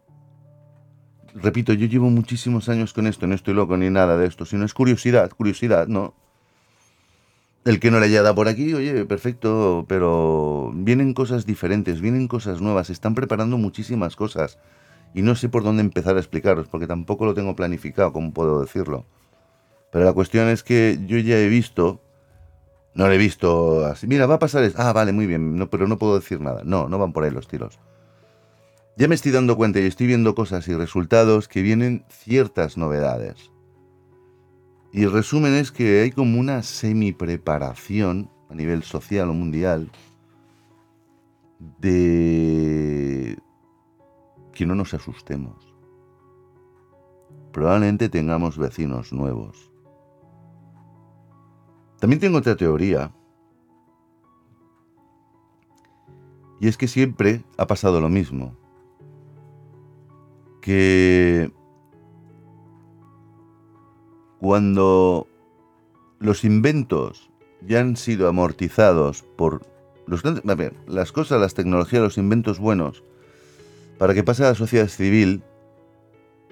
Repito, 1.34 1.72
yo 1.72 1.88
llevo 1.88 2.10
muchísimos 2.10 2.68
años 2.68 2.92
con 2.92 3.08
esto, 3.08 3.26
no 3.26 3.34
estoy 3.34 3.54
loco 3.54 3.76
ni 3.76 3.90
nada 3.90 4.16
de 4.16 4.28
esto, 4.28 4.44
sino 4.44 4.64
es 4.64 4.72
curiosidad, 4.72 5.32
curiosidad, 5.32 5.88
¿no? 5.88 6.14
El 7.64 7.78
que 7.78 7.92
no 7.92 8.00
le 8.00 8.06
haya 8.06 8.22
dado 8.22 8.34
por 8.34 8.48
aquí, 8.48 8.74
oye, 8.74 9.04
perfecto, 9.04 9.84
pero 9.88 10.72
vienen 10.74 11.14
cosas 11.14 11.46
diferentes, 11.46 12.00
vienen 12.00 12.26
cosas 12.26 12.60
nuevas, 12.60 12.88
se 12.88 12.92
están 12.92 13.14
preparando 13.14 13.56
muchísimas 13.56 14.16
cosas. 14.16 14.58
Y 15.14 15.22
no 15.22 15.36
sé 15.36 15.48
por 15.48 15.62
dónde 15.62 15.82
empezar 15.82 16.16
a 16.16 16.20
explicaros, 16.20 16.66
porque 16.66 16.88
tampoco 16.88 17.24
lo 17.24 17.34
tengo 17.34 17.54
planificado, 17.54 18.12
como 18.12 18.32
puedo 18.32 18.60
decirlo. 18.60 19.06
Pero 19.92 20.04
la 20.04 20.12
cuestión 20.12 20.48
es 20.48 20.64
que 20.64 20.98
yo 21.06 21.18
ya 21.18 21.38
he 21.38 21.48
visto, 21.48 22.00
no 22.94 23.06
lo 23.06 23.12
he 23.12 23.18
visto 23.18 23.84
así, 23.86 24.08
mira, 24.08 24.26
va 24.26 24.36
a 24.36 24.38
pasar 24.40 24.64
eso, 24.64 24.78
ah, 24.80 24.92
vale, 24.92 25.12
muy 25.12 25.26
bien, 25.26 25.56
no, 25.56 25.70
pero 25.70 25.86
no 25.86 25.98
puedo 25.98 26.18
decir 26.18 26.40
nada. 26.40 26.62
No, 26.64 26.88
no 26.88 26.98
van 26.98 27.12
por 27.12 27.22
ahí 27.22 27.30
los 27.30 27.46
tiros. 27.46 27.78
Ya 28.96 29.06
me 29.06 29.14
estoy 29.14 29.30
dando 29.30 29.56
cuenta 29.56 29.78
y 29.78 29.84
estoy 29.84 30.08
viendo 30.08 30.34
cosas 30.34 30.66
y 30.66 30.74
resultados 30.74 31.46
que 31.46 31.62
vienen 31.62 32.04
ciertas 32.08 32.76
novedades. 32.76 33.52
Y 34.92 35.04
el 35.04 35.12
resumen 35.12 35.54
es 35.54 35.72
que 35.72 36.02
hay 36.02 36.10
como 36.10 36.38
una 36.38 36.62
semi-preparación 36.62 38.30
a 38.50 38.54
nivel 38.54 38.82
social 38.82 39.30
o 39.30 39.34
mundial 39.34 39.90
de 41.80 43.38
que 44.52 44.66
no 44.66 44.74
nos 44.74 44.92
asustemos. 44.92 45.74
Probablemente 47.52 48.10
tengamos 48.10 48.58
vecinos 48.58 49.14
nuevos. 49.14 49.72
También 51.98 52.20
tengo 52.20 52.38
otra 52.38 52.56
teoría. 52.56 53.12
Y 56.60 56.68
es 56.68 56.76
que 56.76 56.86
siempre 56.86 57.44
ha 57.56 57.66
pasado 57.66 58.00
lo 58.00 58.10
mismo. 58.10 58.54
Que 60.60 61.50
cuando 64.42 65.28
los 66.18 66.42
inventos 66.42 67.30
ya 67.64 67.78
han 67.78 67.94
sido 67.96 68.26
amortizados 68.26 69.22
por 69.36 69.64
los, 70.08 70.24
las 70.88 71.12
cosas, 71.12 71.40
las 71.40 71.54
tecnologías, 71.54 72.02
los 72.02 72.18
inventos 72.18 72.58
buenos, 72.58 73.04
para 73.98 74.14
que 74.14 74.24
pase 74.24 74.42
a 74.42 74.48
la 74.48 74.56
sociedad 74.56 74.88
civil, 74.88 75.44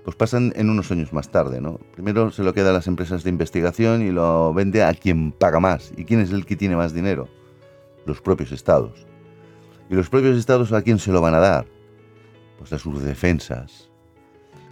pues 0.05 0.15
pasan 0.15 0.53
en 0.55 0.71
unos 0.71 0.93
años 0.93 1.13
más 1.13 1.33
tarde, 1.33 1.61
¿no? 1.61 1.81
Primero 1.93 2.31
se 2.31 2.45
lo 2.45 2.55
queda 2.55 2.71
a 2.71 2.75
las 2.75 2.87
empresas 2.87 3.25
de 3.25 3.31
investigación 3.31 4.03
y 4.03 4.13
lo 4.13 4.55
vende 4.55 4.85
a 4.85 4.95
quien 4.95 5.33
paga 5.33 5.59
más. 5.59 5.93
¿Y 5.97 6.05
quién 6.05 6.21
es 6.21 6.31
el 6.31 6.47
que 6.47 6.55
tiene 6.55 6.77
más 6.77 6.95
dinero? 6.95 7.29
Los 8.07 8.21
propios 8.21 8.53
estados. 8.53 9.05
¿Y 9.91 9.97
los 9.97 10.09
propios 10.09 10.39
estados 10.39 10.73
a 10.73 10.83
quién 10.83 11.01
se 11.01 11.11
lo 11.11 11.21
van 11.21 11.35
a 11.35 11.41
dar? 11.41 11.67
Pues 12.57 12.73
a 12.73 12.79
sus 12.79 13.03
defensas, 13.03 13.91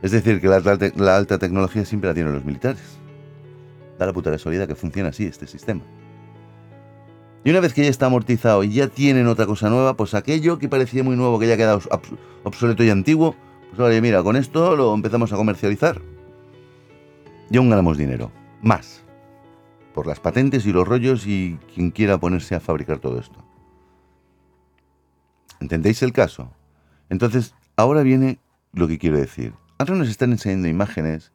Es 0.03 0.13
decir, 0.13 0.41
que 0.41 0.47
la, 0.47 0.61
la 0.95 1.17
alta 1.17 1.37
tecnología 1.41 1.85
siempre 1.85 2.11
la 2.11 2.15
tienen 2.15 2.33
los 2.33 2.45
militares. 2.45 2.98
Da 3.99 4.07
la 4.07 4.13
puta 4.13 4.31
casualidad 4.31 4.69
que 4.69 4.75
funciona 4.75 5.09
así 5.09 5.25
este 5.25 5.47
sistema. 5.47 5.83
Y 7.45 7.51
una 7.51 7.61
vez 7.61 7.73
que 7.73 7.83
ya 7.83 7.89
está 7.89 8.07
amortizado 8.07 8.63
y 8.65 8.73
ya 8.73 8.89
tienen 8.89 9.27
otra 9.27 9.47
cosa 9.47 9.71
nueva, 9.71 9.95
pues 9.95 10.15
aquello 10.15 10.59
que 10.59 10.69
parecía 10.69 11.03
muy 11.03 11.17
nuevo, 11.17 11.39
que 11.39 11.47
ya 11.47 11.55
ha 11.55 11.57
quedado 11.57 11.81
obsoleto 12.45 12.85
y 12.85 12.91
antiguo, 12.91 13.35
pues 13.71 13.81
oye, 13.81 14.01
mira, 14.01 14.23
con 14.23 14.37
esto 14.37 14.77
lo 14.77 14.95
empezamos 14.95 15.33
a 15.33 15.37
comercializar. 15.37 16.01
Y 17.51 17.57
aún 17.57 17.71
ganamos 17.71 17.97
dinero. 17.97 18.31
Más. 18.63 19.03
Por 19.95 20.07
las 20.07 20.21
patentes 20.21 20.67
y 20.67 20.73
los 20.73 20.87
rollos 20.87 21.27
y 21.27 21.59
quien 21.75 21.91
quiera 21.91 22.19
ponerse 22.19 22.55
a 22.55 22.61
fabricar 22.61 22.99
todo 22.99 23.19
esto. 23.19 23.45
¿Entendéis 25.61 26.03
el 26.03 26.13
caso? 26.13 26.53
Entonces, 27.09 27.55
ahora 27.77 28.03
viene 28.03 28.39
lo 28.73 28.87
que 28.87 28.99
quiero 28.99 29.17
decir. 29.17 29.55
Ahora 29.79 29.95
nos 29.95 30.09
están 30.09 30.33
enseñando 30.33 30.69
imágenes 30.69 31.33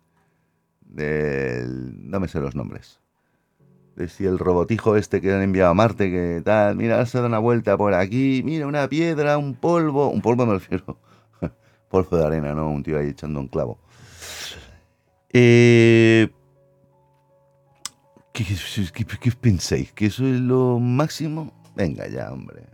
del... 0.94 2.10
no 2.10 2.20
me 2.20 2.28
sé 2.28 2.40
los 2.40 2.56
nombres 2.56 3.04
de 3.96 4.10
si 4.10 4.26
el 4.26 4.40
robotijo 4.40 4.96
este 4.96 5.22
que 5.22 5.34
han 5.34 5.42
enviado 5.42 5.72
a 5.72 5.74
Marte, 5.74 6.10
que 6.10 6.42
tal, 6.44 6.76
mira, 6.76 7.06
se 7.06 7.20
da 7.20 7.28
una 7.28 7.40
vuelta 7.40 7.78
por 7.78 7.94
aquí, 7.94 8.42
mira, 8.44 8.68
una 8.68 8.88
piedra, 8.88 9.38
un 9.38 9.56
polvo, 9.56 10.10
un 10.10 10.22
polvo 10.22 10.46
me 10.46 10.54
refiero, 10.54 10.98
polvo 11.90 12.18
de 12.18 12.26
arena, 12.26 12.54
¿no? 12.54 12.70
Un 12.70 12.84
tío 12.84 12.98
ahí 12.98 13.10
echando 13.10 13.40
un 13.40 13.48
clavo. 13.48 13.80
Eh, 15.32 16.30
¿qué, 18.34 18.46
pensáis? 19.40 19.92
¿Que 19.94 20.08
eso 20.08 20.26
es 20.26 20.40
lo 20.40 20.80
máximo? 20.80 21.54
Venga 21.76 22.08
ya, 22.08 22.32
hombre. 22.32 22.68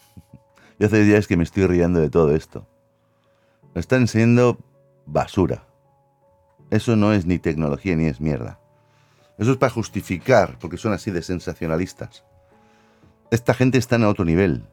Yo 0.78 0.86
hace 0.86 1.04
días 1.04 1.26
que 1.26 1.36
me 1.36 1.44
estoy 1.44 1.66
riendo 1.66 2.00
de 2.00 2.10
todo 2.10 2.34
esto. 2.34 2.66
Me 3.74 3.80
están 3.80 4.02
enseñando 4.02 4.58
basura. 5.06 5.66
Eso 6.70 6.96
no 6.96 7.12
es 7.12 7.26
ni 7.26 7.38
tecnología 7.38 7.96
ni 7.96 8.06
es 8.06 8.20
mierda. 8.20 8.58
Eso 9.38 9.52
es 9.52 9.56
para 9.58 9.70
justificar, 9.70 10.58
porque 10.58 10.78
son 10.78 10.92
así 10.92 11.10
de 11.10 11.22
sensacionalistas. 11.22 12.24
Esta 13.30 13.54
gente 13.54 13.78
está 13.78 13.96
en 13.96 14.04
otro 14.04 14.24
nivel. 14.24 14.64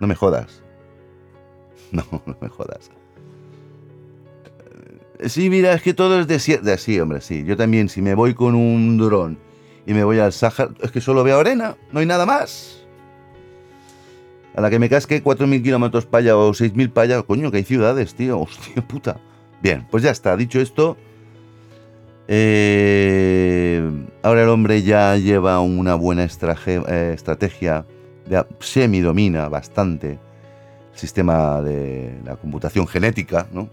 No 0.00 0.06
me 0.06 0.14
jodas. 0.14 0.62
No, 1.92 2.02
no 2.26 2.36
me 2.40 2.48
jodas. 2.48 2.90
Eh, 5.20 5.28
sí, 5.28 5.48
mira, 5.48 5.72
es 5.72 5.82
que 5.82 5.94
todo 5.94 6.18
es 6.18 6.26
desierto. 6.26 6.76
Sí, 6.78 6.98
hombre, 6.98 7.20
sí. 7.20 7.44
Yo 7.44 7.56
también, 7.56 7.88
si 7.88 8.02
me 8.02 8.14
voy 8.14 8.34
con 8.34 8.56
un 8.56 8.98
dron 8.98 9.38
y 9.86 9.94
me 9.94 10.02
voy 10.02 10.18
al 10.18 10.32
Sáhara, 10.32 10.72
es 10.82 10.90
que 10.90 11.00
solo 11.00 11.22
veo 11.22 11.38
arena, 11.38 11.76
no 11.92 12.00
hay 12.00 12.06
nada 12.06 12.26
más. 12.26 12.84
A 14.56 14.60
la 14.60 14.70
que 14.70 14.78
me 14.78 14.88
casque 14.88 15.22
4.000 15.22 15.62
kilómetros 15.62 16.06
para 16.06 16.36
o 16.36 16.50
6.000 16.50 16.90
para 16.90 17.04
allá, 17.04 17.22
coño, 17.22 17.50
que 17.50 17.58
hay 17.58 17.64
ciudades, 17.64 18.14
tío. 18.14 18.40
Hostia 18.42 18.86
puta. 18.86 19.20
Bien, 19.62 19.86
pues 19.90 20.02
ya 20.02 20.10
está. 20.10 20.36
Dicho 20.36 20.60
esto, 20.60 20.96
eh, 22.28 23.88
ahora 24.22 24.42
el 24.42 24.48
hombre 24.48 24.82
ya 24.82 25.16
lleva 25.16 25.60
una 25.60 25.94
buena 25.94 26.24
eh, 26.24 27.12
estrategia, 27.14 27.86
semi-domina 28.60 29.48
bastante 29.48 30.18
el 30.92 30.98
sistema 30.98 31.60
de 31.62 32.18
la 32.24 32.36
computación 32.36 32.86
genética, 32.86 33.46
¿no? 33.52 33.68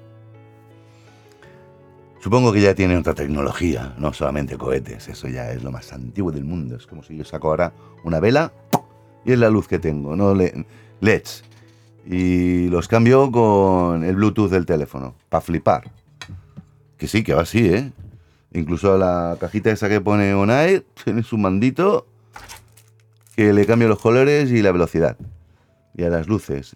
Supongo 2.23 2.53
que 2.53 2.61
ya 2.61 2.73
tiene 2.73 2.95
otra 2.95 3.13
tecnología, 3.13 3.95
no 3.97 4.13
solamente 4.13 4.57
cohetes, 4.57 5.09
eso 5.09 5.27
ya 5.27 5.51
es 5.51 5.61
lo 5.61 5.73
más 5.73 5.91
antiguo 5.91 6.31
del 6.31 6.45
mundo. 6.45 6.77
Es 6.77 6.87
como 6.87 7.03
si 7.03 7.17
yo 7.17 7.25
saco 7.25 7.49
ahora 7.49 7.73
una 8.05 8.21
vela 8.21 8.53
y 9.25 9.33
es 9.33 9.39
la 9.39 9.49
luz 9.49 9.67
que 9.67 9.77
tengo, 9.77 10.15
no 10.15 10.33
LEDs. 10.33 11.43
Y 12.05 12.69
los 12.69 12.87
cambio 12.87 13.29
con 13.29 14.05
el 14.05 14.15
Bluetooth 14.15 14.49
del 14.49 14.65
teléfono, 14.65 15.15
para 15.27 15.41
flipar. 15.41 15.91
Que 16.97 17.09
sí, 17.09 17.23
que 17.23 17.33
va 17.33 17.41
así, 17.41 17.67
¿eh? 17.67 17.91
Incluso 18.53 18.97
la 18.97 19.37
cajita 19.39 19.71
esa 19.71 19.89
que 19.89 20.01
pone 20.01 20.33
on 20.33 20.49
tiene 21.03 21.23
su 21.23 21.37
mandito 21.37 22.07
que 23.35 23.51
le 23.51 23.65
cambia 23.65 23.87
los 23.87 23.99
colores 23.99 24.51
y 24.51 24.61
la 24.61 24.71
velocidad. 24.71 25.17
Y 25.95 26.03
a 26.03 26.09
las 26.09 26.27
luces. 26.27 26.75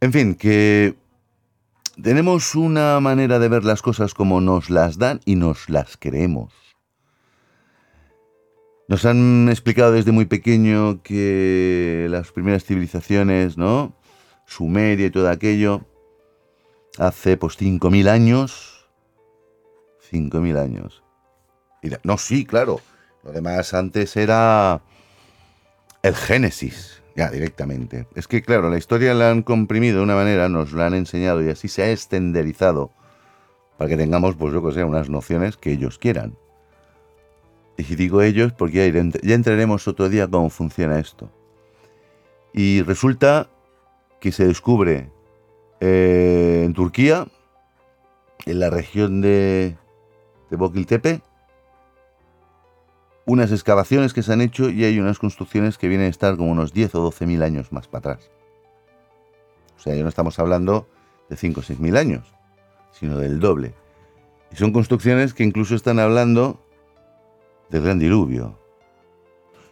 En 0.00 0.12
fin, 0.12 0.34
que 0.34 0.96
tenemos 2.02 2.54
una 2.54 2.98
manera 3.00 3.38
de 3.38 3.48
ver 3.48 3.64
las 3.64 3.82
cosas 3.82 4.14
como 4.14 4.40
nos 4.40 4.70
las 4.70 4.98
dan 4.98 5.20
y 5.24 5.36
nos 5.36 5.68
las 5.68 5.96
creemos. 5.96 6.52
Nos 8.88 9.04
han 9.04 9.48
explicado 9.48 9.92
desde 9.92 10.12
muy 10.12 10.24
pequeño 10.24 11.02
que 11.02 12.06
las 12.10 12.32
primeras 12.32 12.64
civilizaciones, 12.64 13.56
¿no? 13.56 13.94
Sumeria 14.46 15.06
y 15.06 15.10
todo 15.10 15.30
aquello, 15.30 15.86
hace 16.98 17.36
pues 17.36 17.58
5.000 17.58 18.08
años, 18.08 18.71
5.000 20.12 20.58
años. 20.58 21.02
no, 22.04 22.18
sí, 22.18 22.44
claro. 22.44 22.80
Lo 23.24 23.32
demás 23.32 23.72
antes 23.72 24.16
era 24.16 24.82
el 26.02 26.14
Génesis, 26.14 27.02
ya 27.14 27.30
directamente. 27.30 28.06
Es 28.14 28.26
que, 28.26 28.42
claro, 28.42 28.68
la 28.68 28.78
historia 28.78 29.14
la 29.14 29.30
han 29.30 29.42
comprimido 29.42 29.98
de 29.98 30.04
una 30.04 30.16
manera, 30.16 30.48
nos 30.48 30.72
la 30.72 30.86
han 30.86 30.94
enseñado 30.94 31.42
y 31.42 31.48
así 31.48 31.68
se 31.68 31.82
ha 31.82 31.90
estenderizado 31.90 32.90
para 33.78 33.88
que 33.88 33.96
tengamos, 33.96 34.36
pues 34.36 34.52
yo 34.52 34.64
que 34.64 34.72
sé, 34.72 34.84
unas 34.84 35.08
nociones 35.08 35.56
que 35.56 35.72
ellos 35.72 35.98
quieran. 35.98 36.36
Y 37.76 37.84
si 37.84 37.96
digo 37.96 38.22
ellos, 38.22 38.52
porque 38.52 38.92
ya, 39.22 39.34
entraremos 39.34 39.88
otro 39.88 40.08
día 40.08 40.28
cómo 40.28 40.50
funciona 40.50 40.98
esto. 40.98 41.30
Y 42.52 42.82
resulta 42.82 43.48
que 44.20 44.30
se 44.30 44.46
descubre 44.46 45.10
eh, 45.80 46.62
en 46.64 46.74
Turquía, 46.74 47.26
en 48.44 48.60
la 48.60 48.70
región 48.70 49.20
de 49.20 49.76
de 50.52 50.58
Boquiltepe, 50.58 51.22
unas 53.24 53.50
excavaciones 53.52 54.12
que 54.12 54.22
se 54.22 54.34
han 54.34 54.42
hecho 54.42 54.68
y 54.68 54.84
hay 54.84 55.00
unas 55.00 55.18
construcciones 55.18 55.78
que 55.78 55.88
vienen 55.88 56.08
a 56.08 56.10
estar 56.10 56.36
como 56.36 56.52
unos 56.52 56.74
10 56.74 56.94
o 56.96 57.00
12 57.00 57.24
mil 57.24 57.42
años 57.42 57.72
más 57.72 57.88
para 57.88 58.12
atrás. 58.12 58.30
O 59.78 59.80
sea, 59.80 59.94
ya 59.94 60.02
no 60.02 60.10
estamos 60.10 60.38
hablando 60.38 60.86
de 61.30 61.38
5 61.38 61.60
o 61.60 61.62
6 61.62 61.80
mil 61.80 61.96
años, 61.96 62.34
sino 62.90 63.16
del 63.16 63.40
doble. 63.40 63.72
Y 64.52 64.56
son 64.56 64.72
construcciones 64.72 65.32
que 65.32 65.42
incluso 65.42 65.74
están 65.74 65.98
hablando 65.98 66.60
del 67.70 67.84
gran 67.84 67.98
diluvio. 67.98 68.58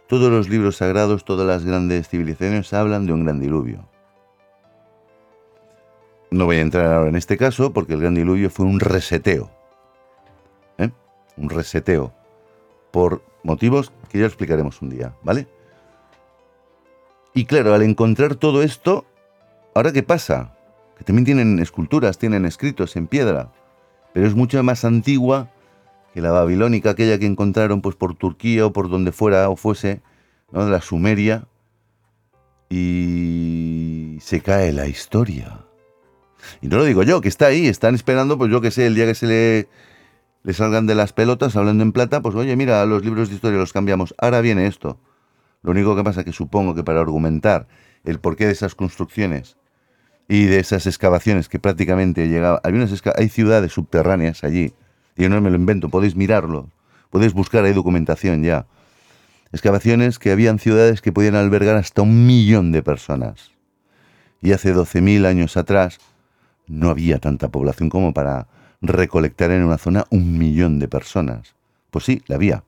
Todos 0.07 0.31
los 0.31 0.49
libros 0.49 0.77
sagrados, 0.77 1.25
todas 1.25 1.45
las 1.45 1.63
grandes 1.63 2.09
civilizaciones 2.09 2.73
hablan 2.73 3.05
de 3.05 3.13
un 3.13 3.23
gran 3.23 3.39
diluvio. 3.39 3.87
No 6.31 6.45
voy 6.45 6.55
a 6.55 6.61
entrar 6.61 6.87
ahora 6.87 7.09
en 7.09 7.17
este 7.17 7.37
caso 7.37 7.71
porque 7.71 7.93
el 7.93 8.01
gran 8.01 8.15
diluvio 8.15 8.49
fue 8.49 8.65
un 8.65 8.79
reseteo 8.79 9.60
un 11.41 11.49
reseteo, 11.49 12.13
por 12.91 13.23
motivos 13.43 13.91
que 14.09 14.19
ya 14.19 14.25
explicaremos 14.25 14.81
un 14.81 14.89
día, 14.89 15.15
¿vale? 15.23 15.47
Y 17.33 17.45
claro, 17.45 17.73
al 17.73 17.81
encontrar 17.81 18.35
todo 18.35 18.61
esto, 18.61 19.05
¿ahora 19.73 19.91
qué 19.91 20.03
pasa? 20.03 20.55
Que 20.97 21.03
también 21.03 21.25
tienen 21.25 21.59
esculturas, 21.59 22.17
tienen 22.17 22.45
escritos 22.45 22.95
en 22.95 23.07
piedra, 23.07 23.51
pero 24.13 24.27
es 24.27 24.35
mucho 24.35 24.61
más 24.63 24.85
antigua 24.85 25.49
que 26.13 26.21
la 26.21 26.31
babilónica, 26.31 26.91
aquella 26.91 27.17
que 27.17 27.25
encontraron 27.25 27.81
pues 27.81 27.95
por 27.95 28.15
Turquía 28.15 28.65
o 28.65 28.73
por 28.73 28.89
donde 28.89 29.11
fuera 29.11 29.49
o 29.49 29.55
fuese, 29.55 30.01
¿no? 30.51 30.65
de 30.65 30.71
la 30.71 30.81
Sumeria, 30.81 31.45
y 32.69 34.17
se 34.21 34.41
cae 34.41 34.73
la 34.73 34.87
historia. 34.87 35.65
Y 36.61 36.67
no 36.67 36.77
lo 36.77 36.83
digo 36.83 37.03
yo, 37.03 37.21
que 37.21 37.29
está 37.29 37.47
ahí, 37.47 37.67
están 37.67 37.95
esperando, 37.95 38.37
pues 38.37 38.51
yo 38.51 38.61
que 38.61 38.71
sé, 38.71 38.87
el 38.87 38.95
día 38.95 39.05
que 39.05 39.15
se 39.15 39.27
le 39.27 39.67
le 40.43 40.53
salgan 40.53 40.87
de 40.87 40.95
las 40.95 41.13
pelotas 41.13 41.55
hablando 41.55 41.83
en 41.83 41.91
plata, 41.91 42.21
pues 42.21 42.35
oye, 42.35 42.55
mira, 42.55 42.85
los 42.85 43.03
libros 43.05 43.29
de 43.29 43.35
historia 43.35 43.59
los 43.59 43.73
cambiamos. 43.73 44.15
Ahora 44.17 44.41
viene 44.41 44.65
esto. 44.67 44.99
Lo 45.61 45.71
único 45.71 45.95
que 45.95 46.03
pasa 46.03 46.21
es 46.21 46.25
que 46.25 46.33
supongo 46.33 46.73
que 46.73 46.83
para 46.83 47.01
argumentar 47.01 47.67
el 48.03 48.19
porqué 48.19 48.47
de 48.47 48.51
esas 48.51 48.73
construcciones 48.73 49.57
y 50.27 50.45
de 50.45 50.59
esas 50.59 50.87
excavaciones 50.87 51.49
que 51.49 51.59
prácticamente 51.59 52.27
llegaban... 52.27 52.59
Hay, 52.63 52.73
hay 53.15 53.29
ciudades 53.29 53.73
subterráneas 53.73 54.43
allí, 54.43 54.73
y 55.15 55.23
yo 55.23 55.29
no 55.29 55.39
me 55.41 55.49
lo 55.51 55.57
invento, 55.57 55.89
podéis 55.89 56.15
mirarlo, 56.15 56.69
podéis 57.11 57.33
buscar, 57.33 57.63
hay 57.65 57.73
documentación 57.73 58.43
ya. 58.43 58.65
Excavaciones 59.51 60.17
que 60.17 60.31
habían 60.31 60.57
ciudades 60.57 61.01
que 61.01 61.11
podían 61.11 61.35
albergar 61.35 61.75
hasta 61.75 62.01
un 62.01 62.25
millón 62.25 62.71
de 62.71 62.81
personas. 62.81 63.51
Y 64.41 64.53
hace 64.53 64.73
12.000 64.73 65.25
años 65.25 65.57
atrás 65.57 65.99
no 66.67 66.89
había 66.89 67.19
tanta 67.19 67.49
población 67.49 67.89
como 67.89 68.13
para 68.13 68.47
recolectar 68.81 69.51
en 69.51 69.63
una 69.63 69.77
zona 69.77 70.05
un 70.09 70.37
millón 70.37 70.79
de 70.79 70.87
personas. 70.87 71.55
Pues 71.91 72.05
sí, 72.05 72.21
la 72.27 72.35
había. 72.35 72.63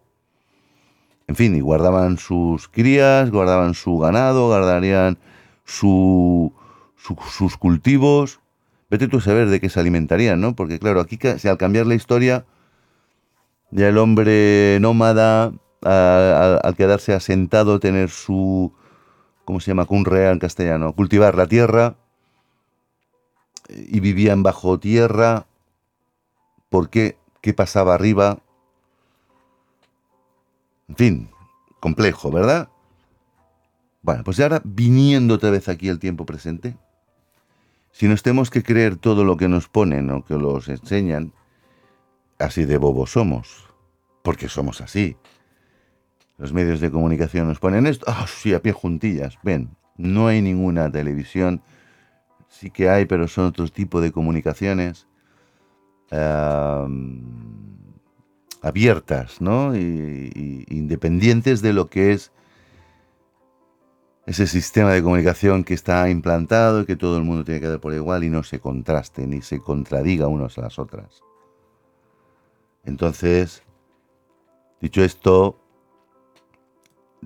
En 1.28 1.36
fin, 1.36 1.56
y 1.56 1.62
guardaban 1.62 2.18
sus 2.18 2.68
crías, 2.68 3.32
guardaban 3.32 3.74
su 3.74 3.98
ganado, 3.98 4.48
guardarían 4.48 5.18
su, 5.66 6.54
sus 6.96 7.58
cultivos. 7.58 8.42
Vete 8.90 9.08
tú 9.08 9.18
a 9.18 9.22
saber 9.22 9.50
de 9.50 9.60
qué 9.60 9.70
se 9.70 9.80
alimentarían, 9.80 10.40
¿no? 10.40 10.56
Porque 10.56 10.80
claro, 10.80 11.00
aquí 11.00 11.18
al 11.48 11.58
cambiar 11.58 11.88
la 11.88 11.96
historia, 11.96 12.46
ya 13.72 13.88
el 13.88 13.98
hombre 13.98 14.78
nómada, 14.82 15.54
al 15.82 16.76
quedarse 16.76 17.14
asentado, 17.14 17.80
tener 17.80 18.10
su, 18.10 18.74
¿cómo 19.46 19.60
se 19.60 19.72
llama? 19.72 19.86
Cunrea 19.86 20.32
en 20.32 20.40
castellano, 20.40 20.94
cultivar 20.94 21.36
la 21.36 21.48
tierra, 21.48 21.96
y 23.70 24.00
vivían 24.00 24.44
bajo 24.44 24.80
tierra, 24.80 25.48
por 26.74 26.90
qué, 26.90 27.20
qué 27.40 27.54
pasaba 27.54 27.94
arriba. 27.94 28.40
En 30.88 30.96
fin, 30.96 31.30
complejo, 31.80 32.32
¿verdad? 32.32 32.68
Bueno, 34.02 34.24
pues 34.24 34.40
ahora 34.40 34.60
viniendo 34.66 35.36
otra 35.36 35.52
vez 35.52 35.70
aquí 35.70 35.88
al 35.88 36.00
tiempo 36.00 36.26
presente, 36.26 36.76
si 37.92 38.08
nos 38.08 38.24
tenemos 38.24 38.50
que 38.50 38.64
creer 38.64 38.96
todo 38.96 39.24
lo 39.24 39.38
que 39.38 39.48
nos 39.48 39.68
ponen 39.70 40.10
o 40.10 40.26
que 40.26 40.34
los 40.34 40.68
enseñan, 40.68 41.32
así 42.40 42.66
de 42.66 42.80
bobos 42.80 43.12
somos, 43.12 43.68
porque 44.24 44.50
somos 44.50 44.82
así. 44.82 45.16
Los 46.40 46.54
medios 46.54 46.80
de 46.80 46.90
comunicación 46.90 47.50
nos 47.50 47.60
ponen 47.60 47.86
esto, 47.86 48.06
ah, 48.08 48.26
sí, 48.28 48.52
a 48.52 48.64
pie 48.64 48.72
juntillas. 48.72 49.38
Ven, 49.44 49.78
no 49.96 50.26
hay 50.26 50.42
ninguna 50.42 50.92
televisión, 50.92 51.62
sí 52.50 52.72
que 52.72 52.90
hay, 52.90 53.06
pero 53.06 53.28
son 53.28 53.46
otro 53.46 53.68
tipo 53.68 54.02
de 54.02 54.12
comunicaciones 54.12 55.06
abiertas, 58.62 59.42
¿no? 59.42 59.76
Y, 59.76 60.66
independientes 60.70 61.62
de 61.62 61.74
lo 61.74 61.90
que 61.90 62.14
es 62.14 62.32
ese 64.26 64.48
sistema 64.48 64.94
de 64.94 65.04
comunicación 65.04 65.64
que 65.64 65.74
está 65.74 66.10
implantado 66.10 66.82
y 66.82 66.86
que 66.86 66.96
todo 66.96 67.18
el 67.18 67.24
mundo 67.24 67.44
tiene 67.44 67.60
que 67.60 67.68
dar 67.68 67.82
por 67.82 67.94
igual 67.94 68.24
y 68.24 68.30
no 68.30 68.44
se 68.44 68.60
contraste 68.60 69.28
ni 69.28 69.42
se 69.42 69.60
contradiga 69.60 70.28
unos 70.28 70.58
a 70.58 70.62
las 70.62 70.80
otras. 70.80 71.22
Entonces, 72.86 73.64
dicho 74.82 75.04
esto, 75.04 75.58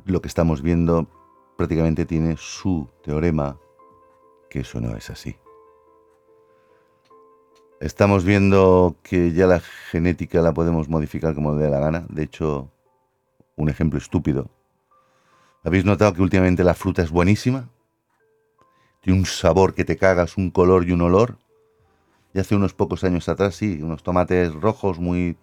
lo 0.05 0.21
que 0.21 0.27
estamos 0.27 0.61
viendo 0.61 1.07
prácticamente 1.55 2.05
tiene 2.05 2.35
su 2.37 2.87
teorema, 3.03 3.59
que 4.49 4.61
eso 4.61 4.79
no 4.81 4.95
es 4.95 5.09
así. 5.09 5.35
Estamos 7.79 8.25
viendo 8.25 8.95
que 9.03 9.33
ya 9.33 9.45
la 9.45 9.59
genética 9.59 10.41
la 10.41 10.51
podemos 10.51 10.89
modificar 10.89 11.35
como 11.35 11.53
le 11.53 11.63
dé 11.63 11.69
la 11.69 11.79
gana. 11.79 12.07
De 12.09 12.23
hecho, 12.23 12.71
un 13.55 13.69
ejemplo 13.69 13.99
estúpido. 13.99 14.49
¿Habéis 15.63 15.85
notado 15.85 16.13
que 16.13 16.23
últimamente 16.23 16.63
la 16.63 16.73
fruta 16.73 17.03
es 17.03 17.11
buenísima? 17.11 17.69
Tiene 19.01 19.19
un 19.19 19.27
sabor 19.27 19.75
que 19.75 19.85
te 19.85 19.95
cagas, 19.95 20.37
un 20.37 20.49
color 20.49 20.87
y 20.87 20.91
un 20.91 21.01
olor. 21.01 21.37
Y 22.33 22.39
hace 22.39 22.55
unos 22.55 22.73
pocos 22.73 23.03
años 23.03 23.29
atrás, 23.29 23.53
sí, 23.53 23.79
unos 23.83 24.01
tomates 24.01 24.53
rojos 24.55 24.97
muy... 24.97 25.37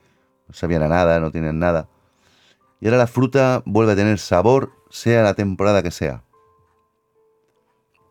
no 0.49 0.55
sabían 0.55 0.83
a 0.83 0.89
nada, 0.89 1.21
no 1.21 1.31
tienen 1.31 1.61
nada. 1.61 1.89
Y 2.81 2.87
ahora 2.87 2.99
la 2.99 3.07
fruta 3.07 3.63
vuelve 3.65 3.93
a 3.93 3.97
tener 3.97 4.19
sabor, 4.19 4.73
sea 4.91 5.23
la 5.23 5.35
temporada 5.35 5.85
que 5.85 5.93
sea. 5.93 6.25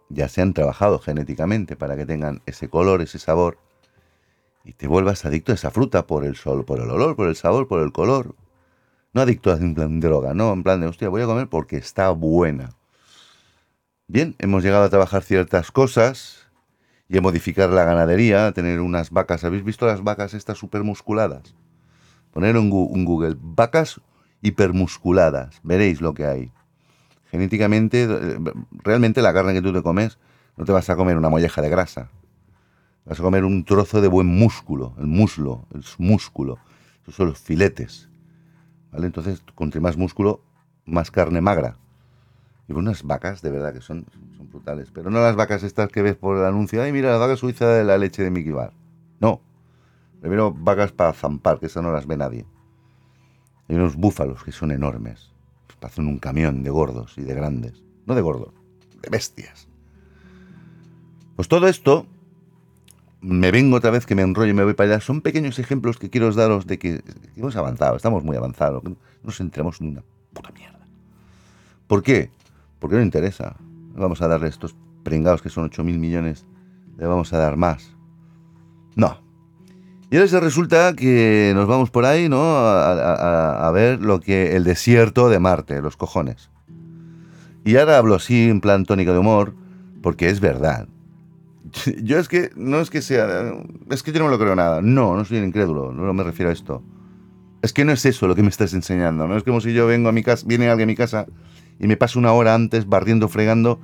Ya 0.08 0.30
se 0.30 0.42
han 0.42 0.54
trabajado 0.54 1.00
genéticamente 1.00 1.76
para 1.76 1.98
que 1.98 2.06
tengan 2.06 2.42
ese 2.46 2.70
color, 2.70 3.02
ese 3.02 3.20
sabor 3.20 3.58
y 4.64 4.74
te 4.74 4.88
vuelvas 4.88 5.26
adicto 5.26 5.52
a 5.52 5.56
esa 5.56 5.72
fruta 5.72 6.08
por 6.08 6.26
el 6.26 6.36
sol, 6.36 6.66
por 6.66 6.80
el 6.80 6.90
olor, 6.90 7.16
por 7.16 7.28
el 7.28 7.36
sabor, 7.36 7.68
por 7.68 7.82
el 7.82 7.92
color. 7.92 8.36
No 9.14 9.22
adicto 9.22 9.52
a 9.52 9.58
plan 9.58 10.00
droga, 10.00 10.34
no, 10.34 10.52
en 10.54 10.64
plan 10.64 10.82
de, 10.82 10.88
hostia, 10.88 11.10
voy 11.10 11.22
a 11.22 11.26
comer 11.26 11.48
porque 11.48 11.78
está 11.78 12.10
buena. 12.10 12.72
Bien, 14.08 14.36
hemos 14.40 14.64
llegado 14.64 14.84
a 14.84 14.90
trabajar 14.90 15.24
ciertas 15.24 15.72
cosas 15.72 16.48
y 17.08 17.18
a 17.18 17.22
modificar 17.22 17.70
la 17.70 17.84
ganadería, 17.84 18.48
a 18.48 18.52
tener 18.54 18.80
unas 18.80 19.12
vacas. 19.12 19.44
¿Habéis 19.44 19.64
visto 19.64 19.86
las 19.86 20.04
vacas 20.04 20.34
estas 20.34 20.58
supermusculadas? 20.58 21.56
Poner 22.32 22.56
en 22.56 22.70
Google 22.70 23.36
vacas 23.40 24.02
hipermusculadas, 24.42 25.60
veréis 25.64 26.02
lo 26.02 26.14
que 26.14 26.26
hay. 26.26 26.52
Genéticamente, 27.30 28.04
eh, 28.04 28.38
realmente 28.84 29.22
la 29.22 29.34
carne 29.34 29.54
que 29.54 29.62
tú 29.62 29.74
te 29.74 29.82
comes, 29.82 30.18
no 30.58 30.66
te 30.66 30.72
vas 30.72 30.90
a 30.90 30.96
comer 30.96 31.18
una 31.18 31.30
molleja 31.30 31.62
de 31.62 31.70
grasa, 31.70 32.10
Vas 33.06 33.20
a 33.20 33.24
comer 33.24 33.44
un 33.44 33.66
trozo 33.66 34.02
de 34.02 34.08
buen 34.08 34.28
músculo, 34.28 34.94
el 34.98 35.08
muslo, 35.08 35.66
el 35.74 35.84
músculo. 35.98 36.58
Esos 37.02 37.16
son 37.16 37.28
los 37.28 37.40
filetes. 37.40 38.10
¿Vale? 38.92 39.08
Entonces, 39.08 39.44
contra 39.56 39.82
más 39.82 39.98
músculo, 39.98 40.42
más 40.86 41.12
carne 41.12 41.42
magra. 41.42 41.78
Y 42.68 42.74
unas 42.74 43.04
vacas, 43.04 43.42
de 43.42 43.52
verdad, 43.52 43.74
que 43.74 43.82
son, 43.82 44.06
son 44.38 44.50
brutales. 44.50 44.90
Pero 44.94 45.10
no 45.10 45.20
las 45.20 45.36
vacas 45.36 45.64
estas 45.64 45.90
que 45.90 46.02
ves 46.02 46.16
por 46.16 46.38
el 46.38 46.46
anuncio. 46.46 46.82
Ay, 46.82 46.94
mira, 46.94 47.12
la 47.12 47.18
vaca 47.18 47.36
suiza 47.36 47.68
de 47.68 47.84
la 47.84 47.98
leche 47.98 48.24
de 48.24 48.32
Mickey 48.32 48.54
Bar. 48.54 48.72
No. 49.20 49.42
Primero 50.22 50.54
vacas 50.54 50.94
para 50.94 51.12
zampar, 51.12 51.60
que 51.60 51.66
esas 51.66 51.84
no 51.84 51.92
las 51.92 52.08
ve 52.08 52.16
nadie. 52.16 52.46
Hay 53.68 53.76
unos 53.76 53.98
búfalos 53.98 54.44
que 54.44 54.54
son 54.54 54.72
enormes. 54.72 55.34
Pasan 55.82 56.08
un 56.08 56.18
camión 56.18 56.64
de 56.64 56.70
gordos 56.70 57.18
y 57.18 57.24
de 57.24 57.34
grandes. 57.34 57.84
No 58.06 58.16
de 58.16 58.22
gordos, 58.22 58.54
de 59.02 59.10
bestias. 59.10 59.68
Pues 61.36 61.50
todo 61.50 61.68
esto 61.68 62.08
me 63.24 63.52
vengo 63.52 63.78
otra 63.78 63.90
vez 63.90 64.06
que 64.06 64.16
me 64.16 64.22
enrollo 64.22 64.52
y 64.52 64.54
me 64.54 64.64
voy 64.64 64.74
para 64.74 64.96
allá. 64.96 65.02
Son 65.02 65.22
pequeños 65.22 65.58
ejemplos 65.58 65.98
que 65.98 66.10
quiero 66.10 66.32
daros 66.34 66.68
de 66.68 66.78
que 66.78 67.02
hemos 67.36 67.56
avanzado, 67.56 67.96
estamos 67.96 68.24
muy 68.24 68.36
avanzados, 68.36 68.84
no 68.84 68.98
nos 69.24 69.40
entremos 69.40 69.80
en 69.80 69.88
una 69.88 70.04
puta 70.34 70.52
mierda. 70.52 70.86
¿Por 71.88 72.04
qué? 72.04 72.30
Porque 72.80 72.98
no 72.98 73.02
interesa. 73.02 73.56
vamos 73.96 74.22
a 74.22 74.28
darle 74.28 74.50
estos 74.50 74.76
pringados 75.04 75.42
que 75.42 75.50
son 75.50 75.66
8 75.66 75.84
mil 75.84 76.00
millones, 76.00 76.46
le 76.98 77.06
vamos 77.06 77.32
a 77.34 77.38
dar 77.38 77.56
más. 77.56 77.96
No. 78.96 79.22
Y 80.12 80.18
ahora 80.18 80.28
se 80.28 80.40
resulta 80.40 80.94
que 80.94 81.54
nos 81.56 81.68
vamos 81.68 81.90
por 81.90 82.06
ahí, 82.06 82.30
¿no? 82.30 82.42
A, 82.44 83.68
a 83.68 83.72
ver 83.72 84.02
lo 84.02 84.20
que 84.20 84.56
el 84.56 84.64
desierto 84.64 85.30
de 85.30 85.40
Marte, 85.40 85.82
los 85.82 85.98
cojones. 85.98 86.50
Y 87.64 87.78
ahora 87.78 87.98
hablo 87.98 88.16
así 88.16 88.50
en 88.50 88.60
plan 88.60 88.86
tónica 88.86 89.14
de 89.14 89.20
humor, 89.20 89.56
porque 90.02 90.30
es 90.30 90.40
verdad. 90.42 90.88
Yo 92.04 92.20
es 92.20 92.28
que, 92.28 92.52
no 92.56 92.80
es 92.80 92.90
que 92.90 93.02
sea, 93.02 93.54
es 93.90 94.04
que 94.04 94.12
yo 94.12 94.20
no 94.20 94.26
me 94.26 94.32
lo 94.32 94.40
creo 94.40 94.56
nada. 94.56 94.82
No, 94.82 95.16
no 95.16 95.26
soy 95.26 95.40
incrédulo, 95.40 95.92
no 95.92 96.14
me 96.14 96.24
refiero 96.24 96.50
a 96.50 96.54
esto. 96.54 96.84
Es 97.62 97.74
que 97.74 97.86
no 97.86 97.92
es 97.92 98.06
eso 98.06 98.28
lo 98.28 98.36
que 98.36 98.44
me 98.44 98.50
estás 98.50 98.74
enseñando, 98.74 99.28
¿no? 99.28 99.38
Es 99.38 99.44
como 99.44 99.62
si 99.62 99.74
yo 99.74 99.88
vengo 99.88 100.10
a 100.10 100.12
mi 100.12 100.22
casa, 100.22 100.46
viene 100.46 100.70
alguien 100.70 100.90
a 100.90 100.92
mi 100.92 100.96
casa 100.96 101.26
y 101.80 101.88
me 101.88 101.98
paso 101.98 102.20
una 102.20 102.34
hora 102.34 102.54
antes 102.54 102.88
barriendo, 102.88 103.30
fregando 103.30 103.80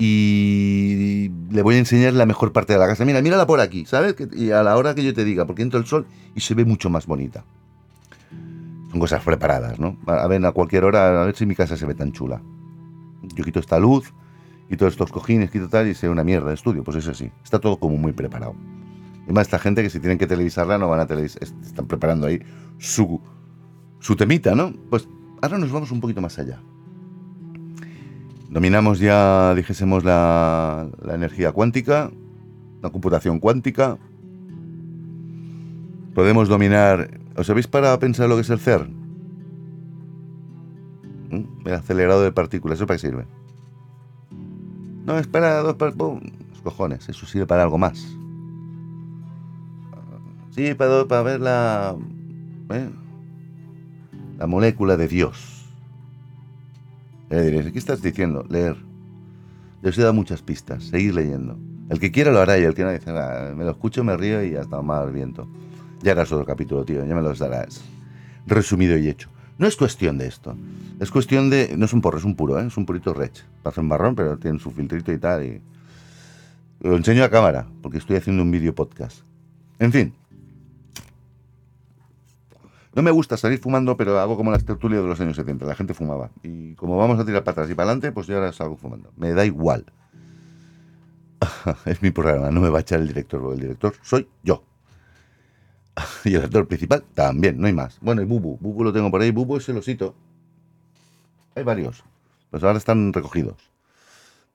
y 0.00 1.30
le 1.50 1.62
voy 1.62 1.74
a 1.74 1.78
enseñar 1.78 2.12
la 2.12 2.24
mejor 2.24 2.52
parte 2.52 2.72
de 2.72 2.78
la 2.78 2.86
casa. 2.86 3.04
Mira, 3.04 3.20
mírala 3.20 3.46
por 3.46 3.60
aquí, 3.60 3.84
¿sabes? 3.84 4.14
Y 4.32 4.52
a 4.52 4.62
la 4.62 4.76
hora 4.76 4.94
que 4.94 5.02
yo 5.02 5.12
te 5.12 5.24
diga, 5.24 5.44
porque 5.44 5.62
entra 5.62 5.80
el 5.80 5.86
sol 5.86 6.06
y 6.36 6.40
se 6.40 6.54
ve 6.54 6.64
mucho 6.64 6.88
más 6.88 7.06
bonita. 7.06 7.44
Son 8.90 9.00
cosas 9.00 9.22
preparadas, 9.24 9.80
¿no? 9.80 9.98
A 10.06 10.26
ver, 10.28 10.44
a 10.46 10.52
cualquier 10.52 10.84
hora, 10.84 11.22
a 11.22 11.24
ver 11.26 11.34
si 11.34 11.46
mi 11.46 11.56
casa 11.56 11.76
se 11.76 11.84
ve 11.84 11.94
tan 11.94 12.12
chula. 12.12 12.40
Yo 13.34 13.44
quito 13.44 13.58
esta 13.58 13.80
luz, 13.80 14.14
todos 14.76 14.92
estos 14.92 15.10
cojines, 15.10 15.50
quito 15.50 15.68
tal, 15.68 15.88
y 15.88 15.94
sea 15.94 16.10
una 16.10 16.24
mierda 16.24 16.48
de 16.48 16.54
estudio. 16.54 16.84
Pues 16.84 16.96
eso 16.98 17.14
sí, 17.14 17.30
está 17.42 17.58
todo 17.58 17.78
como 17.78 17.96
muy 17.96 18.12
preparado. 18.12 18.54
Y 19.26 19.32
más 19.32 19.46
esta 19.46 19.58
gente 19.58 19.82
que 19.82 19.90
si 19.90 20.00
tienen 20.00 20.18
que 20.18 20.26
televisarla 20.26 20.78
no 20.78 20.88
van 20.88 21.00
a 21.00 21.06
televisar, 21.06 21.42
están 21.42 21.86
preparando 21.86 22.26
ahí 22.26 22.40
su, 22.78 23.20
su 23.98 24.16
temita, 24.16 24.54
¿no? 24.54 24.72
Pues 24.90 25.08
ahora 25.42 25.58
nos 25.58 25.72
vamos 25.72 25.90
un 25.90 26.00
poquito 26.00 26.20
más 26.20 26.38
allá. 26.38 26.60
Dominamos 28.50 28.98
ya, 28.98 29.54
dijésemos, 29.54 30.04
la, 30.04 30.88
la 31.02 31.14
energía 31.14 31.52
cuántica, 31.52 32.10
la 32.82 32.90
computación 32.90 33.38
cuántica. 33.40 33.98
Podemos 36.14 36.48
dominar... 36.48 37.20
¿Os 37.36 37.48
habéis 37.50 37.68
parado 37.68 37.94
a 37.94 37.98
pensar 38.00 38.28
lo 38.28 38.34
que 38.34 38.40
es 38.40 38.50
el 38.50 38.58
CERN? 38.58 38.96
¿Mm? 41.30 41.68
El 41.68 41.74
acelerado 41.74 42.22
de 42.22 42.32
partículas, 42.32 42.78
¿eso 42.78 42.86
para 42.86 42.98
qué 42.98 43.06
sirve? 43.06 43.37
No, 45.08 45.18
espera 45.18 45.62
dos 45.62 45.74
Los 45.78 46.60
cojones, 46.62 47.08
eso 47.08 47.24
sirve 47.24 47.46
para 47.46 47.62
algo 47.62 47.78
más. 47.78 48.06
Sí, 50.50 50.74
para, 50.74 51.06
para 51.06 51.22
ver 51.22 51.40
la. 51.40 51.96
¿eh? 52.68 52.90
La 54.36 54.46
molécula 54.46 54.98
de 54.98 55.08
Dios. 55.08 55.64
Le 57.30 57.42
diréis, 57.42 57.72
¿qué 57.72 57.78
estás 57.78 58.02
diciendo? 58.02 58.44
Leer. 58.50 58.76
Yo 59.82 59.88
os 59.88 59.96
he 59.96 60.02
dado 60.02 60.12
muchas 60.12 60.42
pistas. 60.42 60.84
Seguir 60.84 61.14
leyendo. 61.14 61.56
El 61.88 62.00
que 62.00 62.12
quiera 62.12 62.30
lo 62.30 62.40
hará 62.40 62.58
y 62.58 62.64
el 62.64 62.74
que 62.74 62.84
no 62.84 62.92
dice, 62.92 63.10
nada, 63.10 63.54
me 63.54 63.64
lo 63.64 63.70
escucho, 63.70 64.04
me 64.04 64.14
río 64.14 64.44
y 64.44 64.56
hasta 64.56 64.82
más 64.82 65.10
viento. 65.10 65.48
Ya 66.02 66.12
harás 66.12 66.30
otro 66.32 66.44
capítulo, 66.44 66.84
tío, 66.84 67.02
ya 67.06 67.14
me 67.14 67.22
los 67.22 67.38
darás. 67.38 67.80
Resumido 68.46 68.98
y 68.98 69.08
hecho. 69.08 69.30
No 69.58 69.66
es 69.66 69.76
cuestión 69.76 70.18
de 70.18 70.28
esto. 70.28 70.56
Es 71.00 71.10
cuestión 71.10 71.50
de. 71.50 71.74
No 71.76 71.84
es 71.84 71.92
un 71.92 72.00
porro, 72.00 72.18
es 72.18 72.24
un 72.24 72.36
puro, 72.36 72.60
¿eh? 72.60 72.66
es 72.66 72.76
un 72.76 72.86
purito 72.86 73.12
rech. 73.12 73.44
Pasa 73.62 73.80
en 73.80 73.88
marrón, 73.88 74.14
pero 74.14 74.38
tiene 74.38 74.58
su 74.60 74.70
filtrito 74.70 75.12
y 75.12 75.18
tal. 75.18 75.44
Y... 75.44 75.60
Lo 76.80 76.96
enseño 76.96 77.24
a 77.24 77.28
cámara, 77.28 77.66
porque 77.82 77.98
estoy 77.98 78.16
haciendo 78.16 78.42
un 78.44 78.52
vídeo 78.52 78.72
podcast. 78.72 79.22
En 79.80 79.92
fin. 79.92 80.14
No 82.94 83.02
me 83.02 83.10
gusta 83.10 83.36
salir 83.36 83.58
fumando, 83.58 83.96
pero 83.96 84.18
hago 84.18 84.36
como 84.36 84.52
las 84.52 84.64
tertulias 84.64 85.02
de 85.02 85.08
los 85.08 85.20
años 85.20 85.34
70. 85.34 85.66
La 85.66 85.74
gente 85.74 85.92
fumaba. 85.92 86.30
Y 86.44 86.74
como 86.74 86.96
vamos 86.96 87.18
a 87.18 87.24
tirar 87.24 87.42
para 87.42 87.52
atrás 87.52 87.70
y 87.70 87.74
para 87.74 87.90
adelante, 87.90 88.12
pues 88.12 88.28
yo 88.28 88.36
ahora 88.36 88.52
salgo 88.52 88.76
fumando. 88.76 89.12
Me 89.16 89.32
da 89.32 89.44
igual. 89.44 89.86
es 91.84 92.00
mi 92.00 92.12
programa, 92.12 92.50
no 92.52 92.60
me 92.60 92.68
va 92.68 92.78
a 92.78 92.80
echar 92.82 93.00
el 93.00 93.08
director, 93.08 93.40
porque 93.40 93.56
el 93.56 93.62
director 93.62 93.94
soy 94.02 94.28
yo. 94.44 94.64
y 96.24 96.34
el 96.34 96.44
actor 96.44 96.66
principal 96.66 97.04
también, 97.14 97.60
no 97.60 97.66
hay 97.66 97.72
más. 97.72 97.98
Bueno, 98.00 98.22
y 98.22 98.24
Bubu, 98.24 98.58
Bubu 98.60 98.84
lo 98.84 98.92
tengo 98.92 99.10
por 99.10 99.20
ahí, 99.20 99.30
Bubu 99.30 99.56
es 99.56 99.68
el 99.68 99.78
osito. 99.78 100.14
Hay 101.54 101.64
varios, 101.64 102.04
pues 102.50 102.62
ahora 102.62 102.78
están 102.78 103.12
recogidos. 103.12 103.70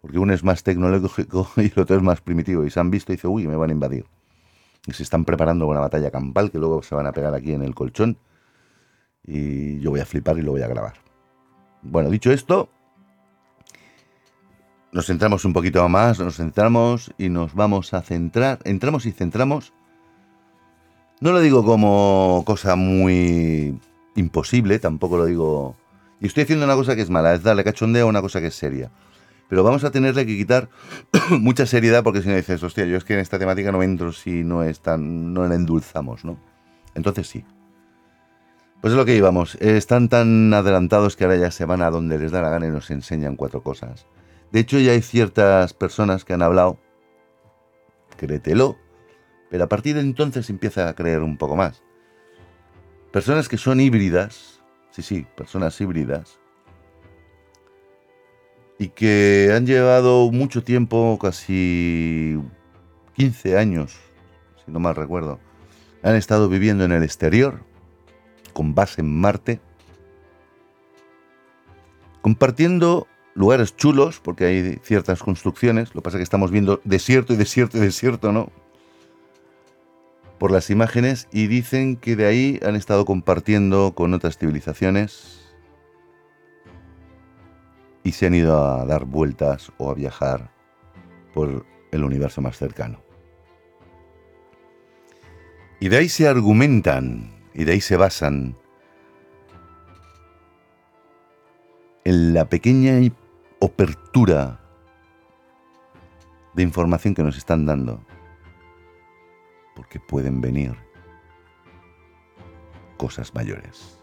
Porque 0.02 0.20
uno 0.20 0.34
es 0.34 0.44
más 0.44 0.64
tecnológico 0.64 1.50
y 1.58 1.72
el 1.72 1.80
otro 1.80 1.96
es 1.96 2.04
más 2.04 2.22
primitivo. 2.22 2.66
Y 2.66 2.70
se 2.70 2.80
han 2.80 2.92
visto 2.92 3.12
y 3.12 3.16
dice, 3.16 3.28
uy, 3.28 3.48
me 3.48 3.56
van 3.56 3.70
a 3.70 3.74
invadir. 3.74 4.06
Y 4.86 4.94
se 4.94 5.04
están 5.04 5.24
preparando 5.24 5.66
una 5.66 5.80
batalla 5.80 6.12
campal 6.12 6.52
que 6.52 6.60
luego 6.60 6.84
se 6.84 6.94
van 6.94 7.08
a 7.08 7.14
pegar 7.14 7.34
aquí 7.34 7.54
en 7.54 7.64
el 7.64 7.74
colchón. 7.74 8.18
Y 9.26 9.80
yo 9.80 9.92
voy 9.92 10.02
a 10.02 10.06
flipar 10.06 10.38
y 10.38 10.42
lo 10.42 10.52
voy 10.52 10.62
a 10.62 10.68
grabar. 10.68 10.96
Bueno, 11.82 12.10
dicho 12.10 12.32
esto, 12.32 12.70
nos 14.94 15.08
centramos 15.08 15.44
un 15.44 15.54
poquito 15.54 15.88
más, 15.90 16.20
nos 16.20 16.38
centramos 16.38 17.12
y 17.18 17.30
nos 17.30 17.56
vamos 17.56 17.94
a 17.94 18.02
centrar, 18.02 18.60
entramos 18.64 19.06
y 19.06 19.12
centramos. 19.12 19.74
No 21.24 21.32
lo 21.32 21.40
digo 21.40 21.64
como 21.64 22.44
cosa 22.46 22.76
muy 22.76 23.80
imposible, 24.14 24.78
tampoco 24.80 25.16
lo 25.16 25.24
digo... 25.24 25.78
Y 26.20 26.28
estoy 26.28 26.44
haciendo 26.44 26.66
una 26.66 26.76
cosa 26.76 26.98
que 26.98 27.02
es 27.02 27.10
mala, 27.10 27.34
es 27.34 27.44
darle 27.44 27.64
cachondeo 27.64 28.08
a 28.08 28.10
una 28.10 28.20
cosa 28.22 28.42
que 28.42 28.48
es 28.48 28.56
seria. 28.56 28.92
Pero 29.48 29.64
vamos 29.64 29.86
a 29.86 29.92
tenerle 29.92 30.26
que 30.26 30.36
quitar 30.36 30.68
mucha 31.30 31.66
seriedad 31.66 32.04
porque 32.04 32.22
si 32.22 32.28
no 32.28 32.36
dices, 32.36 32.62
hostia, 32.62 32.84
yo 32.84 32.98
es 32.98 33.06
que 33.06 33.14
en 33.14 33.22
esta 33.22 33.40
temática 33.40 33.72
no 33.72 33.82
entro 33.82 34.12
si 34.12 34.44
no 34.44 34.64
es 34.64 34.82
tan, 34.82 35.34
no 35.34 35.48
la 35.48 35.56
endulzamos, 35.56 36.26
¿no? 36.26 36.38
Entonces 36.94 37.26
sí. 37.26 37.46
Pues 38.82 38.92
es 38.92 38.98
lo 38.98 39.06
que 39.06 39.16
íbamos. 39.16 39.56
Están 39.62 40.10
tan 40.10 40.54
adelantados 40.54 41.16
que 41.16 41.24
ahora 41.24 41.38
ya 41.38 41.52
se 41.52 41.64
van 41.64 41.84
a 41.84 41.90
donde 41.90 42.20
les 42.20 42.34
da 42.34 42.42
la 42.42 42.50
gana 42.50 42.68
y 42.68 42.72
nos 42.72 42.92
enseñan 42.92 43.38
cuatro 43.38 43.64
cosas. 43.64 44.08
De 44.52 44.60
hecho, 44.60 44.78
ya 44.78 44.92
hay 44.92 45.02
ciertas 45.02 45.74
personas 45.74 46.26
que 46.26 46.34
han 46.34 46.42
hablado, 46.42 46.80
créetelo, 48.18 48.76
pero 49.54 49.66
a 49.66 49.70
partir 49.70 49.94
de 49.94 50.02
entonces 50.02 50.50
empieza 50.50 50.90
a 50.90 50.96
creer 50.96 51.22
un 51.22 51.38
poco 51.38 51.56
más. 51.56 51.84
Personas 53.12 53.48
que 53.48 53.60
son 53.60 53.80
híbridas, 53.80 54.60
sí, 54.90 55.04
sí, 55.04 55.28
personas 55.38 55.80
híbridas, 55.80 56.40
y 58.80 58.88
que 58.88 59.54
han 59.56 59.68
llevado 59.68 60.32
mucho 60.32 60.64
tiempo, 60.64 61.20
casi 61.22 62.42
15 63.14 63.56
años, 63.60 63.96
si 64.66 64.72
no 64.72 64.80
mal 64.80 64.96
recuerdo, 64.96 65.40
han 66.02 66.16
estado 66.16 66.50
viviendo 66.50 66.84
en 66.84 66.92
el 66.92 67.04
exterior, 67.04 67.60
con 68.54 68.74
base 68.74 69.02
en 69.02 69.22
Marte, 69.22 69.62
compartiendo 72.24 73.06
lugares 73.36 73.76
chulos, 73.76 74.20
porque 74.20 74.46
hay 74.46 74.80
ciertas 74.82 75.22
construcciones, 75.22 75.94
lo 75.94 76.02
que 76.02 76.06
pasa 76.06 76.18
es 76.18 76.22
que 76.22 76.24
estamos 76.24 76.50
viendo 76.50 76.82
desierto 76.86 77.34
y 77.34 77.36
desierto 77.36 77.78
y 77.78 77.82
desierto, 77.82 78.32
¿no? 78.32 78.63
Por 80.44 80.52
las 80.52 80.70
imágenes 80.70 81.30
y 81.32 81.48
dicen 81.48 81.96
que 81.96 82.18
de 82.18 82.26
ahí 82.26 82.60
han 82.66 82.76
estado 82.76 83.06
compartiendo 83.06 83.94
con 83.96 84.14
otras 84.14 84.38
civilizaciones 84.38 85.56
y 88.04 88.12
se 88.12 88.26
han 88.26 88.36
ido 88.36 88.62
a 88.62 88.84
dar 88.86 89.06
vueltas 89.06 89.72
o 89.78 89.90
a 89.90 89.94
viajar 89.94 90.52
por 91.34 91.66
el 91.94 92.04
universo 92.04 92.42
más 92.42 92.58
cercano. 92.58 93.02
Y 95.80 95.88
de 95.88 95.96
ahí 95.96 96.10
se 96.10 96.28
argumentan 96.28 97.32
y 97.54 97.64
de 97.64 97.72
ahí 97.72 97.80
se 97.80 97.96
basan 97.96 98.58
en 102.04 102.34
la 102.34 102.50
pequeña 102.50 102.96
apertura 103.62 104.60
de 106.54 106.64
información 106.64 107.16
que 107.16 107.24
nos 107.24 107.38
están 107.38 107.66
dando. 107.66 108.04
Porque 109.76 110.00
pueden 110.00 110.42
venir 110.42 110.76
cosas 112.98 113.34
mayores. 113.34 114.00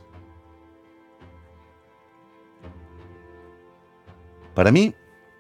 Para 4.55 4.73
mí 4.73 4.95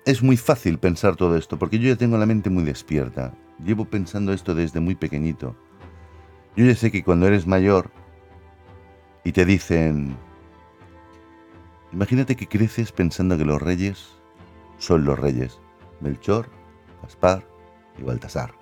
es 0.07 0.23
muy 0.23 0.37
fácil 0.37 0.79
pensar 0.79 1.17
todo 1.17 1.37
esto, 1.37 1.59
porque 1.59 1.79
yo 1.79 1.89
ya 1.89 1.97
tengo 1.97 2.17
la 2.17 2.27
mente 2.27 2.49
muy 2.49 2.65
despierta. 2.65 3.35
Llevo 3.65 3.85
pensando 3.85 4.33
esto 4.33 4.55
desde 4.55 4.81
muy 4.81 4.95
pequeñito. 4.95 5.55
Yo 6.57 6.65
ya 6.65 6.75
sé 6.75 6.91
que 6.91 7.05
cuando 7.05 7.27
eres 7.27 7.47
mayor 7.47 7.91
y 9.25 9.33
te 9.33 9.45
dicen, 9.45 10.17
imagínate 11.93 12.37
que 12.37 12.47
creces 12.47 12.93
pensando 12.93 13.37
que 13.37 13.45
los 13.45 13.61
reyes 13.61 14.09
son 14.79 15.05
los 15.05 15.19
reyes, 15.19 15.61
Melchor, 16.01 16.49
Gaspar 17.03 17.47
y 17.99 18.03
Baltasar. 18.03 18.60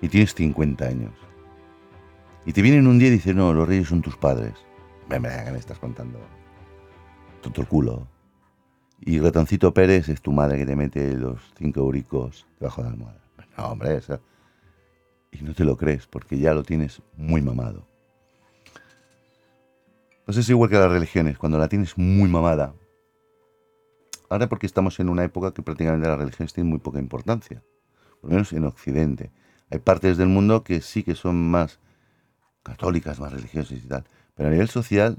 Y 0.00 0.08
tienes 0.08 0.34
50 0.34 0.84
años. 0.84 1.12
Y 2.46 2.52
te 2.52 2.62
vienen 2.62 2.86
un 2.86 2.98
día 2.98 3.08
y 3.08 3.12
dicen, 3.12 3.36
no, 3.36 3.52
los 3.52 3.68
reyes 3.68 3.88
son 3.88 4.02
tus 4.02 4.16
padres. 4.16 4.54
¿Qué 5.08 5.18
me 5.18 5.58
estás 5.58 5.78
contando? 5.78 6.18
Tonto 7.42 7.60
el 7.60 7.66
culo. 7.66 8.06
Y 9.00 9.18
Ratoncito 9.18 9.72
Pérez 9.72 10.08
es 10.08 10.20
tu 10.20 10.32
madre 10.32 10.58
que 10.58 10.66
te 10.66 10.76
mete 10.76 11.14
los 11.14 11.40
cinco 11.56 11.80
euricos 11.80 12.46
debajo 12.58 12.82
de 12.82 12.88
la 12.88 12.92
almohada. 12.92 13.20
No, 13.56 13.68
hombre, 13.68 13.96
eso. 13.96 14.20
Y 15.32 15.42
no 15.42 15.54
te 15.54 15.64
lo 15.64 15.76
crees 15.76 16.06
porque 16.06 16.38
ya 16.38 16.54
lo 16.54 16.62
tienes 16.62 17.02
muy 17.16 17.40
mamado. 17.40 17.86
Pues 20.24 20.36
es 20.36 20.48
igual 20.48 20.70
que 20.70 20.76
las 20.76 20.92
religiones, 20.92 21.38
cuando 21.38 21.58
la 21.58 21.68
tienes 21.68 21.96
muy 21.98 22.28
mamada. 22.28 22.74
Ahora 24.28 24.48
porque 24.48 24.66
estamos 24.66 25.00
en 25.00 25.08
una 25.08 25.24
época 25.24 25.52
que 25.52 25.62
prácticamente 25.62 26.06
las 26.06 26.18
religiones 26.18 26.52
tienen 26.52 26.70
muy 26.70 26.78
poca 26.78 27.00
importancia, 27.00 27.62
por 28.20 28.30
lo 28.30 28.34
menos 28.34 28.52
en 28.52 28.64
Occidente. 28.64 29.32
Hay 29.70 29.78
partes 29.78 30.16
del 30.16 30.28
mundo 30.28 30.64
que 30.64 30.80
sí 30.80 31.02
que 31.02 31.14
son 31.14 31.50
más 31.50 31.78
católicas, 32.62 33.20
más 33.20 33.32
religiosas 33.32 33.78
y 33.78 33.88
tal, 33.88 34.04
pero 34.34 34.48
a 34.48 34.52
nivel 34.52 34.68
social 34.68 35.18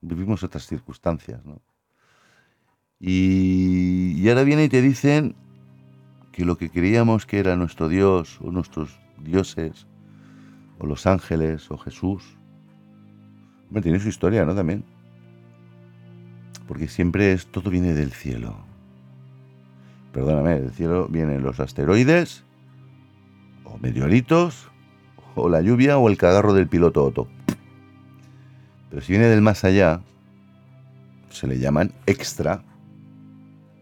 vivimos 0.00 0.42
otras 0.42 0.66
circunstancias, 0.66 1.44
¿no? 1.44 1.60
Y, 2.98 4.26
ahora 4.28 4.44
viene 4.44 4.64
y 4.64 4.68
te 4.68 4.80
dicen 4.80 5.34
que 6.32 6.44
lo 6.44 6.56
que 6.56 6.70
creíamos 6.70 7.26
que 7.26 7.38
era 7.38 7.56
nuestro 7.56 7.88
Dios 7.88 8.38
o 8.40 8.50
nuestros 8.50 8.98
dioses 9.18 9.86
o 10.78 10.86
los 10.86 11.06
ángeles 11.06 11.70
o 11.70 11.78
Jesús, 11.78 12.38
bueno, 13.70 13.82
tiene 13.82 14.00
su 14.00 14.08
historia, 14.08 14.44
¿no? 14.44 14.54
También. 14.54 14.84
Porque 16.66 16.88
siempre 16.88 17.32
es, 17.32 17.46
todo 17.46 17.70
viene 17.70 17.94
del 17.94 18.12
cielo. 18.12 18.56
Perdóname, 20.12 20.60
del 20.60 20.72
cielo 20.72 21.08
vienen 21.08 21.42
los 21.42 21.60
asteroides, 21.60 22.45
o 23.66 23.78
meteoritos, 23.78 24.68
o 25.34 25.48
la 25.48 25.60
lluvia, 25.60 25.98
o 25.98 26.08
el 26.08 26.16
cagarro 26.16 26.54
del 26.54 26.68
piloto 26.68 27.04
Otto. 27.04 27.28
Pero 28.90 29.02
si 29.02 29.12
viene 29.12 29.26
del 29.26 29.42
más 29.42 29.64
allá, 29.64 30.00
se 31.30 31.46
le 31.46 31.58
llaman 31.58 31.92
extra 32.06 32.62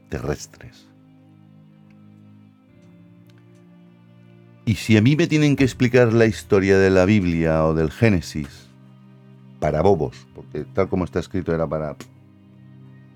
terrestres. 0.09 0.89
Y 4.66 4.76
si 4.76 4.97
a 4.97 5.03
mí 5.03 5.14
me 5.14 5.26
tienen 5.26 5.57
que 5.57 5.64
explicar 5.64 6.12
la 6.12 6.26
historia 6.26 6.78
de 6.78 6.91
la 6.91 7.05
Biblia 7.05 7.64
o 7.64 7.74
del 7.74 7.91
Génesis, 7.91 8.64
para 9.64 9.80
bobos, 9.80 10.26
porque 10.35 10.64
tal 10.74 10.91
como 10.91 11.05
está 11.05 11.20
escrito 11.20 11.55
era 11.55 11.66
para 11.66 11.97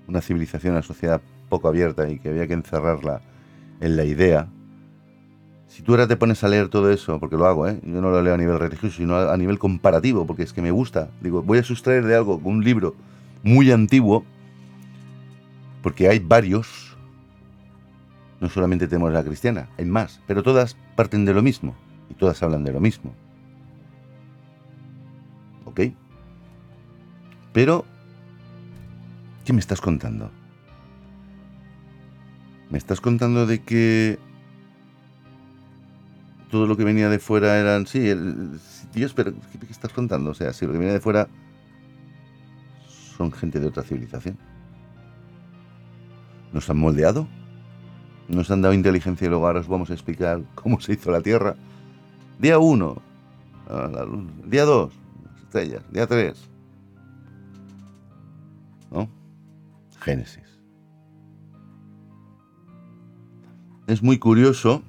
una 0.07 0.19
civilización, 0.19 0.73
una 0.73 0.81
sociedad 0.81 1.21
poco 1.47 1.67
abierta 1.67 2.09
y 2.09 2.17
que 2.17 2.29
había 2.29 2.47
que 2.47 2.53
encerrarla 2.53 3.21
en 3.81 3.95
la 3.95 4.03
idea, 4.03 4.47
si 5.69 5.83
tú 5.83 5.93
ahora 5.93 6.07
te 6.07 6.17
pones 6.17 6.43
a 6.43 6.47
leer 6.47 6.67
todo 6.67 6.91
eso, 6.91 7.19
porque 7.19 7.37
lo 7.37 7.45
hago, 7.45 7.67
¿eh? 7.67 7.79
yo 7.83 8.01
no 8.01 8.09
lo 8.09 8.21
leo 8.23 8.33
a 8.33 8.37
nivel 8.37 8.57
religioso, 8.57 8.97
sino 8.97 9.15
a 9.15 9.37
nivel 9.37 9.59
comparativo, 9.59 10.25
porque 10.25 10.41
es 10.41 10.51
que 10.51 10.63
me 10.63 10.71
gusta, 10.71 11.11
digo, 11.21 11.43
voy 11.43 11.59
a 11.59 11.63
sustraer 11.63 12.05
de 12.05 12.15
algo, 12.15 12.41
un 12.43 12.63
libro 12.63 12.95
muy 13.43 13.71
antiguo, 13.71 14.25
porque 15.83 16.09
hay 16.09 16.17
varios, 16.17 16.97
no 18.41 18.49
solamente 18.49 18.87
tenemos 18.87 19.13
la 19.13 19.23
cristiana, 19.23 19.69
hay 19.77 19.85
más, 19.85 20.19
pero 20.25 20.41
todas 20.41 20.75
parten 20.95 21.23
de 21.23 21.35
lo 21.35 21.43
mismo 21.43 21.75
y 22.09 22.15
todas 22.15 22.41
hablan 22.41 22.63
de 22.63 22.73
lo 22.73 22.79
mismo. 22.79 23.13
¿Ok? 25.65 25.81
Pero, 27.53 27.85
¿qué 29.45 29.53
me 29.53 29.59
estás 29.59 29.81
contando? 29.81 30.31
¿Me 32.71 32.79
estás 32.79 32.99
contando 33.01 33.45
de 33.45 33.61
que 33.61 34.17
todo 36.49 36.67
lo 36.67 36.75
que 36.75 36.83
venía 36.83 37.09
de 37.09 37.19
fuera 37.19 37.57
eran, 37.59 37.87
sí, 37.87 38.09
el, 38.09 38.59
Dios, 38.93 39.13
pero 39.13 39.33
¿qué, 39.33 39.59
¿qué 39.59 39.71
estás 39.71 39.93
contando? 39.93 40.31
O 40.31 40.33
sea, 40.33 40.53
si 40.53 40.65
lo 40.65 40.71
que 40.71 40.79
viene 40.79 40.93
de 40.93 40.99
fuera 40.99 41.27
son 43.17 43.31
gente 43.31 43.59
de 43.59 43.67
otra 43.67 43.83
civilización. 43.83 44.37
¿Nos 46.53 46.69
han 46.69 46.77
moldeado? 46.77 47.27
Nos 48.27 48.49
han 48.49 48.61
dado 48.61 48.73
inteligencia 48.73 49.25
y 49.25 49.29
luego 49.29 49.45
ahora 49.45 49.59
os 49.59 49.67
vamos 49.67 49.89
a 49.89 49.93
explicar 49.93 50.41
cómo 50.55 50.79
se 50.79 50.93
hizo 50.93 51.11
la 51.11 51.21
Tierra. 51.21 51.55
Día 52.39 52.59
1, 52.59 53.01
día 54.45 54.65
2, 54.65 54.93
estrellas, 55.43 55.83
día 55.91 56.07
3. 56.07 56.49
¿No? 58.91 59.09
Génesis. 59.99 60.43
Es 63.87 64.01
muy 64.01 64.17
curioso, 64.17 64.83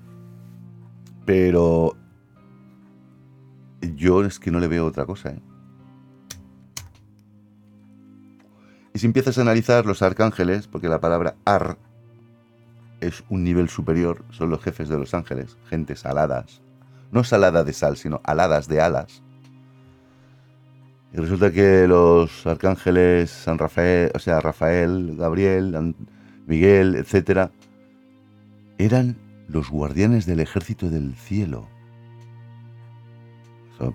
pero 1.24 1.96
yo 3.80 4.24
es 4.24 4.38
que 4.38 4.50
no 4.50 4.60
le 4.60 4.68
veo 4.68 4.86
otra 4.86 5.06
cosa. 5.06 5.30
¿eh? 5.30 5.40
Y 8.92 8.98
si 8.98 9.06
empiezas 9.06 9.38
a 9.38 9.42
analizar 9.42 9.86
los 9.86 10.02
arcángeles, 10.02 10.66
porque 10.66 10.88
la 10.88 11.00
palabra 11.00 11.36
ar 11.44 11.78
es 13.00 13.24
un 13.28 13.44
nivel 13.44 13.68
superior, 13.68 14.24
son 14.30 14.50
los 14.50 14.62
jefes 14.62 14.88
de 14.88 14.98
los 14.98 15.14
ángeles, 15.14 15.56
gentes 15.68 16.04
aladas, 16.04 16.60
no 17.12 17.24
salada 17.24 17.64
de 17.64 17.72
sal, 17.72 17.96
sino 17.96 18.20
aladas 18.24 18.68
de 18.68 18.80
alas. 18.80 19.22
Y 21.12 21.16
resulta 21.16 21.50
que 21.50 21.88
los 21.88 22.46
arcángeles 22.46 23.30
San 23.30 23.58
Rafael, 23.58 24.12
o 24.14 24.18
sea, 24.18 24.40
Rafael, 24.40 25.16
Gabriel, 25.16 25.94
Miguel, 26.46 26.94
etcétera, 26.94 27.50
eran 28.78 29.16
los 29.52 29.68
guardianes 29.68 30.26
del 30.26 30.40
ejército 30.40 30.88
del 30.90 31.14
cielo. 31.14 31.68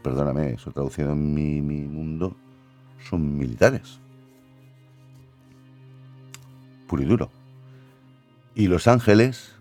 perdóname, 0.03 0.53
eso 0.53 0.71
traducido 0.71 1.13
en 1.13 1.33
mi, 1.33 1.61
mi 1.61 1.81
mundo, 1.81 2.35
son 3.09 3.37
militares. 3.37 3.99
Puro 6.87 7.03
y 7.03 7.05
duro. 7.05 7.29
Y 8.53 8.67
los 8.67 8.87
ángeles, 8.87 9.55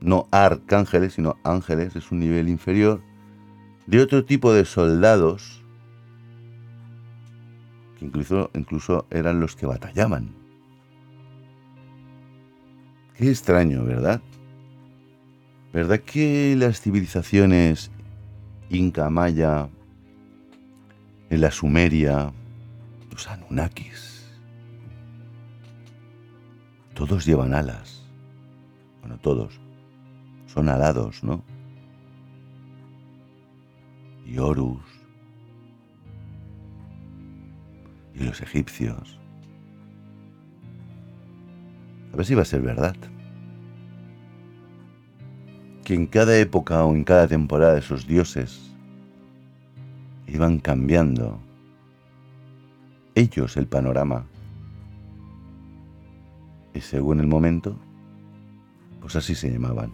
no 0.00 0.26
arcángeles, 0.30 1.14
sino 1.14 1.36
ángeles, 1.44 1.96
es 1.96 2.10
un 2.12 2.18
nivel 2.20 2.48
inferior 2.48 3.00
de 3.86 4.02
otro 4.02 4.24
tipo 4.24 4.52
de 4.52 4.64
soldados 4.64 5.62
que 7.98 8.04
incluso, 8.04 8.50
incluso 8.54 9.06
eran 9.10 9.40
los 9.40 9.56
que 9.56 9.66
batallaban. 9.66 10.34
Qué 13.16 13.30
extraño, 13.30 13.84
¿verdad? 13.84 14.20
¿Verdad 15.72 16.00
que 16.00 16.56
las 16.56 16.80
civilizaciones 16.80 17.90
Inca, 18.70 19.10
Maya, 19.10 19.68
en 21.30 21.40
la 21.40 21.50
Sumeria, 21.50 22.32
los 23.10 23.28
Anunnakis, 23.28 24.26
todos 26.94 27.24
llevan 27.26 27.54
alas? 27.54 28.02
Bueno, 29.00 29.18
todos. 29.18 29.60
Son 30.46 30.68
alados, 30.68 31.22
¿no? 31.22 31.44
Y 34.26 34.38
Horus, 34.38 34.82
y 38.14 38.24
los 38.24 38.40
egipcios. 38.40 39.18
A 42.12 42.16
ver 42.16 42.26
si 42.26 42.34
va 42.34 42.42
a 42.42 42.46
ser 42.46 42.62
verdad. 42.62 42.96
Que 45.88 45.94
en 45.94 46.04
cada 46.04 46.36
época 46.36 46.84
o 46.84 46.94
en 46.94 47.02
cada 47.02 47.26
temporada 47.26 47.78
esos 47.78 48.06
dioses 48.06 48.60
iban 50.26 50.58
cambiando 50.58 51.38
ellos 53.14 53.56
el 53.56 53.66
panorama. 53.66 54.26
Y 56.74 56.82
según 56.82 57.20
el 57.20 57.26
momento, 57.26 57.74
pues 59.00 59.16
así 59.16 59.34
se 59.34 59.50
llamaban. 59.50 59.90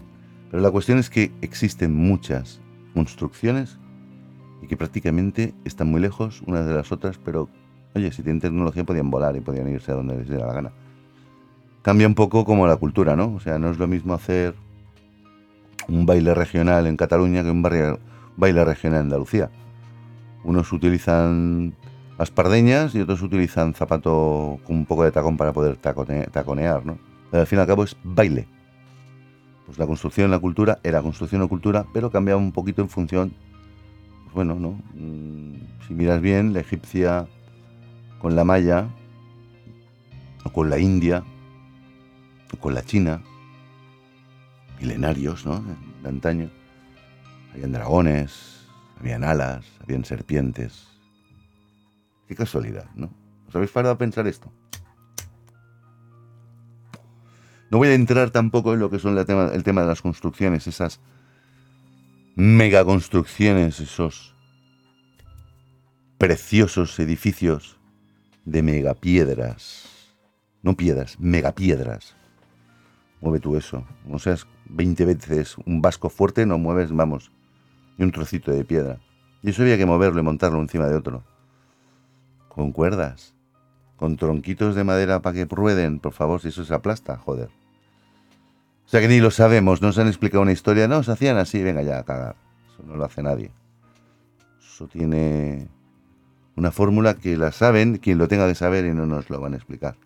Pero 0.51 0.65
la 0.65 0.73
cuestión 0.73 0.99
es 0.99 1.11
que 1.11 1.31
existen 1.43 1.95
muchas 1.95 2.61
construcciones 2.93 3.79
y 4.63 4.67
que 4.67 4.77
prácticamente 4.77 5.55
están 5.65 5.93
muy 5.93 6.01
lejos 6.01 6.43
unas 6.45 6.67
de 6.67 6.75
las 6.75 6.91
otras, 6.91 7.19
pero 7.19 7.49
Oye, 7.95 8.11
si 8.11 8.25
tienen 8.25 8.41
tecnología 8.41 8.83
podían 8.83 9.13
volar 9.13 9.37
y 9.37 9.41
podían 9.41 9.69
irse 9.69 9.93
a 9.93 9.95
donde 9.95 10.17
les 10.17 10.29
diera 10.29 10.49
la 10.49 10.55
gana. 10.55 10.73
Cambia 11.83 12.09
un 12.09 12.17
poco 12.17 12.45
como 12.45 12.67
la 12.67 12.77
cultura, 12.79 13.15
¿no? 13.15 13.33
O 13.37 13.39
sea, 13.39 13.61
no 13.61 13.71
es 13.71 13.79
lo 13.79 13.87
mismo 13.87 14.15
hacer 14.15 14.57
un 15.89 16.07
baile 16.07 16.35
regional 16.35 16.87
en 16.87 16.97
Cataluña 16.97 17.43
que 17.43 17.51
un 17.51 17.63
baile 18.37 18.65
regional 18.65 19.01
en 19.01 19.07
Andalucía. 19.07 19.51
Unos 20.43 20.73
utilizan 20.73 21.75
aspardeñas 22.19 22.95
y 22.95 23.01
otros 23.01 23.23
utilizan 23.23 23.75
zapato 23.75 24.59
con 24.65 24.77
un 24.77 24.87
poco 24.87 25.05
de 25.05 25.13
tacón 25.13 25.37
para 25.37 25.53
poder 25.53 25.77
taconear, 25.77 26.85
¿no? 26.87 26.99
Pero 27.31 27.41
al 27.41 27.47
fin 27.47 27.59
y 27.59 27.61
al 27.63 27.67
cabo 27.67 27.85
es 27.85 27.97
baile. 28.05 28.47
Pues 29.67 29.79
la 29.79 29.87
construcción, 29.87 30.31
la 30.31 30.39
cultura 30.39 30.79
era 30.83 31.03
construcción 31.03 31.43
o 31.43 31.49
cultura, 31.49 31.87
pero 31.93 32.11
cambiaba 32.11 32.41
un 32.41 32.53
poquito 32.53 32.83
en 32.83 32.89
función, 32.89 33.33
pues 34.25 34.35
bueno, 34.35 34.55
¿no? 34.57 34.79
Mm, 34.95 35.55
si 35.87 35.95
miras 35.95 36.21
bien, 36.21 36.53
la 36.53 36.61
egipcia 36.61 37.27
con 38.21 38.37
la 38.37 38.45
Maya, 38.45 38.89
o 40.45 40.51
con 40.51 40.69
la 40.69 40.79
India, 40.79 41.25
o 42.53 42.57
con 42.59 42.75
la 42.75 42.83
China, 42.83 43.23
milenarios, 44.85 45.47
¿no? 45.47 45.65
De 46.03 46.09
antaño. 46.09 46.51
Habían 47.53 47.73
dragones, 47.73 48.67
habían 49.01 49.25
alas, 49.25 49.65
habían 49.83 50.05
serpientes. 50.05 50.87
Qué 52.29 52.35
casualidad, 52.35 52.87
¿no? 52.95 53.11
¿Os 53.49 53.57
habéis 53.57 53.71
parado 53.71 53.95
a 53.95 53.99
pensar 53.99 54.27
esto? 54.27 54.53
No 57.71 57.79
voy 57.79 57.89
a 57.89 57.95
entrar 57.95 58.31
tampoco 58.31 58.75
en 58.75 58.81
lo 58.81 58.91
que 58.91 58.99
son 58.99 59.17
el 59.17 59.25
tema, 59.27 59.81
de 59.83 59.87
las 59.87 60.03
construcciones, 60.03 60.67
esas 60.67 61.01
megaconstrucciones, 62.37 63.81
esos 63.81 64.35
preciosos 66.19 66.99
edificios 67.01 67.79
de 68.45 68.63
megapiedras. 68.63 69.89
No 70.63 70.77
piedras, 70.77 71.19
megapiedras. 71.19 72.17
Mueve 73.21 73.41
tú 73.41 73.57
eso. 73.57 73.85
O 74.11 74.19
seas 74.19 74.47
20 74.71 75.05
veces 75.05 75.57
un 75.65 75.81
vasco 75.81 76.09
fuerte, 76.09 76.47
no 76.47 76.59
mueves, 76.59 76.93
vamos, 76.93 77.31
ni 77.97 78.05
un 78.05 78.13
trocito 78.13 78.51
de 78.53 78.65
piedra. 78.65 78.99
Y 79.43 79.51
eso 79.51 79.63
había 79.63 79.77
que 79.77 79.87
moverlo 79.87 80.21
y 80.21 80.25
montarlo 80.25 80.61
encima 80.61 80.87
de 80.87 80.97
otro. 80.97 81.23
Con 82.49 82.73
cuerdas. 82.73 83.35
Con 83.97 84.17
tronquitos 84.17 84.75
de 84.75 84.85
madera 84.85 85.23
para 85.23 85.35
que 85.35 85.45
rueden, 85.45 86.01
por 86.01 86.13
favor, 86.13 86.41
si 86.41 86.49
eso 86.49 86.65
se 86.65 86.75
aplasta, 86.75 87.17
joder. 87.17 87.49
O 88.87 88.89
sea 88.89 89.01
que 89.01 89.09
ni 89.09 89.21
lo 89.21 89.31
sabemos, 89.31 89.81
nos 89.81 89.99
han 89.99 90.09
explicado 90.09 90.43
una 90.43 90.53
historia, 90.53 90.89
no, 90.89 91.03
se 91.03 91.13
hacían 91.13 91.37
así, 91.37 91.63
venga 91.63 91.83
ya 91.83 91.99
a 91.99 92.05
cagar. 92.05 92.37
Eso 92.73 92.83
no 92.87 92.97
lo 92.97 93.05
hace 93.05 93.23
nadie. 93.23 93.51
Eso 94.61 94.89
tiene 94.89 95.69
una 96.57 96.71
fórmula 96.71 97.15
que 97.15 97.37
la 97.37 97.53
saben 97.53 97.99
quien 97.99 98.19
lo 98.19 98.29
tenga 98.29 98.47
que 98.49 98.55
saber 98.55 98.85
y 98.85 98.93
no 98.93 99.07
nos 99.07 99.31
lo 99.31 99.41
van 99.41 99.55
a 99.55 99.57
explicar. 99.57 99.97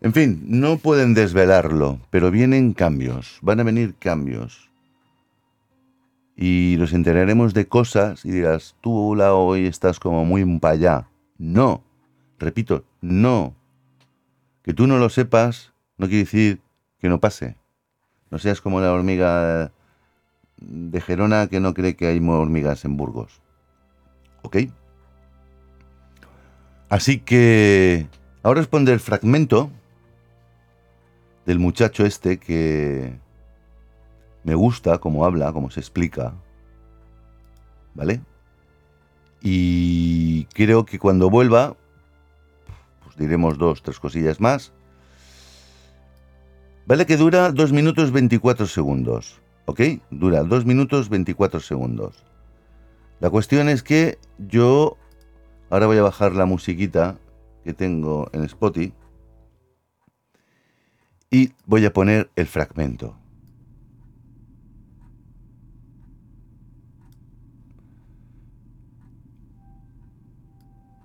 En 0.00 0.12
fin, 0.14 0.42
no 0.46 0.78
pueden 0.78 1.14
desvelarlo, 1.14 2.00
pero 2.10 2.30
vienen 2.30 2.72
cambios, 2.72 3.38
van 3.42 3.60
a 3.60 3.64
venir 3.64 3.94
cambios. 3.98 4.70
Y 6.36 6.76
nos 6.78 6.94
enteraremos 6.94 7.52
de 7.52 7.68
cosas 7.68 8.24
y 8.24 8.30
dirás, 8.30 8.76
tú 8.80 9.14
la 9.14 9.34
hoy 9.34 9.66
estás 9.66 10.00
como 10.00 10.24
muy 10.24 10.58
para 10.58 10.74
allá. 10.74 11.08
No, 11.36 11.84
repito, 12.38 12.84
no. 13.02 13.54
Que 14.62 14.72
tú 14.72 14.86
no 14.86 14.98
lo 14.98 15.10
sepas 15.10 15.70
no 16.00 16.06
quiere 16.06 16.24
decir 16.24 16.62
que 16.98 17.10
no 17.10 17.20
pase. 17.20 17.56
No 18.30 18.38
seas 18.38 18.62
como 18.62 18.80
la 18.80 18.90
hormiga 18.90 19.70
de 20.56 21.00
Gerona 21.02 21.48
que 21.48 21.60
no 21.60 21.74
cree 21.74 21.94
que 21.94 22.06
hay 22.06 22.26
hormigas 22.26 22.86
en 22.86 22.96
Burgos. 22.96 23.42
¿Ok? 24.40 24.56
Así 26.88 27.18
que 27.18 28.06
ahora 28.42 28.62
os 28.62 28.66
pondré 28.66 28.94
el 28.94 29.00
fragmento 29.00 29.70
del 31.46 31.58
muchacho 31.58 32.04
este 32.04 32.38
que 32.38 33.18
me 34.44 34.54
gusta 34.54 34.98
cómo 34.98 35.24
habla, 35.24 35.52
cómo 35.52 35.70
se 35.70 35.80
explica. 35.80 36.34
¿Vale? 37.94 38.20
Y 39.42 40.44
creo 40.46 40.84
que 40.84 40.98
cuando 40.98 41.30
vuelva, 41.30 41.76
pues 43.04 43.16
diremos 43.16 43.58
dos, 43.58 43.82
tres 43.82 43.98
cosillas 43.98 44.40
más. 44.40 44.72
Vale 46.86 47.06
que 47.06 47.16
dura 47.16 47.52
2 47.52 47.72
minutos 47.72 48.10
24 48.10 48.66
segundos. 48.66 49.40
¿Ok? 49.66 49.80
Dura 50.10 50.42
2 50.42 50.64
minutos 50.66 51.08
24 51.08 51.60
segundos. 51.60 52.24
La 53.20 53.30
cuestión 53.30 53.68
es 53.68 53.82
que 53.82 54.18
yo 54.38 54.96
ahora 55.68 55.86
voy 55.86 55.98
a 55.98 56.02
bajar 56.02 56.34
la 56.34 56.46
musiquita 56.46 57.18
que 57.64 57.74
tengo 57.74 58.28
en 58.32 58.44
Spotify 58.44 58.92
y 61.30 61.52
voy 61.64 61.84
a 61.84 61.92
poner 61.92 62.30
el 62.34 62.46
fragmento. 62.46 63.16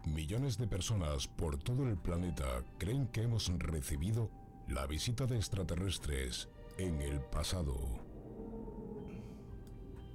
Millones 0.05 0.57
de 0.57 0.67
personas 0.67 1.27
por 1.27 1.57
todo 1.57 1.87
el 1.87 1.97
planeta 1.97 2.63
creen 2.79 3.07
que 3.07 3.21
hemos 3.23 3.47
recibido 3.59 4.31
la 4.67 4.87
visita 4.87 5.27
de 5.27 5.35
extraterrestres 5.35 6.49
en 6.77 7.01
el 7.01 7.19
pasado. 7.19 7.75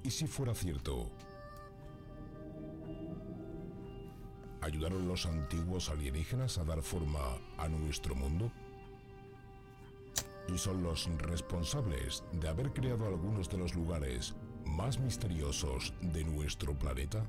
¿Y 0.03 0.11
si 0.11 0.27
fuera 0.27 0.53
cierto? 0.53 1.09
¿Ayudaron 4.61 5.07
los 5.07 5.25
antiguos 5.25 5.89
alienígenas 5.89 6.57
a 6.57 6.65
dar 6.65 6.81
forma 6.81 7.37
a 7.57 7.67
nuestro 7.69 8.13
mundo? 8.15 8.51
¿Y 10.47 10.57
son 10.57 10.83
los 10.83 11.09
responsables 11.17 12.23
de 12.33 12.49
haber 12.49 12.71
creado 12.71 13.07
algunos 13.07 13.49
de 13.49 13.57
los 13.57 13.75
lugares 13.75 14.35
más 14.65 14.99
misteriosos 14.99 15.93
de 16.01 16.23
nuestro 16.23 16.73
planeta? 16.77 17.23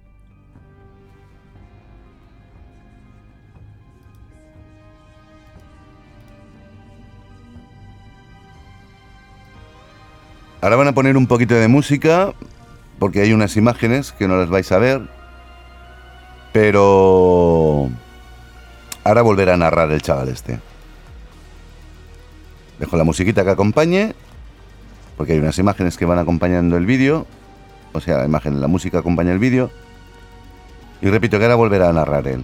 Ahora 10.60 10.76
van 10.76 10.88
a 10.88 10.94
poner 10.94 11.16
un 11.16 11.26
poquito 11.26 11.54
de 11.54 11.66
música 11.66 12.34
porque 13.00 13.20
hay 13.20 13.32
unas 13.32 13.56
imágenes 13.56 14.12
que 14.12 14.28
no 14.28 14.36
las 14.36 14.48
vais 14.48 14.70
a 14.70 14.78
ver, 14.78 15.02
pero 16.52 17.90
ahora 19.02 19.22
volverá 19.22 19.54
a 19.54 19.56
narrar 19.56 19.90
el 19.90 20.00
chaval 20.00 20.28
este. 20.28 20.60
Dejo 22.82 22.96
la 22.96 23.04
musiquita 23.04 23.44
que 23.44 23.50
acompañe, 23.50 24.12
porque 25.16 25.34
hay 25.34 25.38
unas 25.38 25.56
imágenes 25.56 25.96
que 25.96 26.04
van 26.04 26.18
acompañando 26.18 26.76
el 26.76 26.84
vídeo, 26.84 27.28
o 27.92 28.00
sea, 28.00 28.18
la 28.18 28.24
imagen, 28.24 28.60
la 28.60 28.66
música 28.66 28.98
acompaña 28.98 29.30
el 29.30 29.38
vídeo, 29.38 29.70
y 31.00 31.08
repito 31.08 31.38
que 31.38 31.44
ahora 31.44 31.54
volverá 31.54 31.90
a 31.90 31.92
narrar 31.92 32.26
él. 32.26 32.42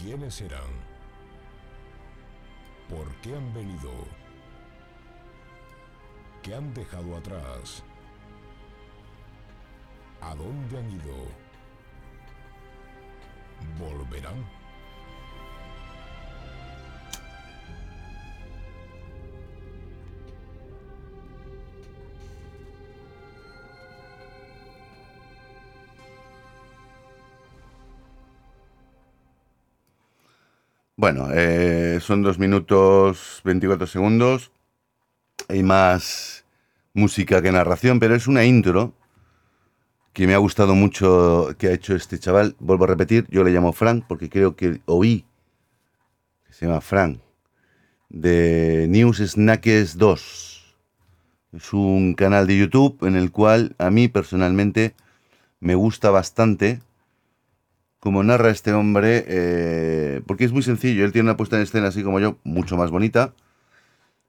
¿Quiénes 0.00 0.36
serán? 0.36 0.72
¿Por 2.88 3.06
qué 3.16 3.36
han 3.36 3.52
venido? 3.52 3.92
¿Qué 6.42 6.54
han 6.54 6.72
dejado 6.72 7.18
atrás? 7.18 7.84
¿A 10.22 10.34
dónde 10.34 10.78
han 10.78 10.90
ido? 10.90 11.16
¿Volverán? 13.78 14.59
Bueno, 31.00 31.28
eh, 31.32 31.98
son 32.02 32.20
dos 32.20 32.38
minutos 32.38 33.40
24 33.42 33.86
segundos. 33.86 34.52
Hay 35.48 35.62
más 35.62 36.44
música 36.92 37.40
que 37.40 37.50
narración, 37.50 37.98
pero 37.98 38.14
es 38.14 38.26
una 38.26 38.44
intro 38.44 38.92
que 40.12 40.26
me 40.26 40.34
ha 40.34 40.36
gustado 40.36 40.74
mucho 40.74 41.54
que 41.56 41.68
ha 41.68 41.72
hecho 41.72 41.96
este 41.96 42.18
chaval. 42.18 42.54
Vuelvo 42.58 42.84
a 42.84 42.88
repetir, 42.88 43.26
yo 43.30 43.42
le 43.42 43.50
llamo 43.50 43.72
Frank 43.72 44.04
porque 44.06 44.28
creo 44.28 44.56
que 44.56 44.82
oí 44.84 45.24
que 46.46 46.52
se 46.52 46.66
llama 46.66 46.82
Frank 46.82 47.18
de 48.10 48.84
News 48.90 49.22
Snackes 49.26 49.96
2. 49.96 50.76
Es 51.54 51.72
un 51.72 52.12
canal 52.12 52.46
de 52.46 52.58
YouTube 52.58 53.06
en 53.06 53.16
el 53.16 53.32
cual 53.32 53.74
a 53.78 53.88
mí 53.88 54.08
personalmente 54.08 54.94
me 55.60 55.76
gusta 55.76 56.10
bastante 56.10 56.82
como 58.00 58.22
narra 58.22 58.50
este 58.50 58.72
hombre, 58.72 59.24
eh, 59.28 60.22
porque 60.26 60.44
es 60.44 60.52
muy 60.52 60.62
sencillo, 60.62 61.04
él 61.04 61.12
tiene 61.12 61.28
una 61.28 61.36
puesta 61.36 61.56
en 61.56 61.62
escena 61.62 61.88
así 61.88 62.02
como 62.02 62.18
yo, 62.18 62.38
mucho 62.44 62.76
más 62.76 62.90
bonita, 62.90 63.34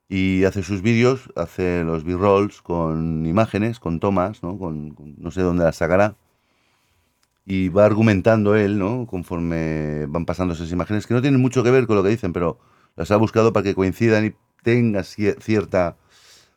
y 0.09 0.43
hace 0.43 0.61
sus 0.61 0.81
vídeos, 0.81 1.31
hace 1.37 1.83
los 1.85 2.03
b-rolls 2.03 2.61
con 2.61 3.25
imágenes, 3.25 3.79
con 3.79 4.01
tomas, 4.01 4.43
¿no? 4.43 4.57
Con, 4.57 4.95
no 5.17 5.31
sé 5.31 5.41
dónde 5.41 5.63
las 5.63 5.77
sacará, 5.77 6.15
y 7.45 7.69
va 7.69 7.85
argumentando 7.85 8.55
él, 8.55 8.77
¿no? 8.77 9.07
Conforme 9.07 10.05
van 10.07 10.25
pasando 10.25 10.53
esas 10.53 10.71
imágenes, 10.71 11.07
que 11.07 11.13
no 11.13 11.21
tienen 11.21 11.41
mucho 11.41 11.63
que 11.63 11.71
ver 11.71 11.87
con 11.87 11.95
lo 11.95 12.03
que 12.03 12.09
dicen, 12.09 12.33
pero 12.33 12.59
las 12.97 13.09
ha 13.11 13.15
buscado 13.15 13.53
para 13.53 13.63
que 13.63 13.75
coincidan 13.75 14.25
y 14.25 14.33
tenga 14.63 15.03
cierta 15.03 15.95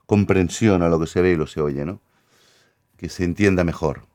comprensión 0.07 0.83
a 0.83 0.89
lo 0.89 0.99
que 1.01 1.07
se 1.07 1.23
ve 1.23 1.33
y 1.33 1.37
lo 1.37 1.47
se 1.47 1.61
oye, 1.61 1.85
¿no? 1.85 2.01
Que 2.97 3.09
se 3.09 3.25
entienda 3.25 3.65
mejor. 3.65 4.14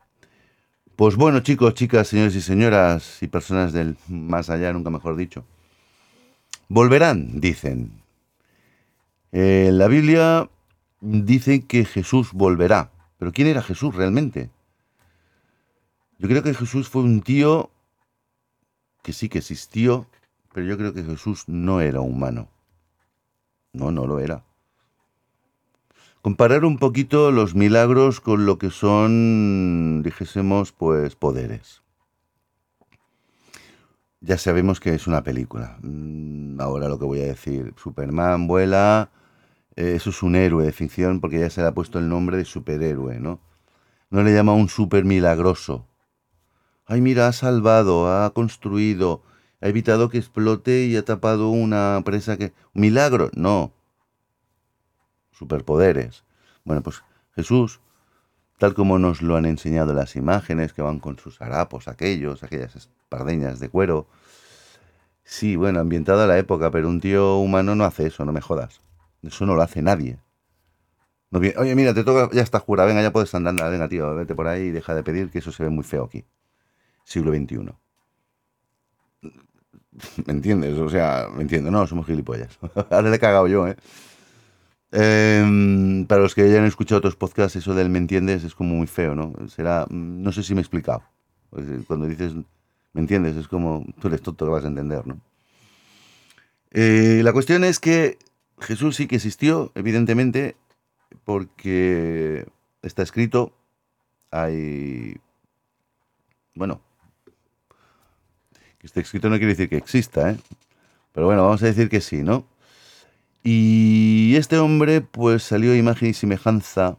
Pues 0.99 1.15
bueno, 1.15 1.39
chicos, 1.39 1.75
chicas, 1.75 2.09
señores 2.09 2.35
y 2.35 2.41
señoras 2.41 3.23
y 3.23 3.27
personas 3.27 3.71
del 3.71 3.95
más 4.09 4.49
allá, 4.49 4.73
nunca 4.73 4.89
mejor 4.89 5.15
dicho. 5.15 5.45
Volverán, 6.67 7.39
dicen. 7.39 8.01
Eh, 9.31 9.69
la 9.71 9.87
Biblia 9.87 10.49
dice 10.99 11.65
que 11.65 11.85
Jesús 11.85 12.33
volverá. 12.33 12.91
Pero 13.17 13.31
¿quién 13.31 13.47
era 13.47 13.61
Jesús 13.61 13.95
realmente? 13.95 14.49
Yo 16.17 16.27
creo 16.27 16.43
que 16.43 16.53
Jesús 16.53 16.89
fue 16.89 17.03
un 17.03 17.21
tío 17.21 17.71
que 19.01 19.13
sí 19.13 19.29
que 19.29 19.37
existió, 19.37 20.05
pero 20.53 20.67
yo 20.67 20.77
creo 20.77 20.93
que 20.93 21.03
Jesús 21.03 21.45
no 21.47 21.79
era 21.79 22.01
humano. 22.01 22.49
No, 23.71 23.89
no 23.89 24.05
lo 24.05 24.19
era 24.19 24.43
comparar 26.21 26.65
un 26.65 26.77
poquito 26.77 27.31
los 27.31 27.55
milagros 27.55 28.19
con 28.19 28.45
lo 28.45 28.57
que 28.57 28.71
son, 28.71 30.01
dijésemos, 30.03 30.71
pues 30.71 31.15
poderes. 31.15 31.81
Ya 34.21 34.37
sabemos 34.37 34.79
que 34.79 34.93
es 34.93 35.07
una 35.07 35.23
película. 35.23 35.77
Mm, 35.81 36.59
ahora 36.59 36.89
lo 36.89 36.99
que 36.99 37.05
voy 37.05 37.21
a 37.21 37.27
decir, 37.27 37.73
Superman 37.81 38.47
vuela, 38.47 39.11
eh, 39.75 39.93
eso 39.95 40.09
es 40.09 40.21
un 40.23 40.35
héroe 40.35 40.65
de 40.65 40.73
ficción 40.73 41.21
porque 41.21 41.39
ya 41.39 41.49
se 41.49 41.61
le 41.61 41.67
ha 41.67 41.73
puesto 41.73 41.99
el 41.99 42.09
nombre 42.09 42.37
de 42.37 42.45
superhéroe, 42.45 43.19
¿no? 43.19 43.39
No 44.09 44.23
le 44.23 44.33
llama 44.33 44.53
un 44.53 44.67
super 44.67 45.05
milagroso. 45.05 45.85
Ay, 46.85 47.01
mira, 47.01 47.27
ha 47.27 47.33
salvado, 47.33 48.11
ha 48.11 48.33
construido, 48.33 49.21
ha 49.61 49.67
evitado 49.67 50.09
que 50.09 50.17
explote 50.17 50.85
y 50.85 50.97
ha 50.97 51.05
tapado 51.05 51.49
una 51.49 52.01
presa 52.03 52.37
que... 52.37 52.51
Milagro, 52.73 53.29
no 53.35 53.71
superpoderes. 55.39 56.25
Bueno, 56.65 56.83
pues 56.83 57.01
Jesús, 57.33 57.79
tal 58.57 58.73
como 58.73 58.99
nos 58.99 59.21
lo 59.21 59.37
han 59.37 59.45
enseñado 59.45 59.93
las 59.93 60.15
imágenes 60.15 60.73
que 60.73 60.81
van 60.81 60.99
con 60.99 61.17
sus 61.17 61.41
harapos, 61.41 61.87
aquellos, 61.87 62.43
aquellas 62.43 62.75
espardeñas 62.75 63.59
de 63.59 63.69
cuero. 63.69 64.07
Sí, 65.23 65.55
bueno, 65.55 65.79
ambientado 65.79 66.23
a 66.23 66.27
la 66.27 66.37
época, 66.37 66.69
pero 66.71 66.89
un 66.89 66.99
tío 66.99 67.37
humano 67.37 67.75
no 67.75 67.85
hace 67.85 68.07
eso, 68.07 68.25
no 68.25 68.33
me 68.33 68.41
jodas. 68.41 68.81
Eso 69.23 69.45
no 69.45 69.55
lo 69.55 69.61
hace 69.61 69.81
nadie. 69.81 70.19
Oye, 71.31 71.75
mira, 71.75 71.93
te 71.93 72.03
toca, 72.03 72.29
ya 72.33 72.41
está 72.41 72.59
jura, 72.59 72.85
venga, 72.85 73.01
ya 73.01 73.13
puedes 73.13 73.33
andar, 73.35 73.53
venga, 73.71 73.87
tío, 73.87 74.15
vete 74.15 74.35
por 74.35 74.47
ahí 74.47 74.63
y 74.63 74.71
deja 74.71 74.95
de 74.95 75.03
pedir, 75.03 75.29
que 75.29 75.39
eso 75.39 75.51
se 75.51 75.63
ve 75.63 75.69
muy 75.69 75.83
feo 75.83 76.05
aquí. 76.05 76.25
Siglo 77.03 77.31
XXI. 77.31 77.71
¿Me 80.25 80.33
entiendes? 80.33 80.77
O 80.79 80.89
sea, 80.89 81.27
me 81.33 81.43
entiendo, 81.43 81.71
no, 81.71 81.85
somos 81.85 82.07
gilipollas. 82.07 82.57
Ahora 82.89 83.09
le 83.09 83.15
he 83.15 83.19
cagado 83.19 83.47
yo, 83.47 83.67
¿eh? 83.67 83.77
Em, 84.91 86.05
para 86.07 86.21
los 86.21 86.33
que 86.33 86.41
hayan 86.41 86.65
escuchado 86.65 86.97
otros 86.97 87.15
podcasts, 87.15 87.55
eso 87.55 87.75
del 87.75 87.89
me 87.89 87.99
entiendes 87.99 88.43
es 88.43 88.55
como 88.55 88.75
muy 88.75 88.87
feo, 88.87 89.13
¿no? 89.15 89.33
Será, 89.47 89.85
mm, 89.89 90.23
no 90.23 90.31
sé 90.31 90.41
si 90.43 90.55
me 90.55 90.61
he 90.61 90.63
explicado. 90.63 91.03
Pues, 91.51 91.67
eh, 91.67 91.83
cuando 91.87 92.07
dices 92.07 92.33
me 92.93 93.01
entiendes, 93.01 93.35
es 93.35 93.47
como 93.47 93.85
tú 94.01 94.07
eres 94.07 94.21
tonto 94.21 94.45
que 94.45 94.51
vas 94.51 94.65
a 94.65 94.67
entender, 94.67 95.05
¿no? 95.05 95.19
Eh, 96.71 97.21
la 97.23 97.33
cuestión 97.33 97.63
es 97.63 97.79
que 97.79 98.17
Jesús 98.59 98.95
sí 98.95 99.07
que 99.07 99.15
existió, 99.15 99.71
evidentemente, 99.75 100.55
porque 101.23 102.47
está 102.81 103.03
escrito, 103.03 103.53
hay, 104.31 105.17
bueno, 106.55 106.81
que 108.79 108.87
esté 108.87 109.01
escrito 109.01 109.29
no 109.29 109.37
quiere 109.37 109.53
decir 109.53 109.69
que 109.69 109.77
exista, 109.77 110.31
¿eh? 110.31 110.37
Pero 111.13 111.27
bueno, 111.27 111.43
vamos 111.43 111.61
a 111.63 111.67
decir 111.67 111.89
que 111.89 112.01
sí, 112.01 112.23
¿no? 112.23 112.45
Y 113.43 114.35
este 114.35 114.57
hombre 114.57 115.01
pues 115.01 115.43
salió 115.43 115.75
imagen 115.75 116.09
y 116.09 116.13
semejanza. 116.13 116.97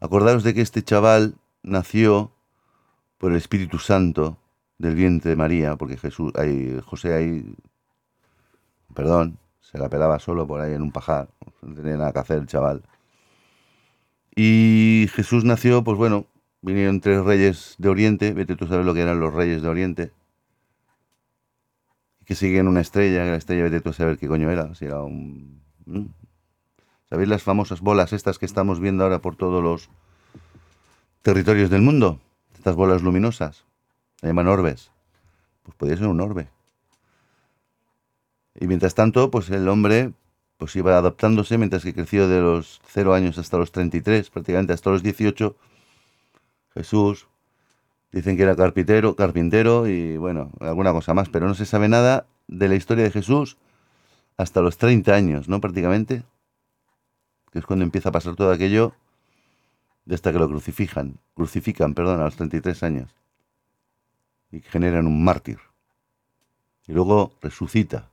Acordaros 0.00 0.44
de 0.44 0.54
que 0.54 0.60
este 0.60 0.82
chaval 0.82 1.36
nació 1.62 2.32
por 3.18 3.32
el 3.32 3.36
Espíritu 3.36 3.78
Santo 3.78 4.38
del 4.78 4.94
vientre 4.94 5.30
de 5.30 5.36
María, 5.36 5.76
porque 5.76 5.96
Jesús, 5.96 6.32
ahí, 6.36 6.78
José 6.84 7.14
ahí, 7.14 7.54
perdón, 8.94 9.38
se 9.60 9.76
la 9.78 9.88
pelaba 9.88 10.18
solo 10.18 10.46
por 10.46 10.60
ahí 10.60 10.72
en 10.72 10.82
un 10.82 10.92
pajar, 10.92 11.28
no 11.62 11.74
tenía 11.74 11.96
nada 11.96 12.12
que 12.12 12.20
hacer 12.20 12.38
el 12.38 12.46
chaval. 12.46 12.84
Y 14.34 15.08
Jesús 15.12 15.44
nació, 15.44 15.82
pues 15.82 15.98
bueno, 15.98 16.26
vinieron 16.62 17.00
tres 17.00 17.24
reyes 17.24 17.74
de 17.78 17.88
Oriente, 17.88 18.32
vete 18.32 18.54
tú 18.54 18.66
sabes 18.68 18.86
lo 18.86 18.94
que 18.94 19.00
eran 19.00 19.18
los 19.20 19.34
reyes 19.34 19.62
de 19.62 19.68
Oriente, 19.68 20.12
que 22.28 22.34
siguen 22.34 22.68
una 22.68 22.82
estrella, 22.82 23.24
la 23.24 23.36
estrella 23.36 23.62
vete 23.62 23.80
tú 23.80 23.88
a 23.88 23.94
saber 23.94 24.18
qué 24.18 24.28
coño 24.28 24.50
era, 24.50 24.74
si 24.74 24.84
era 24.84 25.00
un... 25.00 25.62
¿Sabéis 27.08 27.26
las 27.26 27.42
famosas 27.42 27.80
bolas 27.80 28.12
estas 28.12 28.38
que 28.38 28.44
estamos 28.44 28.80
viendo 28.80 29.02
ahora 29.02 29.22
por 29.22 29.34
todos 29.34 29.64
los 29.64 29.88
territorios 31.22 31.70
del 31.70 31.80
mundo, 31.80 32.20
estas 32.54 32.76
bolas 32.76 33.00
luminosas, 33.00 33.64
se 34.20 34.26
llaman 34.26 34.46
orbes. 34.46 34.90
Pues 35.62 35.74
podría 35.78 35.96
ser 35.96 36.06
un 36.08 36.20
orbe. 36.20 36.50
Y 38.60 38.66
mientras 38.66 38.94
tanto, 38.94 39.30
pues 39.30 39.48
el 39.48 39.66
hombre 39.66 40.12
pues 40.58 40.76
iba 40.76 40.98
adaptándose 40.98 41.56
mientras 41.56 41.82
que 41.82 41.94
creció 41.94 42.28
de 42.28 42.42
los 42.42 42.82
0 42.88 43.14
años 43.14 43.38
hasta 43.38 43.56
los 43.56 43.72
33, 43.72 44.28
prácticamente 44.28 44.74
hasta 44.74 44.90
los 44.90 45.02
18. 45.02 45.56
Jesús, 46.74 47.26
dicen 48.12 48.36
que 48.36 48.42
era 48.42 48.56
carpintero, 48.56 49.14
carpintero 49.16 49.86
y 49.86 50.16
bueno, 50.16 50.50
alguna 50.60 50.92
cosa 50.92 51.14
más, 51.14 51.28
pero 51.28 51.46
no 51.46 51.54
se 51.54 51.66
sabe 51.66 51.88
nada 51.88 52.26
de 52.46 52.68
la 52.68 52.74
historia 52.74 53.04
de 53.04 53.10
Jesús 53.10 53.56
hasta 54.36 54.60
los 54.60 54.78
30 54.78 55.14
años, 55.14 55.48
¿no? 55.48 55.60
Prácticamente, 55.60 56.22
que 57.52 57.58
es 57.58 57.66
cuando 57.66 57.84
empieza 57.84 58.10
a 58.10 58.12
pasar 58.12 58.36
todo 58.36 58.52
aquello, 58.52 58.94
hasta 60.10 60.32
que 60.32 60.38
lo 60.38 60.48
crucifican, 60.48 61.18
crucifican, 61.34 61.94
perdón, 61.94 62.20
a 62.20 62.24
los 62.24 62.36
33 62.36 62.82
años, 62.82 63.14
y 64.50 64.60
generan 64.60 65.06
un 65.06 65.22
mártir. 65.22 65.58
Y 66.86 66.92
luego 66.92 67.32
resucita 67.42 68.08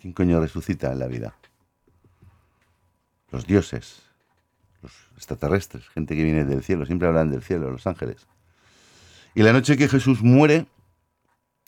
¿Quién 0.00 0.12
coño 0.12 0.40
resucita 0.40 0.92
en 0.92 1.00
la 1.00 1.08
vida? 1.08 1.34
Los 3.32 3.46
dioses, 3.46 4.02
los 4.80 4.92
extraterrestres, 5.16 5.88
gente 5.88 6.14
que 6.14 6.22
viene 6.22 6.44
del 6.44 6.62
cielo, 6.62 6.86
siempre 6.86 7.08
hablan 7.08 7.30
del 7.30 7.42
cielo, 7.42 7.70
los 7.70 7.86
ángeles. 7.86 8.28
Y 9.38 9.44
la 9.44 9.52
noche 9.52 9.76
que 9.76 9.86
Jesús 9.86 10.20
muere, 10.20 10.66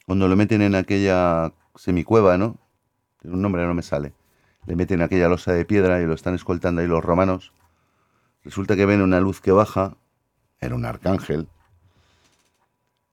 cuando 0.05 0.27
lo 0.27 0.35
meten 0.35 0.61
en 0.61 0.75
aquella 0.75 1.53
semicueva, 1.77 2.37
¿no? 2.37 2.59
Un 3.23 3.43
nombre 3.43 3.65
no 3.65 3.75
me 3.75 3.83
sale. 3.83 4.13
Le 4.67 4.75
meten 4.75 5.03
aquella 5.03 5.29
losa 5.29 5.53
de 5.53 5.65
piedra 5.65 6.03
y 6.03 6.05
lo 6.05 6.15
están 6.15 6.35
escoltando 6.35 6.81
ahí 6.81 6.89
los 6.89 7.05
romanos. 7.05 7.53
Resulta 8.43 8.75
que 8.75 8.87
ven 8.87 9.03
una 9.03 9.21
luz 9.21 9.41
que 9.41 9.53
baja, 9.53 9.97
era 10.59 10.75
un 10.75 10.85
arcángel, 10.85 11.47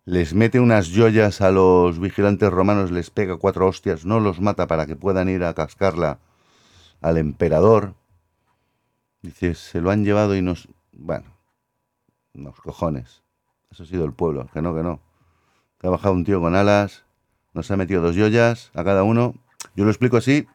les 0.06 0.34
mete 0.34 0.60
unas 0.60 0.90
joyas 0.92 1.40
a 1.42 1.52
los 1.52 2.00
vigilantes 2.00 2.50
romanos, 2.50 2.90
les 2.90 3.12
pega 3.12 3.38
cuatro 3.38 3.68
hostias, 3.68 4.06
no 4.06 4.20
los 4.20 4.42
mata 4.42 4.66
para 4.66 4.88
que 4.88 4.96
puedan 4.96 5.30
ir 5.30 5.44
a 5.44 5.54
cascarla 5.54 6.18
al 7.02 7.20
emperador. 7.20 7.94
Dice, 9.22 9.54
se 9.54 9.82
lo 9.82 9.92
han 9.92 10.04
llevado 10.04 10.36
y 10.36 10.42
nos... 10.42 10.68
Bueno, 10.94 11.38
unos 12.34 12.60
cojones. 12.60 13.27
Eso 13.72 13.84
ha 13.84 13.86
sido 13.86 14.06
el 14.06 14.14
pueblo, 14.14 14.48
que 14.54 14.62
no, 14.62 14.74
que 14.76 14.84
no. 14.84 15.02
Ha 15.84 15.90
bajado 15.90 16.14
un 16.14 16.24
tío 16.24 16.42
con 16.42 16.56
alas, 16.56 17.06
nos 17.54 17.70
ha 17.72 17.78
metido 17.78 18.02
dos 18.02 18.16
joyas 18.16 18.72
a 18.74 18.84
cada 18.84 19.04
uno. 19.04 19.36
Yo 19.76 19.84
lo 19.84 19.92
explico 19.92 20.18
así, 20.18 20.48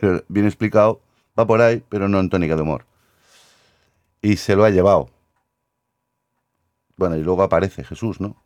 pero 0.00 0.24
bien 0.28 0.46
explicado, 0.46 1.00
va 1.38 1.46
por 1.46 1.60
ahí, 1.60 1.84
pero 1.88 2.08
no 2.08 2.20
en 2.20 2.30
tónica 2.30 2.56
de 2.56 2.62
humor. 2.62 2.86
Y 4.22 4.36
se 4.36 4.56
lo 4.56 4.64
ha 4.64 4.70
llevado. 4.70 5.10
Bueno, 6.96 7.16
y 7.16 7.22
luego 7.22 7.42
aparece 7.42 7.84
Jesús, 7.84 8.20
¿no? 8.20 8.42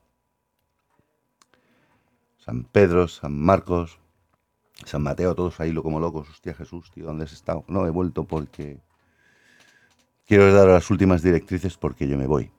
San 2.39 2.65
Pedro, 2.65 3.07
San 3.07 3.39
Marcos, 3.39 4.01
San 4.85 5.03
Mateo, 5.03 5.35
todos 5.35 5.61
ahí 5.61 5.73
lo 5.73 5.83
como 5.83 6.01
locos. 6.01 6.29
Hostia 6.29 6.55
Jesús, 6.55 6.91
tío, 6.91 7.07
¿dónde 7.07 7.25
has 7.25 7.33
estado? 7.33 7.65
No, 7.69 7.87
he 7.87 7.91
vuelto 7.91 8.25
porque 8.25 8.81
quiero 10.27 10.53
dar 10.53 10.69
las 10.69 10.91
últimas 10.91 11.23
directrices 11.23 11.77
porque 11.77 12.09
yo 12.09 12.19
me 12.19 12.27
voy. 12.27 12.51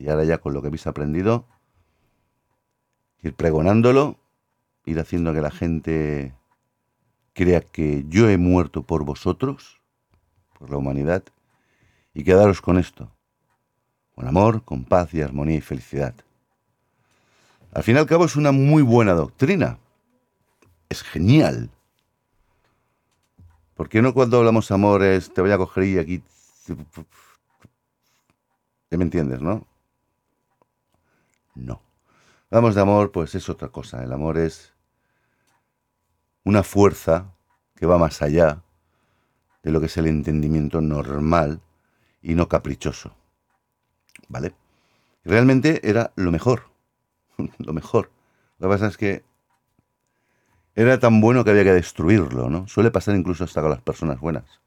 Y 0.00 0.08
ahora 0.08 0.24
ya 0.24 0.38
con 0.38 0.54
lo 0.54 0.62
que 0.62 0.68
habéis 0.68 0.86
aprendido, 0.86 1.44
ir 3.20 3.34
pregonándolo, 3.34 4.16
ir 4.86 4.98
haciendo 4.98 5.34
que 5.34 5.42
la 5.42 5.50
gente 5.50 6.34
crea 7.34 7.60
que 7.60 8.06
yo 8.08 8.30
he 8.30 8.38
muerto 8.38 8.82
por 8.82 9.04
vosotros, 9.04 9.78
por 10.58 10.70
la 10.70 10.78
humanidad, 10.78 11.22
y 12.14 12.24
quedaros 12.24 12.62
con 12.62 12.78
esto, 12.78 13.12
con 14.14 14.26
amor, 14.26 14.64
con 14.64 14.86
paz 14.86 15.12
y 15.12 15.20
armonía 15.20 15.58
y 15.58 15.60
felicidad. 15.60 16.14
Al 17.74 17.82
fin 17.82 17.96
y 17.96 17.98
al 17.98 18.06
cabo 18.06 18.24
es 18.24 18.36
una 18.36 18.52
muy 18.52 18.82
buena 18.82 19.12
doctrina. 19.12 19.78
Es 20.88 21.02
genial. 21.02 21.68
¿Por 23.74 23.90
qué 23.90 24.00
no 24.00 24.14
cuando 24.14 24.38
hablamos 24.38 24.70
amor 24.70 25.02
es 25.02 25.30
te 25.34 25.42
voy 25.42 25.50
a 25.50 25.58
coger 25.58 25.84
y 25.84 25.98
aquí... 25.98 26.22
¿Ya 28.90 28.96
me 28.96 29.04
entiendes, 29.04 29.42
no? 29.42 29.66
No. 31.54 31.82
Hablamos 32.50 32.74
de 32.74 32.80
amor, 32.80 33.12
pues 33.12 33.34
es 33.34 33.48
otra 33.48 33.68
cosa. 33.68 34.02
El 34.02 34.12
amor 34.12 34.38
es 34.38 34.74
una 36.44 36.62
fuerza 36.62 37.32
que 37.76 37.86
va 37.86 37.98
más 37.98 38.22
allá 38.22 38.62
de 39.62 39.70
lo 39.70 39.80
que 39.80 39.86
es 39.86 39.96
el 39.96 40.06
entendimiento 40.06 40.80
normal 40.80 41.60
y 42.22 42.34
no 42.34 42.48
caprichoso. 42.48 43.14
¿Vale? 44.28 44.54
Realmente 45.24 45.88
era 45.88 46.12
lo 46.16 46.30
mejor. 46.30 46.70
lo 47.58 47.72
mejor. 47.72 48.10
Lo 48.58 48.68
que 48.68 48.74
pasa 48.74 48.86
es 48.88 48.96
que 48.96 49.24
era 50.74 50.98
tan 50.98 51.20
bueno 51.20 51.44
que 51.44 51.50
había 51.50 51.64
que 51.64 51.72
destruirlo, 51.72 52.48
¿no? 52.48 52.66
Suele 52.68 52.90
pasar 52.90 53.16
incluso 53.16 53.44
hasta 53.44 53.60
con 53.60 53.70
las 53.70 53.82
personas 53.82 54.20
buenas. 54.20 54.59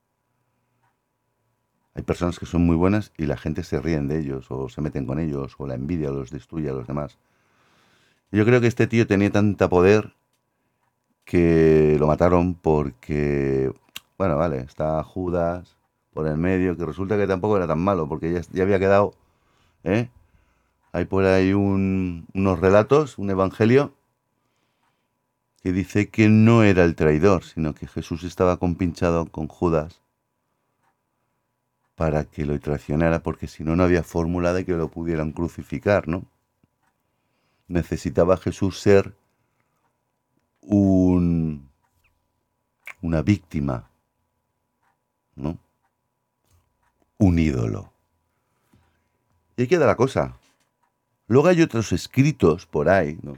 Hay 1.96 2.04
personas 2.04 2.40
que 2.40 2.46
son 2.46 2.66
muy 2.66 2.76
buenas 2.76 3.12
y 3.18 3.26
la 3.28 3.38
gente 3.38 3.64
se 3.64 3.80
ríen 3.80 4.08
de 4.08 4.20
ellos 4.20 4.48
o 4.50 4.68
se 4.68 4.82
meten 4.82 5.06
con 5.06 5.20
ellos 5.20 5.56
o 5.60 5.68
la 5.68 5.76
envidia 5.76 6.10
los 6.10 6.32
destruye 6.32 6.70
a 6.70 6.74
los 6.74 6.88
demás. 6.88 7.20
yo 8.32 8.46
creo 8.46 8.62
que 8.62 8.68
este 8.68 8.88
tío 8.88 9.06
tenía 9.08 9.32
tanta 9.32 9.70
poder 9.70 10.16
que 11.26 11.98
lo 12.00 12.08
mataron 12.08 12.56
porque, 12.56 13.72
bueno, 14.18 14.38
vale, 14.38 14.60
está 14.60 15.04
Judas 15.04 15.78
por 16.14 16.28
el 16.28 16.38
medio, 16.38 16.78
que 16.78 16.86
resulta 16.86 17.18
que 17.18 17.28
tampoco 17.28 17.58
era 17.58 17.68
tan 17.68 17.80
malo 17.80 18.08
porque 18.08 18.34
ya, 18.34 18.42
ya 18.52 18.64
había 18.64 18.80
quedado, 18.80 19.14
¿eh? 19.84 20.10
Hay 20.94 21.06
por 21.06 21.26
ahí 21.26 21.54
unos 21.54 22.60
relatos, 22.60 23.18
un 23.18 23.30
evangelio, 23.32 23.96
que 25.64 25.72
dice 25.72 26.10
que 26.10 26.30
no 26.30 26.64
era 26.64 26.84
el 26.84 26.96
traidor, 26.96 27.44
sino 27.44 27.74
que 27.74 27.88
Jesús 27.88 28.24
estaba 28.24 28.58
compinchado 28.58 29.26
con 29.28 29.48
Judas 29.48 30.03
para 32.04 32.26
que 32.26 32.46
lo 32.46 32.60
traicionara, 32.60 33.24
porque 33.24 33.48
si 33.48 33.64
no, 33.64 33.78
no 33.78 33.84
había 33.84 34.04
fórmula 34.04 34.52
de 34.52 34.66
que 34.66 34.74
lo 34.74 34.92
pudieran 34.92 35.32
crucificar, 35.32 36.10
¿no? 36.10 36.26
Necesitaba 37.70 38.36
Jesús 38.36 38.82
ser 38.82 39.16
un, 40.60 41.70
una 43.02 43.22
víctima, 43.22 43.90
¿no? 45.36 45.58
Un 47.20 47.40
ídolo. 47.40 47.94
Y 49.56 49.62
ahí 49.62 49.68
queda 49.70 49.86
la 49.86 49.96
cosa. 49.96 50.38
Luego 51.28 51.48
hay 51.48 51.62
otros 51.62 51.94
escritos 51.94 52.66
por 52.66 52.90
ahí, 52.90 53.18
¿no? 53.22 53.38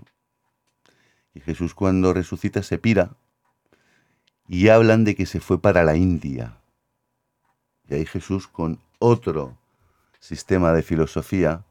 Y 1.36 1.40
Jesús 1.40 1.76
cuando 1.76 2.16
resucita 2.16 2.64
se 2.64 2.80
pira 2.80 3.16
y 4.48 4.70
hablan 4.70 5.04
de 5.04 5.14
que 5.14 5.28
se 5.28 5.40
fue 5.40 5.62
para 5.62 5.84
la 5.84 5.96
India. 5.96 6.65
Y 7.90 7.96
ahí 7.96 8.06
Jesús 8.06 8.48
con 8.48 8.80
otro 9.00 9.58
sistema 10.20 10.74
de 10.74 10.82
filosofía 10.82 11.64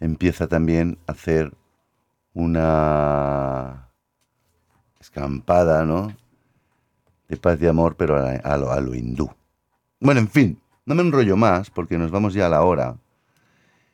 empieza 0.00 0.46
también 0.48 0.98
a 1.06 1.12
hacer 1.12 1.52
una 2.34 3.88
escampada, 5.00 5.84
¿no? 5.84 6.16
De 7.28 7.36
paz 7.36 7.60
y 7.60 7.66
amor, 7.66 7.96
pero 7.96 8.16
a, 8.16 8.56
lo, 8.56 8.72
a 8.72 8.80
lo 8.80 8.94
hindú. 8.94 9.30
Bueno, 10.00 10.20
en 10.20 10.28
fin, 10.28 10.60
no 10.86 10.94
me 10.94 11.02
enrollo 11.02 11.36
más 11.36 11.70
porque 11.70 11.98
nos 11.98 12.10
vamos 12.10 12.34
ya 12.34 12.46
a 12.46 12.50
la 12.50 12.62
hora. 12.62 12.96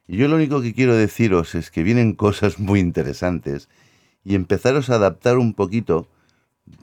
Y 0.07 0.16
yo 0.16 0.29
lo 0.29 0.37
único 0.37 0.62
que 0.62 0.73
quiero 0.73 0.95
deciros 0.95 1.55
es 1.55 1.71
que 1.71 1.83
vienen 1.83 2.14
cosas 2.14 2.59
muy 2.59 2.81
interesantes 2.81 3.69
y 4.25 4.35
empezaros 4.35 4.91
a 4.91 4.95
adaptar 4.95 5.39
un 5.39 5.55
poquito, 5.55 6.09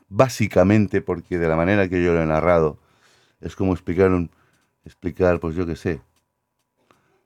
básicamente, 0.09 1.01
porque 1.01 1.37
de 1.37 1.47
la 1.47 1.55
manera 1.55 1.89
que 1.89 2.03
yo 2.03 2.13
lo 2.13 2.21
he 2.21 2.25
narrado, 2.25 2.79
es 3.45 3.55
como 3.55 3.73
explicar, 3.73 4.11
un, 4.11 4.31
explicar 4.83 5.39
pues 5.39 5.55
yo 5.55 5.65
qué 5.65 5.75
sé, 5.75 6.01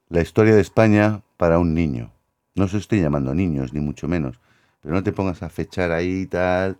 la 0.10 0.22
historia 0.22 0.54
de 0.54 0.62
España 0.62 1.24
para 1.38 1.60
un 1.60 1.74
niño. 1.74 2.12
No 2.56 2.66
os 2.66 2.74
estoy 2.74 3.02
llamando 3.02 3.34
niños, 3.34 3.74
ni 3.74 3.80
mucho 3.80 4.08
menos, 4.08 4.40
pero 4.82 4.94
no 4.94 5.04
te 5.04 5.14
pongas 5.14 5.44
a 5.44 5.50
fechar 5.50 5.92
ahí 5.92 6.22
y 6.22 6.28
tal 6.28 6.78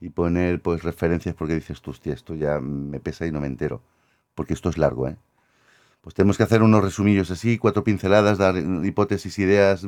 y 0.00 0.10
poner 0.10 0.62
pues 0.62 0.82
referencias 0.84 1.34
porque 1.34 1.54
dices 1.54 1.82
tú, 1.82 1.90
hostia, 1.90 2.14
esto 2.14 2.34
ya 2.34 2.60
me 2.60 3.00
pesa 3.00 3.26
y 3.26 3.32
no 3.32 3.40
me 3.40 3.46
entero, 3.48 3.82
porque 4.34 4.54
esto 4.54 4.70
es 4.70 4.78
largo, 4.78 5.08
¿eh? 5.08 5.16
pues 6.00 6.14
tenemos 6.14 6.36
que 6.36 6.44
hacer 6.44 6.62
unos 6.62 6.82
resumillos 6.82 7.30
así, 7.30 7.58
cuatro 7.58 7.84
pinceladas, 7.84 8.38
dar 8.38 8.56
hipótesis, 8.56 9.38
ideas, 9.38 9.84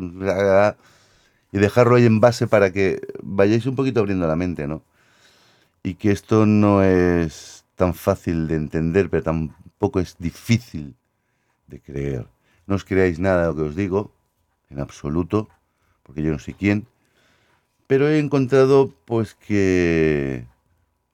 y 1.52 1.58
dejarlo 1.58 1.96
ahí 1.96 2.06
en 2.06 2.20
base 2.20 2.46
para 2.46 2.72
que 2.72 3.00
vayáis 3.22 3.64
un 3.66 3.76
poquito 3.76 4.00
abriendo 4.00 4.26
la 4.26 4.36
mente, 4.36 4.66
¿no? 4.66 4.82
Y 5.82 5.94
que 5.94 6.10
esto 6.10 6.44
no 6.44 6.82
es 6.82 7.59
tan 7.80 7.94
fácil 7.94 8.46
de 8.46 8.56
entender, 8.56 9.08
pero 9.08 9.22
tampoco 9.22 10.00
es 10.00 10.14
difícil 10.18 10.96
de 11.66 11.80
creer. 11.80 12.28
No 12.66 12.74
os 12.74 12.84
creáis 12.84 13.18
nada 13.18 13.40
de 13.40 13.48
lo 13.48 13.56
que 13.56 13.62
os 13.62 13.74
digo, 13.74 14.12
en 14.68 14.80
absoluto, 14.80 15.48
porque 16.02 16.22
yo 16.22 16.30
no 16.30 16.38
sé 16.38 16.52
quién, 16.52 16.86
pero 17.86 18.06
he 18.06 18.18
encontrado 18.18 18.92
pues 19.06 19.34
que 19.34 20.46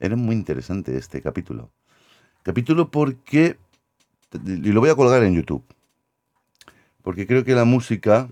era 0.00 0.16
muy 0.16 0.34
interesante 0.34 0.98
este 0.98 1.22
capítulo. 1.22 1.70
Capítulo 2.42 2.90
porque 2.90 3.58
y 4.32 4.72
lo 4.72 4.80
voy 4.80 4.90
a 4.90 4.96
colgar 4.96 5.22
en 5.22 5.36
YouTube. 5.36 5.64
Porque 7.02 7.28
creo 7.28 7.44
que 7.44 7.54
la 7.54 7.64
música, 7.64 8.28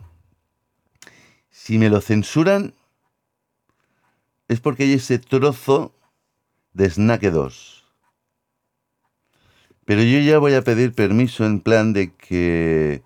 si 1.50 1.78
me 1.78 1.88
lo 1.88 2.00
censuran, 2.00 2.74
es 4.48 4.58
porque 4.58 4.82
hay 4.82 4.94
ese 4.94 5.20
trozo 5.20 5.94
de 6.72 6.90
Snake 6.90 7.30
2. 7.30 7.73
Pero 9.84 10.02
yo 10.02 10.18
ya 10.20 10.38
voy 10.38 10.54
a 10.54 10.62
pedir 10.62 10.94
permiso 10.94 11.44
en 11.44 11.60
plan 11.60 11.92
de 11.92 12.12
que 12.12 13.02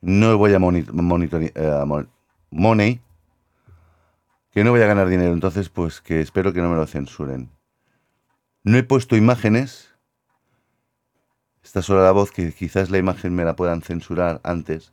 no 0.00 0.36
voy 0.38 0.54
a 0.54 0.58
monitorear 0.58 1.52
eh, 1.54 2.06
money, 2.50 3.00
que 4.50 4.64
no 4.64 4.70
voy 4.70 4.80
a 4.80 4.86
ganar 4.86 5.08
dinero. 5.08 5.32
Entonces, 5.32 5.68
pues 5.68 6.00
que 6.00 6.20
espero 6.20 6.52
que 6.52 6.60
no 6.60 6.70
me 6.70 6.76
lo 6.76 6.86
censuren. 6.86 7.50
No 8.64 8.76
he 8.76 8.82
puesto 8.82 9.16
imágenes. 9.16 9.94
Está 11.62 11.82
solo 11.82 12.02
la 12.02 12.12
voz, 12.12 12.32
que 12.32 12.52
quizás 12.52 12.90
la 12.90 12.98
imagen 12.98 13.34
me 13.34 13.44
la 13.44 13.54
puedan 13.54 13.82
censurar 13.82 14.40
antes. 14.42 14.92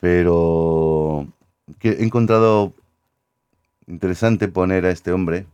Pero 0.00 1.28
que 1.78 1.90
he 1.90 2.04
encontrado 2.04 2.72
interesante 3.86 4.48
poner 4.48 4.86
a 4.86 4.90
este 4.90 5.12
hombre 5.12 5.46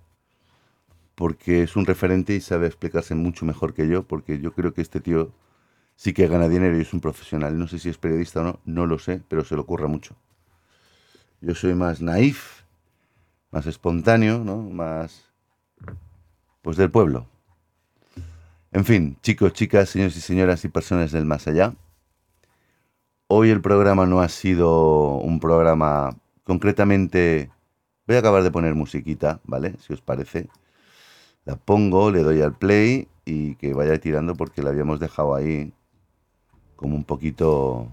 porque 1.20 1.62
es 1.62 1.76
un 1.76 1.84
referente 1.84 2.34
y 2.34 2.40
sabe 2.40 2.66
explicarse 2.66 3.14
mucho 3.14 3.44
mejor 3.44 3.74
que 3.74 3.86
yo, 3.86 4.04
porque 4.04 4.40
yo 4.40 4.54
creo 4.54 4.72
que 4.72 4.80
este 4.80 5.00
tío 5.00 5.34
sí 5.94 6.14
que 6.14 6.26
gana 6.28 6.48
dinero 6.48 6.78
y 6.78 6.80
es 6.80 6.94
un 6.94 7.02
profesional. 7.02 7.58
No 7.58 7.68
sé 7.68 7.78
si 7.78 7.90
es 7.90 7.98
periodista 7.98 8.40
o 8.40 8.44
no, 8.44 8.60
no 8.64 8.86
lo 8.86 8.98
sé, 8.98 9.20
pero 9.28 9.44
se 9.44 9.54
le 9.54 9.60
ocurra 9.60 9.86
mucho. 9.86 10.16
Yo 11.42 11.54
soy 11.54 11.74
más 11.74 12.00
naif, 12.00 12.62
más 13.50 13.66
espontáneo, 13.66 14.38
¿no? 14.42 14.62
Más, 14.62 15.26
pues 16.62 16.78
del 16.78 16.90
pueblo. 16.90 17.26
En 18.72 18.86
fin, 18.86 19.18
chicos, 19.20 19.52
chicas, 19.52 19.90
señores 19.90 20.16
y 20.16 20.22
señoras 20.22 20.64
y 20.64 20.68
personas 20.68 21.12
del 21.12 21.26
más 21.26 21.46
allá. 21.46 21.74
Hoy 23.26 23.50
el 23.50 23.60
programa 23.60 24.06
no 24.06 24.22
ha 24.22 24.30
sido 24.30 25.16
un 25.16 25.38
programa 25.38 26.16
concretamente... 26.44 27.50
Voy 28.06 28.16
a 28.16 28.20
acabar 28.20 28.42
de 28.42 28.50
poner 28.50 28.74
musiquita, 28.74 29.40
¿vale? 29.44 29.74
Si 29.86 29.92
os 29.92 30.00
parece. 30.00 30.48
La 31.50 31.56
pongo, 31.56 32.12
le 32.12 32.22
doy 32.22 32.42
al 32.42 32.54
play 32.54 33.08
y 33.24 33.56
que 33.56 33.74
vaya 33.74 33.98
tirando 33.98 34.36
porque 34.36 34.62
la 34.62 34.70
habíamos 34.70 35.00
dejado 35.00 35.34
ahí 35.34 35.72
como 36.76 36.94
un 36.94 37.02
poquito, 37.02 37.88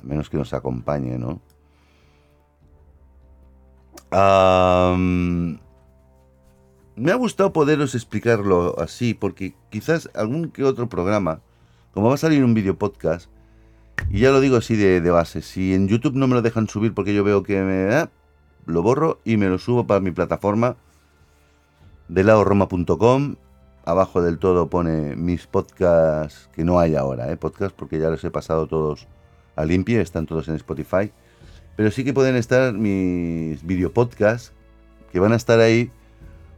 al 0.00 0.06
menos 0.06 0.30
que 0.30 0.36
nos 0.36 0.54
acompañe, 0.54 1.18
¿no? 1.18 1.40
me 6.94 7.10
ha 7.10 7.16
gustado 7.16 7.52
poderos 7.52 7.96
explicarlo 7.96 8.78
así, 8.78 9.12
porque 9.12 9.54
quizás 9.70 10.08
algún 10.14 10.52
que 10.52 10.62
otro 10.62 10.88
programa, 10.88 11.40
como 11.92 12.06
va 12.10 12.14
a 12.14 12.18
salir 12.18 12.44
un 12.44 12.54
video 12.54 12.78
podcast, 12.78 13.28
y 14.08 14.20
ya 14.20 14.30
lo 14.30 14.38
digo 14.38 14.56
así 14.56 14.76
de, 14.76 15.00
base, 15.10 15.42
si 15.42 15.74
en 15.74 15.88
YouTube 15.88 16.14
no 16.14 16.28
me 16.28 16.36
lo 16.36 16.42
dejan 16.42 16.68
subir 16.68 16.94
porque 16.94 17.12
yo 17.12 17.24
veo 17.24 17.42
que 17.42 17.60
me... 17.60 17.86
da, 17.86 18.12
lo 18.66 18.82
borro 18.82 19.18
y 19.24 19.36
me 19.36 19.48
lo 19.48 19.58
subo 19.58 19.84
para 19.84 19.98
mi 19.98 20.12
plataforma 20.12 20.76
de 22.08 22.24
laoroma.com. 22.24 23.36
Abajo 23.84 24.20
del 24.20 24.38
todo 24.38 24.68
pone 24.68 25.16
mis 25.16 25.46
podcasts, 25.46 26.50
que 26.52 26.64
no 26.64 26.78
hay 26.78 26.94
ahora, 26.94 27.30
¿eh? 27.30 27.36
podcasts 27.36 27.74
porque 27.76 27.98
ya 27.98 28.10
los 28.10 28.22
he 28.24 28.30
pasado 28.30 28.66
todos 28.66 29.08
a 29.56 29.64
limpia, 29.64 30.00
están 30.02 30.26
todos 30.26 30.48
en 30.48 30.54
Spotify. 30.56 31.10
Pero 31.76 31.90
sí 31.90 32.04
que 32.04 32.12
pueden 32.12 32.36
estar 32.36 32.74
mis 32.74 33.64
video 33.64 33.92
podcasts, 33.92 34.52
que 35.10 35.20
van 35.20 35.32
a 35.32 35.36
estar 35.36 35.60
ahí 35.60 35.90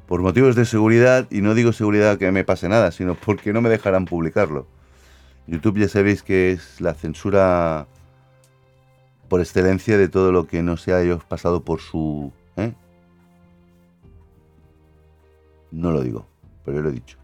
por 0.06 0.22
motivos 0.22 0.56
de 0.56 0.64
seguridad, 0.64 1.28
y 1.30 1.40
no 1.40 1.54
digo 1.54 1.72
seguridad 1.72 2.18
que 2.18 2.32
me 2.32 2.42
pase 2.42 2.68
nada, 2.68 2.90
sino 2.90 3.14
porque 3.14 3.52
no 3.52 3.60
me 3.60 3.68
dejarán 3.68 4.06
publicarlo. 4.06 4.66
YouTube 5.46 5.78
ya 5.78 5.88
sabéis 5.88 6.22
que 6.22 6.50
es 6.52 6.80
la 6.80 6.94
censura 6.94 7.86
por 9.28 9.40
excelencia 9.40 9.96
de 9.96 10.08
todo 10.08 10.32
lo 10.32 10.46
que 10.46 10.62
no 10.62 10.76
se 10.76 10.92
haya 10.92 11.16
pasado 11.18 11.64
por 11.64 11.80
su... 11.80 12.32
¿eh? 12.56 12.72
No 15.70 15.92
lo 15.92 16.02
digo, 16.02 16.26
pero 16.64 16.82
lo 16.82 16.88
he 16.88 16.92
dicho. 16.92 17.18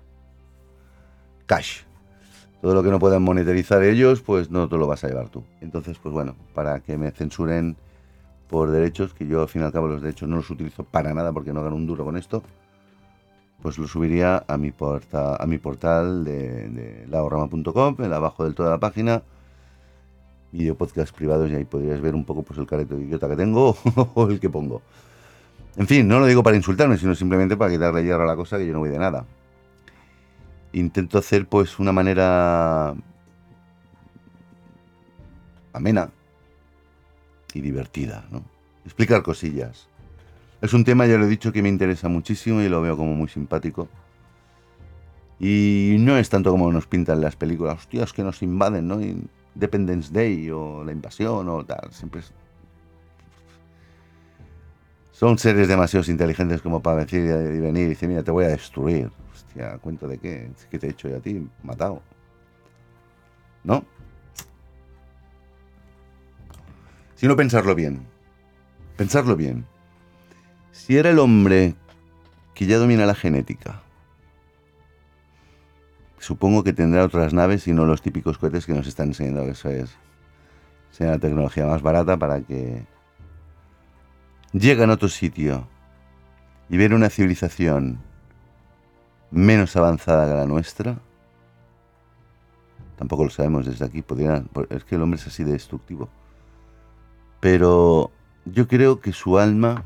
Cash. 1.46 1.82
Todo 2.60 2.74
lo 2.74 2.82
que 2.82 2.90
no 2.90 2.98
puedan 2.98 3.22
monetarizar 3.22 3.82
ellos, 3.82 4.22
pues 4.22 4.50
no 4.50 4.68
te 4.68 4.76
lo 4.76 4.86
vas 4.86 5.04
a 5.04 5.08
llevar 5.08 5.28
tú. 5.28 5.44
Entonces, 5.60 5.98
pues 5.98 6.12
bueno, 6.12 6.34
para 6.54 6.80
que 6.80 6.96
me 6.96 7.10
censuren 7.10 7.76
por 8.48 8.70
derechos, 8.70 9.14
que 9.14 9.26
yo 9.26 9.42
al 9.42 9.48
fin 9.48 9.62
y 9.62 9.64
al 9.64 9.72
cabo 9.72 9.88
los 9.88 10.02
derechos 10.02 10.28
no 10.28 10.36
los 10.36 10.50
utilizo 10.50 10.84
para 10.84 11.12
nada 11.14 11.32
porque 11.32 11.52
no 11.52 11.62
gano 11.62 11.76
un 11.76 11.86
duro 11.86 12.04
con 12.04 12.16
esto, 12.16 12.42
pues 13.62 13.78
lo 13.78 13.86
subiría 13.86 14.44
a 14.46 14.56
mi, 14.56 14.70
porta, 14.70 15.36
a 15.36 15.46
mi 15.46 15.58
portal 15.58 16.24
de, 16.24 16.68
de 16.68 17.06
laorama.com, 17.08 17.96
en 17.98 18.12
abajo 18.12 18.44
del 18.44 18.54
toda 18.54 18.70
la 18.70 18.78
página, 18.78 19.22
video 20.52 20.76
podcast 20.76 21.14
privados 21.14 21.50
y 21.50 21.54
ahí 21.54 21.64
podrías 21.64 22.00
ver 22.00 22.14
un 22.14 22.24
poco 22.24 22.42
pues 22.42 22.58
el 22.58 22.66
careto 22.66 22.96
de 22.96 23.04
idiota 23.04 23.28
que 23.28 23.36
tengo 23.36 23.76
o 24.14 24.28
el 24.28 24.40
que 24.40 24.50
pongo. 24.50 24.82
En 25.76 25.86
fin, 25.86 26.08
no 26.08 26.18
lo 26.18 26.26
digo 26.26 26.42
para 26.42 26.56
insultarme, 26.56 26.96
sino 26.96 27.14
simplemente 27.14 27.56
para 27.56 27.70
quitarle 27.70 28.02
hierro 28.02 28.24
a 28.24 28.26
la 28.26 28.36
cosa 28.36 28.58
que 28.58 28.66
yo 28.66 28.72
no 28.72 28.80
voy 28.80 28.90
de 28.90 28.98
nada. 28.98 29.26
Intento 30.72 31.18
hacer 31.18 31.46
pues 31.46 31.78
una 31.78 31.92
manera 31.92 32.94
amena, 35.72 36.10
y 37.56 37.60
divertida, 37.60 38.24
¿no? 38.30 38.42
Explicar 38.84 39.22
cosillas. 39.22 39.88
Es 40.60 40.72
un 40.72 40.84
tema, 40.84 41.06
ya 41.06 41.18
lo 41.18 41.24
he 41.24 41.28
dicho, 41.28 41.52
que 41.52 41.62
me 41.62 41.68
interesa 41.68 42.08
muchísimo 42.08 42.60
y 42.60 42.68
lo 42.68 42.80
veo 42.80 42.96
como 42.96 43.14
muy 43.14 43.28
simpático. 43.28 43.88
Y 45.38 45.96
no 46.00 46.16
es 46.16 46.30
tanto 46.30 46.50
como 46.50 46.72
nos 46.72 46.86
pintan 46.86 47.20
las 47.20 47.36
películas, 47.36 47.78
hostias, 47.78 48.12
que 48.12 48.22
nos 48.22 48.42
invaden, 48.42 48.88
¿no? 48.88 48.98
Independence 49.00 50.12
Day 50.12 50.50
o 50.50 50.82
la 50.84 50.92
invasión 50.92 51.48
o 51.48 51.64
tal. 51.64 51.92
Siempre 51.92 52.22
Son 55.16 55.38
seres 55.38 55.66
demasiado 55.66 56.04
inteligentes 56.10 56.60
como 56.60 56.82
para 56.82 57.06
decir 57.06 57.22
y 57.22 57.58
venir 57.58 57.86
y 57.86 57.88
decir, 57.88 58.06
mira, 58.06 58.22
te 58.22 58.30
voy 58.30 58.44
a 58.44 58.48
destruir. 58.48 59.10
Hostia, 59.32 59.78
¿cuento 59.78 60.06
de 60.06 60.18
qué? 60.18 60.50
¿Qué 60.70 60.78
te 60.78 60.88
he 60.88 60.90
hecho 60.90 61.08
yo 61.08 61.16
a 61.16 61.20
ti? 61.20 61.48
Matado. 61.62 62.02
¿No? 63.64 63.82
sino 67.14 67.34
pensarlo 67.34 67.74
bien. 67.74 68.06
Pensarlo 68.98 69.36
bien. 69.36 69.64
Si 70.70 70.98
era 70.98 71.08
el 71.08 71.18
hombre 71.18 71.74
que 72.52 72.66
ya 72.66 72.76
domina 72.76 73.06
la 73.06 73.14
genética, 73.14 73.80
supongo 76.18 76.62
que 76.62 76.74
tendrá 76.74 77.04
otras 77.04 77.32
naves 77.32 77.66
y 77.68 77.72
no 77.72 77.86
los 77.86 78.02
típicos 78.02 78.36
cohetes 78.36 78.66
que 78.66 78.74
nos 78.74 78.86
están 78.86 79.08
enseñando 79.08 79.46
que 79.46 79.52
eso 79.52 79.70
es 79.70 79.96
sea 80.90 81.12
la 81.12 81.18
tecnología 81.18 81.64
más 81.64 81.80
barata 81.80 82.18
para 82.18 82.42
que 82.42 82.84
lleguen 84.58 84.90
a 84.90 84.94
otro 84.94 85.08
sitio 85.08 85.68
y 86.68 86.76
ver 86.76 86.94
una 86.94 87.10
civilización 87.10 88.00
menos 89.30 89.76
avanzada 89.76 90.26
que 90.26 90.34
la 90.34 90.46
nuestra. 90.46 90.98
Tampoco 92.96 93.24
lo 93.24 93.30
sabemos 93.30 93.66
desde 93.66 93.84
aquí. 93.84 94.04
Es 94.70 94.84
que 94.84 94.94
el 94.94 95.02
hombre 95.02 95.20
es 95.20 95.26
así 95.26 95.44
de 95.44 95.52
destructivo. 95.52 96.08
Pero 97.40 98.10
yo 98.46 98.66
creo 98.66 99.00
que 99.00 99.12
su 99.12 99.38
alma, 99.38 99.84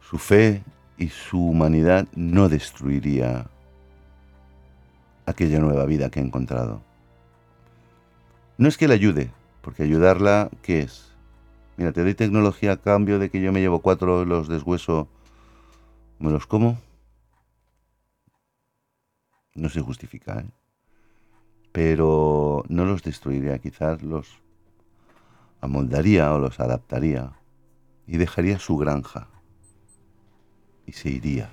su 0.00 0.18
fe 0.18 0.64
y 0.98 1.08
su 1.08 1.40
humanidad 1.40 2.08
no 2.14 2.48
destruiría 2.48 3.46
aquella 5.26 5.60
nueva 5.60 5.86
vida 5.86 6.10
que 6.10 6.18
ha 6.18 6.22
encontrado. 6.22 6.82
No 8.58 8.68
es 8.68 8.76
que 8.76 8.88
le 8.88 8.94
ayude, 8.94 9.30
porque 9.62 9.84
ayudarla, 9.84 10.50
¿qué 10.62 10.80
es? 10.80 11.13
Mira, 11.76 11.92
te 11.92 12.02
doy 12.02 12.14
tecnología 12.14 12.72
a 12.72 12.76
cambio 12.76 13.18
de 13.18 13.30
que 13.30 13.40
yo 13.40 13.52
me 13.52 13.60
llevo 13.60 13.80
cuatro, 13.80 14.24
los 14.24 14.48
deshueso, 14.48 15.08
me 16.18 16.30
los 16.30 16.46
como. 16.46 16.78
No 19.54 19.68
se 19.68 19.80
justifica, 19.80 20.40
¿eh? 20.40 20.50
Pero 21.72 22.64
no 22.68 22.84
los 22.84 23.02
destruiría, 23.02 23.58
quizás 23.58 24.02
los 24.02 24.42
amoldaría 25.60 26.32
o 26.32 26.38
los 26.38 26.60
adaptaría 26.60 27.32
y 28.06 28.18
dejaría 28.18 28.58
su 28.58 28.76
granja 28.76 29.28
y 30.86 30.92
se 30.92 31.08
iría 31.10 31.50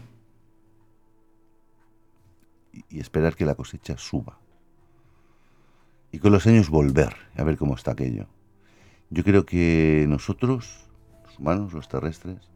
y, 2.89 2.99
esperar 2.99 3.35
que 3.35 3.45
la 3.45 3.55
cosecha 3.55 3.97
suba 3.97 4.37
y 6.11 6.19
con 6.19 6.33
los 6.33 6.45
años 6.45 6.69
volver 6.69 7.15
a 7.37 7.43
ver 7.43 7.57
cómo 7.57 7.75
está 7.75 7.91
aquello. 7.91 8.27
Yo 9.11 9.23
creo 9.23 9.45
que 9.45 10.05
nosotros, 10.09 10.89
los 11.25 11.37
humanos, 11.37 11.73
los 11.73 11.87
terrestres, 11.87 12.49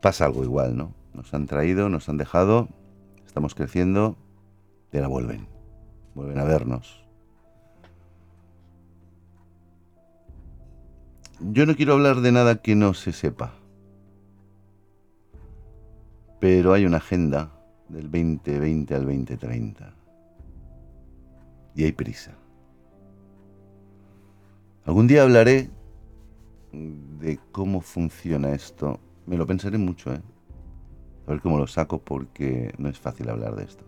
pasa 0.00 0.26
algo 0.26 0.44
igual, 0.44 0.76
¿no? 0.76 0.94
Nos 1.14 1.34
han 1.34 1.46
traído, 1.46 1.88
nos 1.88 2.08
han 2.08 2.18
dejado, 2.18 2.68
estamos 3.26 3.54
creciendo 3.54 4.16
y 4.92 4.98
ahora 4.98 5.08
vuelven, 5.08 5.48
vuelven 6.14 6.38
a 6.38 6.44
vernos, 6.44 7.08
Yo 11.40 11.66
no 11.66 11.76
quiero 11.76 11.92
hablar 11.92 12.20
de 12.20 12.32
nada 12.32 12.62
que 12.62 12.74
no 12.74 12.94
se 12.94 13.12
sepa. 13.12 13.54
Pero 16.40 16.72
hay 16.72 16.84
una 16.84 16.96
agenda 16.96 17.52
del 17.88 18.10
2020 18.10 18.94
al 18.94 19.04
2030. 19.04 19.94
y 21.76 21.84
hay 21.84 21.92
prisa. 21.92 22.32
Algún 24.88 25.06
día 25.06 25.22
hablaré 25.22 25.68
de 26.72 27.38
cómo 27.52 27.82
funciona 27.82 28.54
esto. 28.54 28.98
Me 29.26 29.36
lo 29.36 29.46
pensaré 29.46 29.76
mucho, 29.76 30.14
¿eh? 30.14 30.22
A 31.26 31.30
ver 31.32 31.42
cómo 31.42 31.58
lo 31.58 31.66
saco 31.66 31.98
porque 31.98 32.72
no 32.78 32.88
es 32.88 32.98
fácil 32.98 33.28
hablar 33.28 33.54
de 33.54 33.64
esto. 33.64 33.84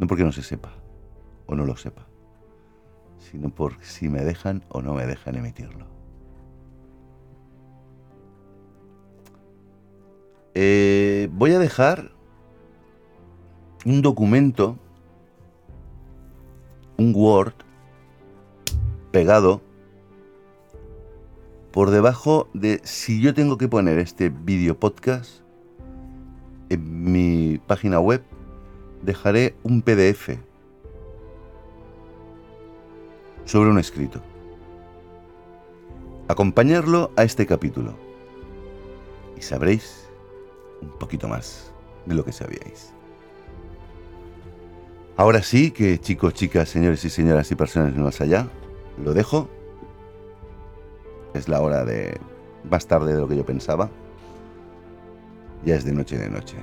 No 0.00 0.08
porque 0.08 0.24
no 0.24 0.32
se 0.32 0.42
sepa 0.42 0.72
o 1.46 1.54
no 1.54 1.64
lo 1.64 1.76
sepa, 1.76 2.04
sino 3.18 3.48
por 3.48 3.80
si 3.80 4.08
me 4.08 4.24
dejan 4.24 4.64
o 4.70 4.82
no 4.82 4.92
me 4.92 5.06
dejan 5.06 5.36
emitirlo. 5.36 5.86
Eh, 10.54 11.28
voy 11.30 11.52
a 11.52 11.60
dejar 11.60 12.10
un 13.84 14.02
documento, 14.02 14.76
un 16.98 17.14
Word, 17.14 17.54
pegado 19.12 19.62
por 21.76 21.90
debajo 21.90 22.48
de 22.54 22.80
si 22.84 23.20
yo 23.20 23.34
tengo 23.34 23.58
que 23.58 23.68
poner 23.68 23.98
este 23.98 24.30
vídeo 24.30 24.80
podcast 24.80 25.42
en 26.70 27.12
mi 27.12 27.60
página 27.66 28.00
web, 28.00 28.22
dejaré 29.02 29.54
un 29.62 29.82
PDF 29.82 30.38
sobre 33.44 33.68
un 33.68 33.78
escrito. 33.78 34.22
Acompañarlo 36.28 37.10
a 37.14 37.24
este 37.24 37.44
capítulo 37.44 37.94
y 39.36 39.42
sabréis 39.42 40.08
un 40.80 40.98
poquito 40.98 41.28
más 41.28 41.74
de 42.06 42.14
lo 42.14 42.24
que 42.24 42.32
sabíais. 42.32 42.94
Ahora 45.18 45.42
sí 45.42 45.72
que 45.72 46.00
chicos, 46.00 46.32
chicas, 46.32 46.70
señores 46.70 47.04
y 47.04 47.10
señoras 47.10 47.50
y 47.50 47.54
personas 47.54 47.94
más 47.96 48.22
allá, 48.22 48.48
lo 48.96 49.12
dejo. 49.12 49.50
Es 51.36 51.48
la 51.48 51.60
hora 51.60 51.84
de 51.84 52.18
más 52.64 52.86
tarde 52.86 53.12
de 53.12 53.20
lo 53.20 53.28
que 53.28 53.36
yo 53.36 53.44
pensaba. 53.44 53.90
Ya 55.66 55.74
es 55.74 55.84
de 55.84 55.92
noche 55.92 56.16
de 56.16 56.30
noche. 56.30 56.56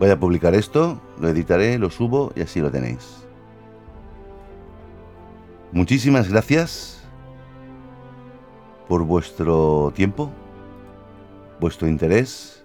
Voy 0.00 0.10
a 0.10 0.18
publicar 0.18 0.54
esto, 0.54 1.00
lo 1.20 1.28
editaré, 1.28 1.78
lo 1.78 1.90
subo 1.90 2.32
y 2.34 2.40
así 2.40 2.60
lo 2.60 2.72
tenéis. 2.72 3.24
Muchísimas 5.70 6.28
gracias 6.28 7.04
por 8.88 9.04
vuestro 9.04 9.92
tiempo, 9.94 10.32
vuestro 11.60 11.86
interés 11.86 12.64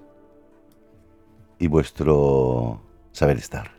y 1.60 1.68
vuestro 1.68 2.82
saber 3.12 3.38
estar. 3.38 3.72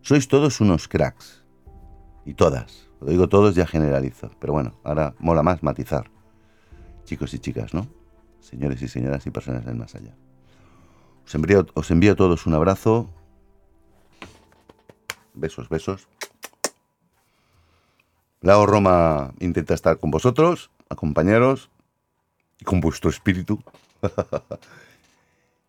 Sois 0.00 0.26
todos 0.26 0.60
unos 0.60 0.88
cracks. 0.88 1.44
Y 2.24 2.34
todas. 2.34 2.87
Lo 3.00 3.10
digo 3.10 3.28
todos, 3.28 3.54
ya 3.54 3.66
generalizo. 3.66 4.30
Pero 4.38 4.52
bueno, 4.52 4.74
ahora 4.84 5.14
mola 5.18 5.42
más 5.42 5.62
matizar. 5.62 6.10
Chicos 7.04 7.32
y 7.34 7.38
chicas, 7.38 7.74
¿no? 7.74 7.86
Señores 8.40 8.82
y 8.82 8.88
señoras 8.88 9.26
y 9.26 9.30
personas 9.30 9.64
del 9.64 9.76
más 9.76 9.94
allá. 9.94 10.14
Os 11.24 11.34
envío, 11.34 11.66
os 11.74 11.90
envío 11.90 12.12
a 12.12 12.16
todos 12.16 12.46
un 12.46 12.54
abrazo. 12.54 13.10
Besos, 15.34 15.68
besos. 15.68 16.08
Lao 18.40 18.66
Roma 18.66 19.34
intenta 19.40 19.74
estar 19.74 19.98
con 19.98 20.10
vosotros, 20.10 20.70
acompañaros 20.88 21.70
y 22.60 22.64
con 22.64 22.80
vuestro 22.80 23.10
espíritu. 23.10 23.62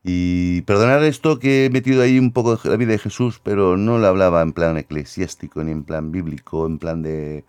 y 0.04 0.62
perdonar 0.62 1.04
esto 1.04 1.40
que 1.40 1.66
he 1.66 1.70
metido 1.70 2.02
ahí 2.02 2.20
un 2.20 2.32
poco 2.32 2.60
la 2.64 2.78
vida 2.78 2.92
de 2.92 3.00
Jesús, 3.00 3.40
pero 3.44 3.78
no 3.78 3.98
lo 3.98 4.08
hablaba 4.08 4.42
en 4.42 4.54
plan 4.54 4.78
eclesiástico, 4.78 5.64
ni 5.64 5.72
en 5.72 5.84
plan 5.84 6.12
bíblico, 6.12 6.66
en 6.66 6.80
plan 6.80 7.02
de 7.02 7.46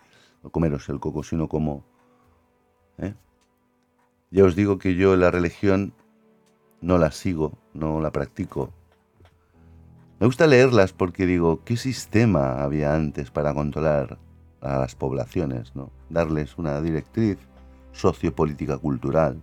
comeros 0.50 0.88
el 0.88 1.00
coco, 1.00 1.22
sino 1.22 1.48
como... 1.48 1.84
¿eh? 2.98 3.14
Ya 4.30 4.44
os 4.44 4.56
digo 4.56 4.78
que 4.78 4.94
yo 4.94 5.16
la 5.16 5.30
religión 5.30 5.92
no 6.80 6.98
la 6.98 7.10
sigo, 7.10 7.58
no 7.74 8.00
la 8.00 8.10
practico. 8.10 8.72
Me 10.18 10.26
gusta 10.26 10.46
leerlas 10.46 10.92
porque 10.92 11.26
digo, 11.26 11.64
¿qué 11.64 11.76
sistema 11.76 12.62
había 12.62 12.94
antes 12.94 13.30
para 13.30 13.54
controlar 13.54 14.18
a 14.60 14.78
las 14.78 14.94
poblaciones, 14.94 15.74
¿no? 15.74 15.90
darles 16.10 16.58
una 16.58 16.80
directriz 16.80 17.38
sociopolítica 17.92 18.78
cultural. 18.78 19.40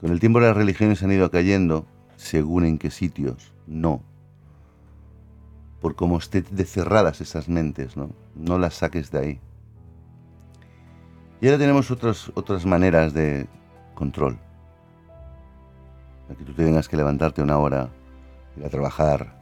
Con 0.00 0.12
el 0.12 0.20
tiempo 0.20 0.40
las 0.40 0.56
religiones 0.56 1.02
han 1.02 1.12
ido 1.12 1.30
cayendo, 1.30 1.86
según 2.16 2.64
en 2.64 2.78
qué 2.78 2.90
sitios, 2.90 3.52
no. 3.66 4.02
Por 5.80 5.94
cómo 5.94 6.18
estén 6.18 6.44
de 6.50 6.64
cerradas 6.64 7.20
esas 7.20 7.48
mentes, 7.48 7.96
¿no? 7.96 8.10
No 8.34 8.58
las 8.58 8.74
saques 8.74 9.10
de 9.10 9.18
ahí. 9.18 9.40
Y 11.40 11.46
ahora 11.46 11.58
tenemos 11.58 11.90
otras, 11.90 12.30
otras 12.34 12.66
maneras 12.66 13.12
de 13.12 13.46
control. 13.94 14.38
que 16.36 16.44
tú 16.44 16.52
tengas 16.52 16.88
que 16.88 16.96
levantarte 16.96 17.42
una 17.42 17.58
hora, 17.58 17.88
ir 18.56 18.64
a 18.64 18.68
trabajar, 18.68 19.38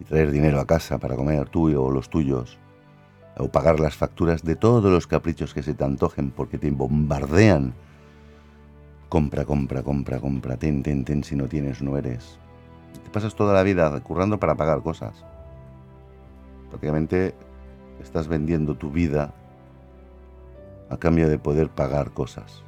y 0.00 0.04
traer 0.04 0.30
dinero 0.30 0.60
a 0.60 0.66
casa 0.66 0.98
para 0.98 1.16
comer 1.16 1.48
tú 1.48 1.74
o 1.76 1.90
los 1.90 2.08
tuyos, 2.08 2.58
o 3.36 3.48
pagar 3.48 3.80
las 3.80 3.96
facturas 3.96 4.42
de 4.42 4.56
todos 4.56 4.84
los 4.84 5.06
caprichos 5.06 5.54
que 5.54 5.62
se 5.62 5.74
te 5.74 5.84
antojen 5.84 6.30
porque 6.30 6.58
te 6.58 6.70
bombardean. 6.70 7.74
Compra, 9.08 9.44
compra, 9.44 9.82
compra, 9.82 10.20
compra, 10.20 10.56
ten, 10.56 10.82
ten, 10.82 11.04
ten, 11.04 11.24
si 11.24 11.34
no 11.34 11.48
tienes, 11.48 11.80
no 11.80 11.96
eres. 11.96 12.38
Te 13.04 13.10
pasas 13.10 13.34
toda 13.34 13.54
la 13.54 13.62
vida 13.62 13.98
currando 14.00 14.38
para 14.38 14.54
pagar 14.54 14.82
cosas. 14.82 15.24
Prácticamente 16.68 17.34
estás 18.02 18.28
vendiendo 18.28 18.76
tu 18.76 18.90
vida 18.90 19.32
a 20.90 20.96
cambio 20.98 21.28
de 21.28 21.38
poder 21.38 21.70
pagar 21.70 22.10
cosas. 22.10 22.62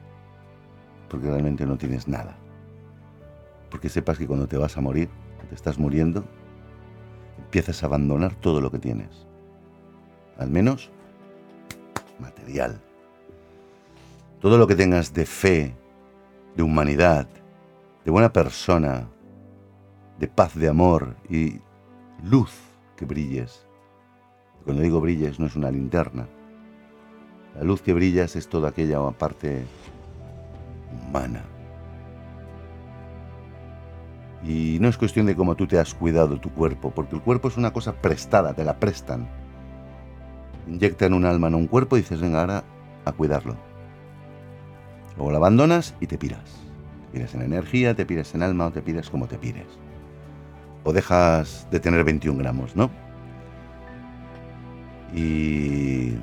Porque 1.08 1.28
realmente 1.28 1.66
no 1.66 1.76
tienes 1.76 2.08
nada. 2.08 2.36
Porque 3.70 3.88
sepas 3.88 4.18
que 4.18 4.26
cuando 4.26 4.48
te 4.48 4.56
vas 4.56 4.76
a 4.76 4.80
morir, 4.80 5.08
te 5.50 5.54
estás 5.54 5.78
muriendo, 5.78 6.24
empiezas 7.38 7.82
a 7.82 7.86
abandonar 7.86 8.34
todo 8.36 8.60
lo 8.60 8.70
que 8.70 8.78
tienes. 8.78 9.26
Al 10.38 10.48
menos 10.48 10.90
material. 12.20 12.80
Todo 14.40 14.58
lo 14.58 14.66
que 14.66 14.76
tengas 14.76 15.12
de 15.12 15.26
fe, 15.26 15.74
de 16.56 16.62
humanidad, 16.62 17.28
de 18.04 18.10
buena 18.10 18.32
persona, 18.32 19.08
de 20.18 20.28
paz, 20.28 20.54
de 20.54 20.68
amor 20.68 21.16
y 21.28 21.60
luz 22.22 22.52
que 22.96 23.04
brilles. 23.04 23.66
Cuando 24.64 24.82
digo 24.82 25.00
brilles 25.00 25.40
no 25.40 25.46
es 25.46 25.56
una 25.56 25.70
linterna. 25.70 26.26
La 27.56 27.64
luz 27.64 27.82
que 27.82 27.94
brillas 27.94 28.36
es 28.36 28.48
toda 28.48 28.68
aquella 28.68 29.00
parte 29.12 29.64
humana 31.08 31.42
y 34.42 34.78
no 34.80 34.88
es 34.88 34.96
cuestión 34.96 35.26
de 35.26 35.36
cómo 35.36 35.54
tú 35.54 35.66
te 35.66 35.78
has 35.78 35.94
cuidado 35.94 36.40
tu 36.40 36.50
cuerpo, 36.50 36.90
porque 36.90 37.14
el 37.14 37.22
cuerpo 37.22 37.48
es 37.48 37.56
una 37.56 37.72
cosa 37.72 37.92
prestada, 37.92 38.54
te 38.54 38.64
la 38.64 38.78
prestan. 38.78 39.28
Inyectan 40.66 41.14
un 41.14 41.24
alma 41.26 41.48
en 41.48 41.54
un 41.54 41.66
cuerpo 41.66 41.96
y 41.96 42.00
dices, 42.00 42.20
venga, 42.20 42.40
ahora 42.40 42.64
a 43.04 43.12
cuidarlo. 43.12 43.56
Luego 45.16 45.30
lo 45.30 45.36
abandonas 45.36 45.94
y 46.00 46.06
te 46.06 46.18
piras. 46.18 46.44
Te 47.06 47.18
piras 47.18 47.34
en 47.34 47.42
energía, 47.42 47.94
te 47.94 48.06
piras 48.06 48.34
en 48.34 48.42
alma 48.42 48.66
o 48.66 48.70
te 48.70 48.82
piras 48.82 49.10
como 49.10 49.26
te 49.26 49.38
pires. 49.38 49.66
O 50.84 50.92
dejas 50.92 51.66
de 51.70 51.80
tener 51.80 52.04
21 52.04 52.38
gramos, 52.38 52.74
¿no? 52.76 52.90
Y 55.14 56.14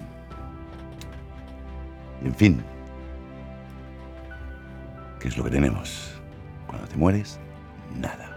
en 2.23 2.35
fin. 2.35 2.63
¿Qué 5.19 5.27
es 5.27 5.37
lo 5.37 5.43
que 5.43 5.49
tenemos? 5.49 6.13
Cuando 6.67 6.87
te 6.87 6.95
mueres, 6.95 7.39
nada. 7.99 8.35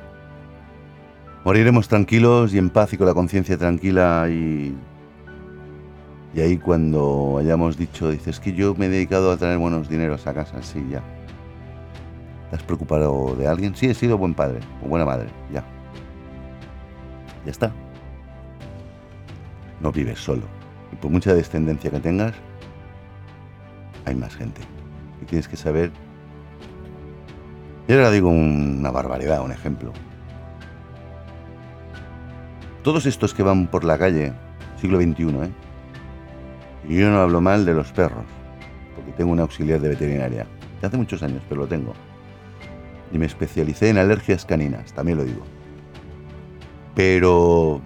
Moriremos 1.45 1.89
tranquilos 1.89 2.53
y 2.53 2.59
en 2.59 2.71
paz 2.71 2.93
y 2.93 2.97
con 2.97 3.07
la 3.07 3.15
conciencia 3.15 3.57
tranquila 3.57 4.27
y... 4.29 4.75
Y 6.35 6.41
ahí 6.41 6.59
cuando 6.59 7.37
hayamos 7.39 7.77
dicho, 7.77 8.11
dices 8.11 8.39
que 8.39 8.53
yo 8.53 8.75
me 8.75 8.87
he 8.87 8.89
dedicado 8.89 9.33
a 9.33 9.37
traer 9.37 9.59
buenos 9.59 9.89
dineros 9.89 10.27
a 10.27 10.35
casa, 10.35 10.63
sí, 10.63 10.85
ya. 10.91 11.03
¿Te 12.51 12.57
has 12.57 12.63
preocupado 12.63 13.35
de 13.37 13.47
alguien? 13.47 13.75
Sí, 13.75 13.87
he 13.87 13.95
sido 13.95 14.19
buen 14.19 14.35
padre 14.35 14.61
o 14.85 14.89
buena 14.89 15.05
madre, 15.05 15.29
ya. 15.53 15.65
Ya 17.45 17.51
está. 17.51 17.73
No 19.81 19.91
vives 19.91 20.19
solo. 20.19 20.43
Y 20.93 20.97
por 20.97 21.11
mucha 21.11 21.35
descendencia 21.35 21.91
que 21.91 22.01
tengas, 22.01 22.35
hay 24.05 24.15
más 24.15 24.35
gente. 24.35 24.61
Y 25.23 25.25
tienes 25.25 25.49
que 25.49 25.57
saber 25.57 25.91
y 27.91 27.93
ahora 27.93 28.13
digo 28.13 28.29
una 28.29 28.93
barbaridad, 28.93 29.43
un 29.43 29.51
ejemplo. 29.51 29.93
Todos 32.85 33.05
estos 33.05 33.35
que 33.35 33.43
van 33.43 33.67
por 33.67 33.83
la 33.83 33.99
calle, 33.99 34.33
siglo 34.81 35.01
XXI, 35.01 35.25
¿eh? 35.25 35.51
Y 36.89 36.99
yo 36.99 37.11
no 37.11 37.21
hablo 37.21 37.41
mal 37.41 37.65
de 37.65 37.75
los 37.75 37.93
perros, 37.93 38.25
porque 38.95 39.13
tengo 39.13 39.33
un 39.33 39.41
auxiliar 39.41 39.81
de 39.81 39.89
veterinaria. 39.89 40.47
hace 40.83 40.97
muchos 40.97 41.23
años, 41.23 41.43
pero 41.49 41.63
lo 41.63 41.67
tengo. 41.67 41.93
Y 43.13 43.19
me 43.19 43.27
especialicé 43.27 43.91
en 43.91 43.99
alergias 43.99 44.45
caninas, 44.45 44.93
también 44.93 45.19
lo 45.19 45.25
digo. 45.25 45.43
Pero... 46.95 47.81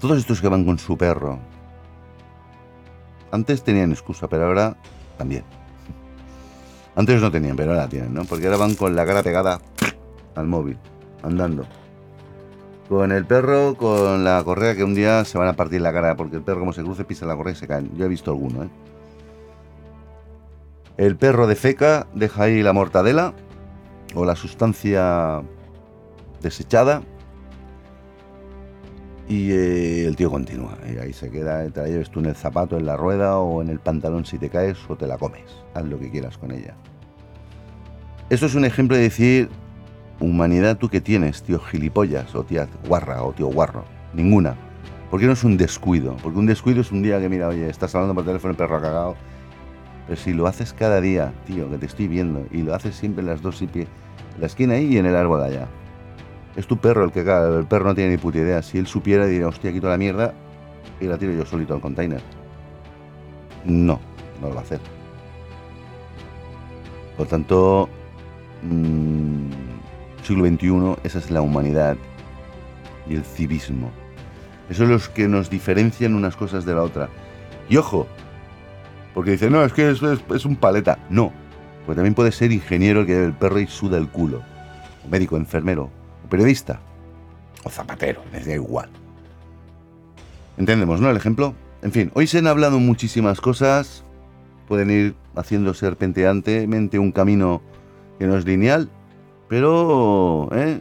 Todos 0.00 0.18
estos 0.18 0.40
que 0.40 0.48
van 0.48 0.64
con 0.64 0.78
su 0.78 0.96
perro, 0.96 1.38
antes 3.32 3.62
tenían 3.62 3.92
excusa, 3.92 4.28
pero 4.28 4.46
ahora 4.46 4.76
también. 5.18 5.44
Antes 6.96 7.20
no 7.20 7.30
tenían, 7.30 7.56
pero 7.56 7.72
ahora 7.72 7.88
tienen, 7.88 8.12
¿no? 8.12 8.24
Porque 8.24 8.46
ahora 8.46 8.58
van 8.58 8.74
con 8.74 8.96
la 8.96 9.06
cara 9.06 9.22
pegada 9.22 9.60
al 10.34 10.46
móvil, 10.46 10.78
andando. 11.22 11.64
Con 12.90 13.12
el 13.12 13.24
perro, 13.24 13.76
con 13.76 14.24
la 14.24 14.42
correa, 14.42 14.74
que 14.74 14.82
un 14.82 14.96
día 14.96 15.24
se 15.24 15.38
van 15.38 15.46
a 15.46 15.52
partir 15.52 15.80
la 15.80 15.92
cara, 15.92 16.16
porque 16.16 16.34
el 16.36 16.42
perro 16.42 16.58
como 16.58 16.72
se 16.72 16.82
cruce 16.82 17.04
pisa 17.04 17.24
la 17.24 17.36
correa 17.36 17.52
y 17.52 17.56
se 17.56 17.68
caen. 17.68 17.88
Yo 17.96 18.04
he 18.04 18.08
visto 18.08 18.32
alguno, 18.32 18.64
¿eh? 18.64 18.68
El 20.96 21.16
perro 21.16 21.46
de 21.46 21.54
feca 21.54 22.08
deja 22.14 22.42
ahí 22.42 22.64
la 22.64 22.72
mortadela 22.72 23.32
o 24.16 24.24
la 24.24 24.34
sustancia 24.34 25.40
desechada 26.42 27.02
y 29.28 29.52
eh, 29.52 30.04
el 30.04 30.16
tío 30.16 30.28
continúa. 30.28 30.76
Y 30.92 30.98
ahí 30.98 31.12
se 31.12 31.30
queda, 31.30 31.64
te 31.70 31.80
la 31.80 31.86
lleves 31.86 32.10
tú 32.10 32.18
en 32.18 32.26
el 32.26 32.34
zapato, 32.34 32.76
en 32.76 32.86
la 32.86 32.96
rueda 32.96 33.38
o 33.38 33.62
en 33.62 33.68
el 33.68 33.78
pantalón 33.78 34.24
si 34.24 34.36
te 34.36 34.50
caes 34.50 34.78
o 34.88 34.96
te 34.96 35.06
la 35.06 35.16
comes. 35.16 35.62
Haz 35.74 35.84
lo 35.84 35.96
que 35.96 36.10
quieras 36.10 36.36
con 36.36 36.50
ella. 36.50 36.74
Esto 38.30 38.46
es 38.46 38.56
un 38.56 38.64
ejemplo 38.64 38.96
de 38.96 39.04
decir, 39.04 39.48
humanidad 40.20 40.76
tú 40.76 40.88
que 40.88 41.00
tienes, 41.00 41.42
tío 41.42 41.58
gilipollas 41.58 42.34
o 42.34 42.44
tía 42.44 42.68
guarra 42.86 43.22
o 43.22 43.32
tío 43.32 43.46
guarro. 43.46 43.84
Ninguna. 44.14 44.54
Porque 45.10 45.26
no 45.26 45.32
es 45.32 45.42
un 45.42 45.56
descuido. 45.56 46.16
Porque 46.22 46.38
un 46.38 46.46
descuido 46.46 46.80
es 46.82 46.92
un 46.92 47.02
día 47.02 47.18
que, 47.18 47.28
mira, 47.28 47.48
oye, 47.48 47.68
estás 47.68 47.94
hablando 47.94 48.14
por 48.14 48.24
teléfono, 48.24 48.52
el 48.52 48.56
perro 48.56 48.76
ha 48.76 48.82
cagado. 48.82 49.16
Pero 50.06 50.20
si 50.20 50.32
lo 50.32 50.46
haces 50.46 50.72
cada 50.72 51.00
día, 51.00 51.32
tío, 51.46 51.68
que 51.70 51.78
te 51.78 51.86
estoy 51.86 52.08
viendo, 52.08 52.46
y 52.50 52.62
lo 52.62 52.74
haces 52.74 52.94
siempre 52.94 53.22
en 53.22 53.28
las 53.28 53.42
dos 53.42 53.60
y 53.62 53.66
pie, 53.66 53.86
la 54.38 54.46
esquina 54.46 54.74
ahí 54.74 54.94
y 54.94 54.98
en 54.98 55.06
el 55.06 55.16
árbol 55.16 55.42
allá. 55.42 55.66
Es 56.56 56.66
tu 56.66 56.76
perro 56.76 57.04
el 57.04 57.12
que 57.12 57.24
caga, 57.24 57.58
el 57.58 57.66
perro 57.66 57.86
no 57.86 57.94
tiene 57.94 58.10
ni 58.10 58.18
puta 58.18 58.38
idea. 58.38 58.62
Si 58.62 58.78
él 58.78 58.86
supiera, 58.86 59.26
diría, 59.26 59.48
hostia, 59.48 59.72
quito 59.72 59.88
la 59.88 59.96
mierda 59.96 60.34
y 61.00 61.06
la 61.06 61.16
tiro 61.16 61.32
yo 61.32 61.46
solito 61.46 61.74
al 61.74 61.80
container. 61.80 62.20
No, 63.64 64.00
no 64.40 64.48
lo 64.48 64.54
va 64.54 64.60
a 64.60 64.64
hacer. 64.64 64.80
Por 67.16 67.26
tanto, 67.26 67.88
mmm, 68.62 69.69
siglo 70.22 70.46
XXI, 70.46 70.96
esa 71.04 71.18
es 71.18 71.30
la 71.30 71.42
humanidad 71.42 71.96
y 73.08 73.14
el 73.14 73.24
civismo. 73.24 73.90
Eso 74.68 74.84
es 74.84 74.90
lo 74.90 75.14
que 75.14 75.28
nos 75.28 75.50
diferencian 75.50 76.14
unas 76.14 76.36
cosas 76.36 76.64
de 76.64 76.74
la 76.74 76.82
otra. 76.82 77.08
Y 77.68 77.76
ojo, 77.76 78.06
porque 79.14 79.32
dice, 79.32 79.50
no, 79.50 79.64
es 79.64 79.72
que 79.72 79.90
es, 79.90 80.02
es, 80.02 80.20
es 80.34 80.44
un 80.44 80.56
paleta. 80.56 80.98
No, 81.10 81.32
porque 81.84 81.96
también 81.96 82.14
puede 82.14 82.32
ser 82.32 82.52
ingeniero 82.52 83.00
el 83.00 83.06
que 83.06 83.24
el 83.24 83.32
perro 83.32 83.58
y 83.58 83.66
suda 83.66 83.98
el 83.98 84.08
culo. 84.08 84.42
O 85.04 85.08
médico, 85.08 85.36
enfermero, 85.36 85.90
o 86.24 86.28
periodista, 86.28 86.80
o 87.64 87.70
zapatero, 87.70 88.22
les 88.32 88.46
da 88.46 88.54
igual. 88.54 88.88
Entendemos, 90.56 91.00
¿no? 91.00 91.10
El 91.10 91.16
ejemplo. 91.16 91.54
En 91.82 91.92
fin, 91.92 92.10
hoy 92.14 92.26
se 92.26 92.38
han 92.38 92.46
hablado 92.46 92.78
muchísimas 92.78 93.40
cosas. 93.40 94.04
Pueden 94.68 94.90
ir 94.90 95.14
haciendo 95.34 95.74
serpenteantemente 95.74 96.98
un 96.98 97.12
camino 97.12 97.62
que 98.18 98.26
no 98.26 98.36
es 98.36 98.44
lineal, 98.44 98.90
pero 99.50 100.48
¿eh? 100.52 100.80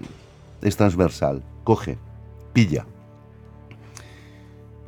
es 0.62 0.78
transversal. 0.78 1.42
Coge, 1.64 1.98
pilla. 2.54 2.86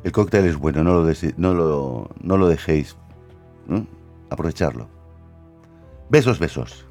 El 0.04 0.12
cóctel 0.12 0.44
es 0.44 0.56
bueno, 0.56 0.84
no 0.84 1.02
lo, 1.02 1.12
no 1.36 1.52
lo, 1.52 2.10
no 2.22 2.36
lo 2.36 2.46
dejéis. 2.46 2.96
Aprovecharlo. 4.30 4.86
Besos, 6.10 6.38
besos. 6.38 6.86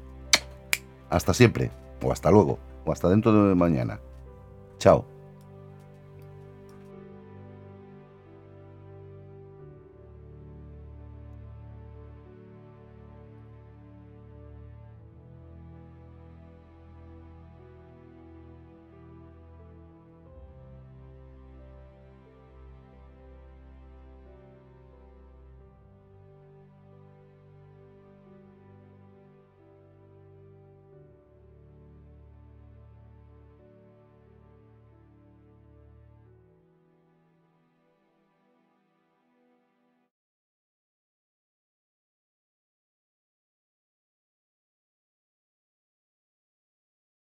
Hasta 1.08 1.32
siempre. 1.32 1.70
O 2.02 2.12
hasta 2.12 2.30
luego. 2.30 2.58
O 2.84 2.92
hasta 2.92 3.08
dentro 3.08 3.48
de 3.48 3.54
mañana. 3.54 3.98
Chao. 4.78 5.11